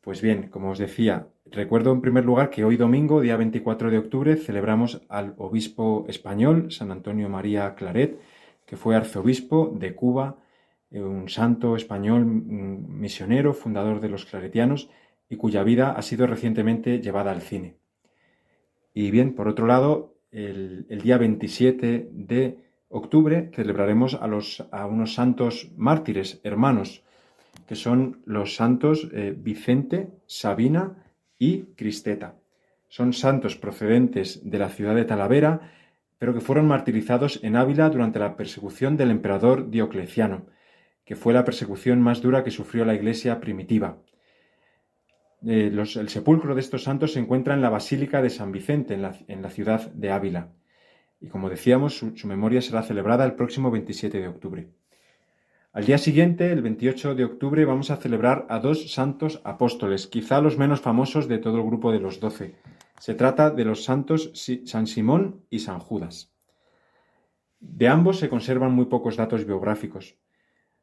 Pues 0.00 0.22
bien, 0.22 0.48
como 0.48 0.70
os 0.70 0.78
decía, 0.78 1.28
recuerdo 1.44 1.92
en 1.92 2.00
primer 2.00 2.24
lugar 2.24 2.48
que 2.48 2.64
hoy 2.64 2.78
domingo, 2.78 3.20
día 3.20 3.36
24 3.36 3.90
de 3.90 3.98
octubre, 3.98 4.36
celebramos 4.36 5.02
al 5.10 5.34
obispo 5.36 6.06
español, 6.08 6.72
San 6.72 6.90
Antonio 6.90 7.28
María 7.28 7.74
Claret, 7.74 8.18
que 8.64 8.78
fue 8.78 8.96
arzobispo 8.96 9.70
de 9.78 9.94
Cuba, 9.94 10.38
eh, 10.90 11.02
un 11.02 11.28
santo 11.28 11.76
español 11.76 12.24
misionero, 12.24 13.52
fundador 13.52 14.00
de 14.00 14.08
los 14.08 14.24
claretianos, 14.24 14.88
y 15.28 15.36
cuya 15.36 15.62
vida 15.64 15.92
ha 15.92 16.00
sido 16.00 16.26
recientemente 16.26 17.00
llevada 17.02 17.30
al 17.30 17.42
cine. 17.42 17.76
Y 18.94 19.10
bien, 19.10 19.34
por 19.34 19.48
otro 19.48 19.66
lado, 19.66 20.14
el, 20.32 20.86
día 21.02 21.18
27 21.18 22.08
de 22.10 22.58
octubre 22.88 23.50
celebraremos 23.52 24.14
a, 24.14 24.26
los, 24.26 24.66
a 24.72 24.86
unos 24.86 25.12
santos 25.12 25.70
mártires, 25.76 26.40
hermanos, 26.42 27.04
que 27.70 27.76
son 27.76 28.20
los 28.24 28.56
santos 28.56 29.08
eh, 29.12 29.32
Vicente, 29.38 30.08
Sabina 30.26 31.04
y 31.38 31.66
Cristeta. 31.76 32.34
Son 32.88 33.12
santos 33.12 33.54
procedentes 33.54 34.40
de 34.42 34.58
la 34.58 34.70
ciudad 34.70 34.96
de 34.96 35.04
Talavera, 35.04 35.70
pero 36.18 36.34
que 36.34 36.40
fueron 36.40 36.66
martirizados 36.66 37.38
en 37.44 37.54
Ávila 37.54 37.88
durante 37.88 38.18
la 38.18 38.34
persecución 38.36 38.96
del 38.96 39.12
emperador 39.12 39.70
Diocleciano, 39.70 40.46
que 41.04 41.14
fue 41.14 41.32
la 41.32 41.44
persecución 41.44 42.00
más 42.00 42.20
dura 42.20 42.42
que 42.42 42.50
sufrió 42.50 42.84
la 42.84 42.94
iglesia 42.96 43.38
primitiva. 43.38 43.98
Eh, 45.46 45.70
el 45.72 46.08
sepulcro 46.08 46.56
de 46.56 46.62
estos 46.62 46.82
santos 46.82 47.12
se 47.12 47.20
encuentra 47.20 47.54
en 47.54 47.62
la 47.62 47.70
Basílica 47.70 48.20
de 48.20 48.30
San 48.30 48.50
Vicente, 48.50 48.94
en 48.94 49.42
la, 49.42 49.50
ciudad 49.50 49.92
de 49.92 50.10
Ávila. 50.10 50.48
Y 51.20 51.28
como 51.28 51.48
decíamos, 51.48 51.98
su 51.98 52.26
memoria 52.26 52.62
será 52.62 52.82
celebrada 52.82 53.24
el 53.24 53.34
próximo 53.34 53.70
27 53.70 54.18
de 54.18 54.26
octubre. 54.26 54.70
Al 55.72 55.84
día 55.84 55.98
siguiente, 55.98 56.50
el 56.50 56.62
28 56.62 57.14
de 57.14 57.24
octubre, 57.24 57.64
vamos 57.64 57.92
a 57.92 57.96
celebrar 57.96 58.44
a 58.48 58.58
dos 58.58 58.90
santos 58.92 59.40
apóstoles, 59.44 60.08
quizá 60.08 60.40
los 60.40 60.58
menos 60.58 60.80
famosos 60.80 61.28
de 61.28 61.38
todo 61.38 61.58
el 61.58 61.62
grupo 61.62 61.92
de 61.92 62.00
los 62.00 62.18
doce. 62.18 62.56
Se 62.98 63.14
trata 63.14 63.50
de 63.50 63.64
los 63.64 63.84
santos 63.84 64.32
San 64.64 64.88
Simón 64.88 65.44
y 65.48 65.60
San 65.60 65.78
Judas. 65.78 66.34
De 67.60 67.86
ambos 67.86 68.18
se 68.18 68.28
conservan 68.28 68.72
muy 68.72 68.86
pocos 68.86 69.16
datos 69.16 69.44
biográficos. 69.44 70.16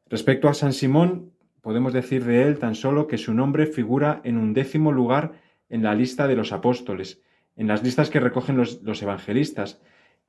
Respecto 0.06 0.48
a 0.48 0.54
San 0.54 0.72
Simón, 0.72 1.32
podemos 1.60 1.92
decir 1.92 2.24
de 2.24 2.44
él 2.44 2.58
tan 2.58 2.74
solo 2.74 3.08
que 3.08 3.18
su 3.18 3.34
nombre 3.34 3.66
figura 3.66 4.22
en 4.24 4.38
un 4.38 4.54
décimo 4.54 4.90
lugar 4.90 5.32
en 5.68 5.82
la 5.82 5.94
lista 5.94 6.26
de 6.26 6.36
los 6.36 6.50
apóstoles, 6.50 7.20
en 7.56 7.66
las 7.66 7.82
listas 7.82 8.08
que 8.08 8.20
recogen 8.20 8.56
los, 8.56 8.80
los 8.82 9.02
evangelistas, 9.02 9.82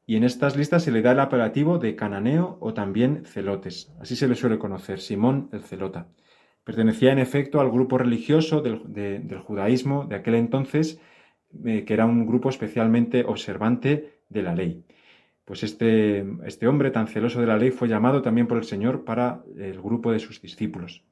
y 0.10 0.16
en 0.16 0.24
estas 0.24 0.58
listas 0.58 0.82
se 0.82 0.92
le 0.92 1.04
da 1.04 1.12
el 1.12 1.20
apelativo 1.20 1.78
de 1.78 1.96
cananeo 1.96 2.58
o 2.62 2.74
también 2.74 3.26
celotes. 3.26 3.94
Así 4.02 4.16
se 4.16 4.28
le 4.28 4.34
suele 4.34 4.58
conocer, 4.58 5.02
Simón 5.02 5.50
el 5.52 5.62
celota. 5.62 6.08
Pertenecía 6.64 7.12
en 7.12 7.20
efecto 7.20 7.60
al 7.60 7.70
grupo 7.70 8.00
religioso 8.00 8.62
del, 8.64 9.38
judaísmo 9.46 10.06
de 10.06 10.16
aquel 10.16 10.34
entonces, 10.34 11.00
eh, 11.64 11.86
que 11.86 11.94
era 11.94 12.08
un 12.08 12.26
grupo 12.26 12.50
especialmente 12.50 13.24
observante 13.24 14.24
de 14.30 14.42
la 14.42 14.56
ley. 14.56 14.84
Pues 15.46 15.62
este, 15.62 16.26
este 16.44 16.68
hombre 16.68 16.90
tan 16.90 17.06
celoso 17.06 17.40
de 17.40 17.46
la 17.46 17.58
ley 17.58 17.70
fue 17.70 17.88
llamado 17.88 18.24
también 18.24 18.48
por 18.48 18.58
el 18.58 18.64
Señor 18.64 19.06
para 19.06 19.44
el 19.60 19.80
grupo 19.80 20.12
de 20.12 20.18
sus 20.18 20.42
discípulos. 20.42 21.04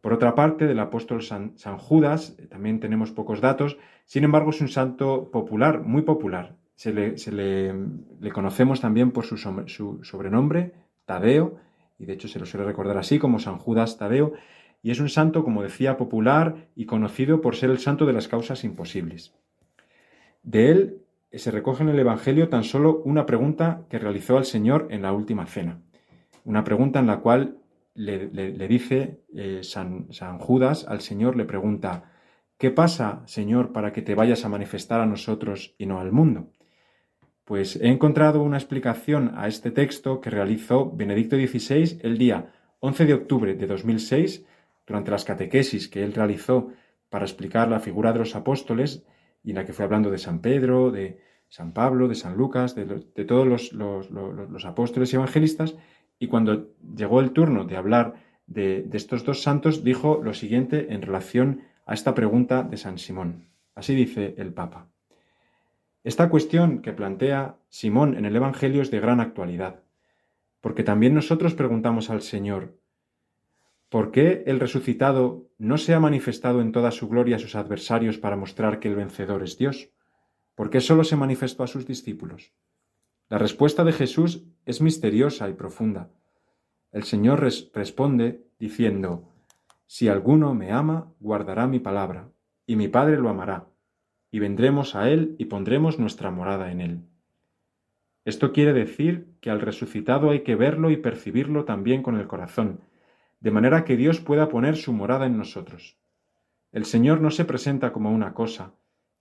Por 0.00 0.14
otra 0.14 0.34
parte, 0.34 0.66
del 0.66 0.78
apóstol 0.78 1.20
San, 1.20 1.52
Judas 1.76 2.38
eh, 2.38 2.46
también 2.46 2.80
tenemos 2.80 3.12
pocos 3.12 3.42
datos, 3.42 3.76
sin 4.06 4.24
embargo 4.24 4.48
es 4.48 4.62
un 4.62 4.68
santo 4.68 5.30
popular, 5.30 5.82
muy 5.82 6.00
popular. 6.00 6.56
Se 6.78 6.92
le, 6.92 7.72
conocemos 8.32 8.80
también 8.80 9.10
por 9.10 9.24
su, 9.24 9.36
sobrenombre, 10.04 10.74
Tadeo, 11.06 11.56
y 11.98 12.06
de 12.06 12.12
hecho 12.12 12.28
se 12.28 12.38
lo 12.38 12.46
suele 12.46 12.64
recordar 12.64 12.96
así 12.98 13.18
como 13.18 13.40
San 13.40 13.58
Judas 13.58 13.98
Tadeo, 13.98 14.34
y 14.80 14.92
es 14.92 15.00
un 15.00 15.08
santo, 15.08 15.42
como 15.42 15.64
decía, 15.64 15.96
popular 15.96 16.68
y 16.76 16.86
conocido 16.86 17.40
por 17.40 17.56
ser 17.56 17.70
el 17.70 17.80
santo 17.80 18.06
de 18.06 18.12
las 18.12 18.28
causas 18.28 18.62
imposibles. 18.62 19.34
De 20.44 20.70
él 20.70 21.02
se 21.32 21.50
recoge 21.50 21.82
en 21.82 21.88
el 21.88 21.98
Evangelio 21.98 22.48
tan 22.48 22.62
solo 22.62 23.02
una 23.04 23.26
pregunta 23.26 23.82
que 23.90 23.98
realizó 23.98 24.38
al 24.38 24.44
Señor 24.44 24.86
en 24.90 25.02
la 25.02 25.12
última 25.12 25.46
cena, 25.46 25.80
una 26.44 26.62
pregunta 26.62 27.00
en 27.00 27.08
la 27.08 27.18
cual 27.18 27.58
le, 27.94 28.28
dice 28.68 29.18
eh, 29.34 29.64
San, 29.64 30.12
San 30.12 30.38
Judas 30.38 30.86
al 30.86 31.00
Señor, 31.00 31.34
le 31.34 31.44
pregunta, 31.44 32.12
¿qué 32.56 32.70
pasa, 32.70 33.24
Señor, 33.26 33.72
para 33.72 33.92
que 33.92 34.02
te 34.02 34.14
vayas 34.14 34.44
a 34.44 34.48
manifestar 34.48 35.00
a 35.00 35.06
nosotros 35.06 35.74
y 35.76 35.86
no 35.86 35.98
al 35.98 36.12
mundo? 36.12 36.52
Pues 37.48 37.76
he 37.76 37.88
encontrado 37.88 38.42
una 38.42 38.58
explicación 38.58 39.32
a 39.34 39.48
este 39.48 39.70
texto 39.70 40.20
que 40.20 40.28
realizó 40.28 40.92
Benedicto 40.94 41.34
XVI 41.34 41.98
el 42.02 42.18
día 42.18 42.52
11 42.80 43.06
de 43.06 43.14
octubre 43.14 43.54
de 43.54 43.66
2006, 43.66 44.44
durante 44.86 45.10
las 45.10 45.24
catequesis 45.24 45.88
que 45.88 46.04
él 46.04 46.12
realizó 46.12 46.68
para 47.08 47.24
explicar 47.24 47.68
la 47.68 47.80
figura 47.80 48.12
de 48.12 48.18
los 48.18 48.36
apóstoles, 48.36 49.02
y 49.42 49.52
en 49.52 49.56
la 49.56 49.64
que 49.64 49.72
fue 49.72 49.86
hablando 49.86 50.10
de 50.10 50.18
San 50.18 50.42
Pedro, 50.42 50.90
de 50.90 51.22
San 51.48 51.72
Pablo, 51.72 52.06
de 52.06 52.16
San 52.16 52.36
Lucas, 52.36 52.74
de, 52.74 52.84
todos 53.24 53.72
los, 53.72 54.64
apóstoles 54.66 55.10
y 55.14 55.16
evangelistas, 55.16 55.74
y 56.18 56.26
cuando 56.26 56.74
llegó 56.98 57.20
el 57.20 57.30
turno 57.30 57.64
de 57.64 57.78
hablar 57.78 58.16
de, 58.46 58.82
de 58.82 58.96
estos 58.98 59.24
dos 59.24 59.40
santos, 59.40 59.82
dijo 59.82 60.20
lo 60.22 60.34
siguiente 60.34 60.92
en 60.92 61.00
relación 61.00 61.62
a 61.86 61.94
esta 61.94 62.14
pregunta 62.14 62.62
de 62.62 62.76
San 62.76 62.98
Simón. 62.98 63.46
Así 63.74 63.94
dice 63.94 64.34
el 64.36 64.52
Papa. 64.52 64.90
Esta 66.04 66.28
cuestión 66.30 66.80
que 66.80 66.92
plantea 66.92 67.58
Simón 67.68 68.16
en 68.16 68.24
el 68.24 68.36
Evangelio 68.36 68.82
es 68.82 68.90
de 68.90 69.00
gran 69.00 69.20
actualidad, 69.20 69.82
porque 70.60 70.84
también 70.84 71.14
nosotros 71.14 71.54
preguntamos 71.54 72.08
al 72.08 72.22
Señor, 72.22 72.78
¿por 73.88 74.10
qué 74.10 74.44
el 74.46 74.60
resucitado 74.60 75.48
no 75.58 75.76
se 75.76 75.94
ha 75.94 76.00
manifestado 76.00 76.60
en 76.60 76.72
toda 76.72 76.92
su 76.92 77.08
gloria 77.08 77.36
a 77.36 77.40
sus 77.40 77.56
adversarios 77.56 78.18
para 78.18 78.36
mostrar 78.36 78.78
que 78.78 78.88
el 78.88 78.96
vencedor 78.96 79.42
es 79.42 79.58
Dios? 79.58 79.90
¿Por 80.54 80.70
qué 80.70 80.80
solo 80.80 81.04
se 81.04 81.16
manifestó 81.16 81.62
a 81.64 81.68
sus 81.68 81.86
discípulos? 81.86 82.52
La 83.28 83.38
respuesta 83.38 83.84
de 83.84 83.92
Jesús 83.92 84.44
es 84.66 84.80
misteriosa 84.80 85.48
y 85.48 85.52
profunda. 85.52 86.10
El 86.92 87.04
Señor 87.04 87.40
responde 87.40 88.46
diciendo, 88.58 89.28
Si 89.86 90.08
alguno 90.08 90.54
me 90.54 90.72
ama, 90.72 91.12
guardará 91.20 91.66
mi 91.66 91.78
palabra, 91.78 92.30
y 92.66 92.76
mi 92.76 92.88
Padre 92.88 93.18
lo 93.18 93.28
amará, 93.28 93.68
y 94.30 94.38
vendremos 94.38 94.94
a 94.94 95.10
Él 95.10 95.36
y 95.38 95.46
pondremos 95.46 95.98
nuestra 95.98 96.30
morada 96.30 96.70
en 96.70 96.80
Él. 96.80 97.00
Esto 98.24 98.52
quiere 98.52 98.72
decir 98.72 99.28
que 99.40 99.50
al 99.50 99.60
resucitado 99.60 100.30
hay 100.30 100.40
que 100.40 100.56
verlo 100.56 100.90
y 100.90 100.96
percibirlo 100.96 101.64
también 101.64 102.02
con 102.02 102.16
el 102.16 102.26
corazón, 102.26 102.80
de 103.40 103.50
manera 103.50 103.84
que 103.84 103.96
Dios 103.96 104.20
pueda 104.20 104.48
poner 104.48 104.76
su 104.76 104.92
morada 104.92 105.26
en 105.26 105.38
nosotros. 105.38 105.96
El 106.72 106.84
Señor 106.84 107.20
no 107.20 107.30
se 107.30 107.44
presenta 107.44 107.92
como 107.92 108.10
una 108.10 108.34
cosa, 108.34 108.74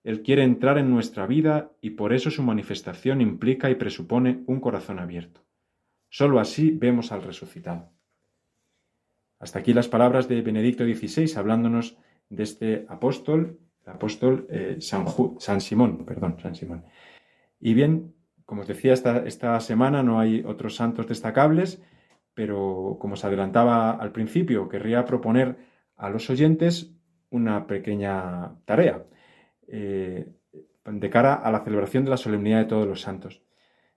él 0.08 0.24
quiere 0.24 0.44
entrar 0.44 0.78
en 0.78 0.90
nuestra 0.90 1.28
vida 1.28 1.74
y 1.82 1.90
por 1.90 2.14
eso 2.14 2.32
su 2.32 2.42
manifestación 2.42 3.20
implica 3.20 3.70
y 3.70 3.76
presupone 3.76 4.42
un 4.48 4.62
corazón 4.62 5.00
abierto. 5.00 5.44
Solo 6.08 6.40
así 6.40 6.72
vemos 6.72 7.12
al 7.12 7.24
resucitado. 7.24 7.92
Hasta 9.38 9.60
aquí 9.60 9.74
las 9.74 9.90
palabras 9.90 10.30
de 10.30 10.42
Benedicto 10.42 10.86
XVI 10.86 11.38
hablándonos 11.38 11.98
de 12.30 12.44
este 12.44 12.86
apóstol, 12.88 13.60
apóstol 13.90 14.48
eh, 14.50 14.78
San, 14.80 15.62
Simón, 15.62 16.06
perdón, 16.06 16.38
San 16.42 16.56
Simón. 16.56 16.86
Y 17.60 17.74
bien, 17.74 18.14
como 18.46 18.62
os 18.62 18.68
decía, 18.68 18.94
esta, 18.94 19.60
semana 19.60 20.04
no 20.04 20.20
hay 20.20 20.44
otros 20.46 20.76
santos 20.76 21.08
destacables, 21.08 21.82
pero 22.34 22.98
como 23.00 23.14
os 23.14 23.26
adelantaba 23.26 23.92
al 23.92 24.12
principio, 24.12 24.70
querría 24.70 25.06
proponer 25.06 25.58
a 25.96 26.10
los 26.10 26.30
oyentes 26.30 26.94
una 27.30 27.68
pequeña 27.68 28.56
tarea. 28.66 29.04
Eh, 29.68 30.28
de 30.86 31.10
cara 31.10 31.34
a 31.34 31.52
la 31.52 31.60
celebración 31.60 32.06
de 32.06 32.12
la 32.12 32.18
solemnidad 32.18 32.60
de 32.60 32.66
todos 32.66 32.88
los 32.88 33.02
santos. 33.02 33.42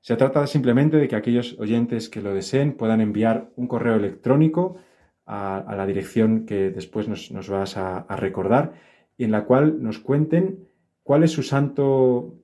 Se 0.01 0.16
trata 0.16 0.47
simplemente 0.47 0.97
de 0.97 1.09
que 1.09 1.16
aquellos 1.16 1.59
oyentes 1.59 2.09
que 2.09 2.22
lo 2.22 2.34
deseen 2.34 2.72
puedan 2.72 3.01
enviar 3.01 3.51
un 3.57 3.68
correo 3.68 3.97
electrónico 3.97 4.78
a, 5.26 5.74
la 5.76 5.86
dirección 5.86 6.47
que 6.47 6.70
después 6.70 7.07
nos, 7.07 7.49
vas 7.49 7.76
a, 7.76 8.05
recordar 8.16 8.72
y 9.21 9.25
en 9.25 9.33
la 9.33 9.45
cual 9.45 9.83
nos 9.83 9.99
cuenten 9.99 10.66
cuál 11.03 11.25
es 11.25 11.31
su 11.31 11.43
santo 11.43 12.39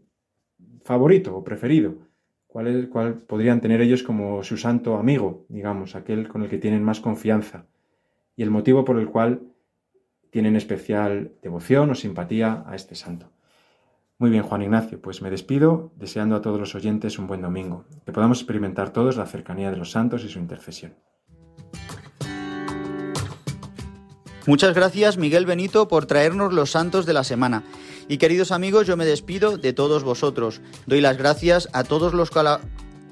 favorito 0.84 1.34
o 1.34 1.42
preferido, 1.42 1.94
cuál, 2.46 2.66
es, 2.66 2.88
cuál 2.88 3.14
podrían 3.14 3.62
tener 3.62 3.80
ellos 3.80 4.02
como 4.02 4.42
su 4.42 4.58
santo 4.58 4.98
amigo, 4.98 5.46
digamos, 5.48 5.96
aquel 5.96 6.28
con 6.28 6.42
el 6.42 6.50
que 6.50 6.58
tienen 6.58 6.84
más 6.84 7.00
confianza 7.00 7.64
y 8.36 8.42
el 8.42 8.50
motivo 8.50 8.84
por 8.84 8.98
el 8.98 9.08
cual 9.08 9.40
tienen 10.28 10.54
especial 10.54 11.32
devoción 11.40 11.88
o 11.88 11.94
simpatía 11.94 12.62
a 12.66 12.74
este 12.76 12.94
santo. 12.94 13.30
Muy 14.18 14.28
bien, 14.28 14.42
Juan 14.42 14.60
Ignacio, 14.60 15.00
pues 15.00 15.22
me 15.22 15.30
despido 15.30 15.92
deseando 15.96 16.36
a 16.36 16.42
todos 16.42 16.60
los 16.60 16.74
oyentes 16.74 17.18
un 17.18 17.26
buen 17.26 17.40
domingo, 17.40 17.86
que 18.04 18.12
podamos 18.12 18.40
experimentar 18.40 18.92
todos 18.92 19.16
la 19.16 19.24
cercanía 19.24 19.70
de 19.70 19.78
los 19.78 19.92
santos 19.92 20.24
y 20.24 20.28
su 20.28 20.38
intercesión. 20.38 20.92
Muchas 24.46 24.74
gracias 24.74 25.18
Miguel 25.18 25.44
Benito 25.44 25.88
por 25.88 26.06
traernos 26.06 26.52
los 26.52 26.70
santos 26.70 27.04
de 27.04 27.12
la 27.12 27.24
semana. 27.24 27.64
Y 28.08 28.18
queridos 28.18 28.52
amigos, 28.52 28.86
yo 28.86 28.96
me 28.96 29.04
despido 29.04 29.58
de 29.58 29.72
todos 29.72 30.04
vosotros. 30.04 30.60
Doy 30.86 31.00
las 31.00 31.18
gracias 31.18 31.68
a 31.72 31.82
todos 31.82 32.14
los 32.14 32.30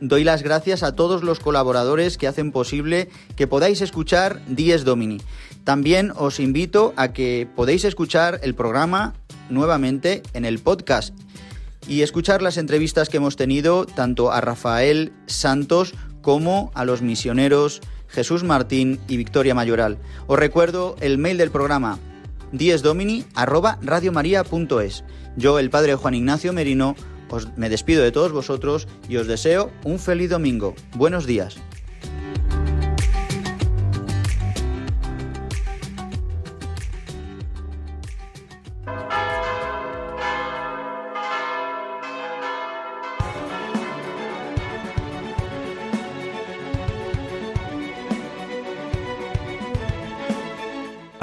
doy 0.00 0.22
las 0.22 0.42
gracias 0.44 0.84
a 0.84 0.94
todos 0.94 1.24
los 1.24 1.40
colaboradores 1.40 2.18
que 2.18 2.28
hacen 2.28 2.52
posible 2.52 3.08
que 3.34 3.48
podáis 3.48 3.80
escuchar 3.80 4.40
Dies 4.46 4.84
Domini. 4.84 5.20
También 5.64 6.12
os 6.14 6.38
invito 6.38 6.92
a 6.96 7.12
que 7.12 7.48
podéis 7.56 7.84
escuchar 7.84 8.38
el 8.44 8.54
programa 8.54 9.14
nuevamente 9.50 10.22
en 10.34 10.44
el 10.44 10.60
podcast 10.60 11.14
y 11.88 12.02
escuchar 12.02 12.42
las 12.42 12.58
entrevistas 12.58 13.08
que 13.08 13.16
hemos 13.16 13.34
tenido 13.34 13.86
tanto 13.86 14.30
a 14.30 14.40
Rafael 14.40 15.12
Santos 15.26 15.94
como 16.22 16.70
a 16.74 16.84
los 16.84 17.02
misioneros 17.02 17.80
Jesús 18.08 18.42
Martín 18.44 19.00
y 19.08 19.16
Victoria 19.16 19.54
Mayoral. 19.54 19.96
Os 20.26 20.38
recuerdo 20.38 20.96
el 21.00 21.16
mail 21.18 21.38
del 21.38 21.50
programa 21.50 21.98
diesdomini@radiomaria.es. 22.52 25.04
Yo, 25.36 25.58
el 25.58 25.70
padre 25.70 25.96
Juan 25.96 26.14
Ignacio 26.14 26.52
Merino, 26.52 26.94
os 27.28 27.48
me 27.56 27.68
despido 27.68 28.04
de 28.04 28.12
todos 28.12 28.30
vosotros 28.32 28.86
y 29.08 29.16
os 29.16 29.26
deseo 29.26 29.72
un 29.82 29.98
feliz 29.98 30.30
domingo. 30.30 30.76
Buenos 30.94 31.26
días. 31.26 31.56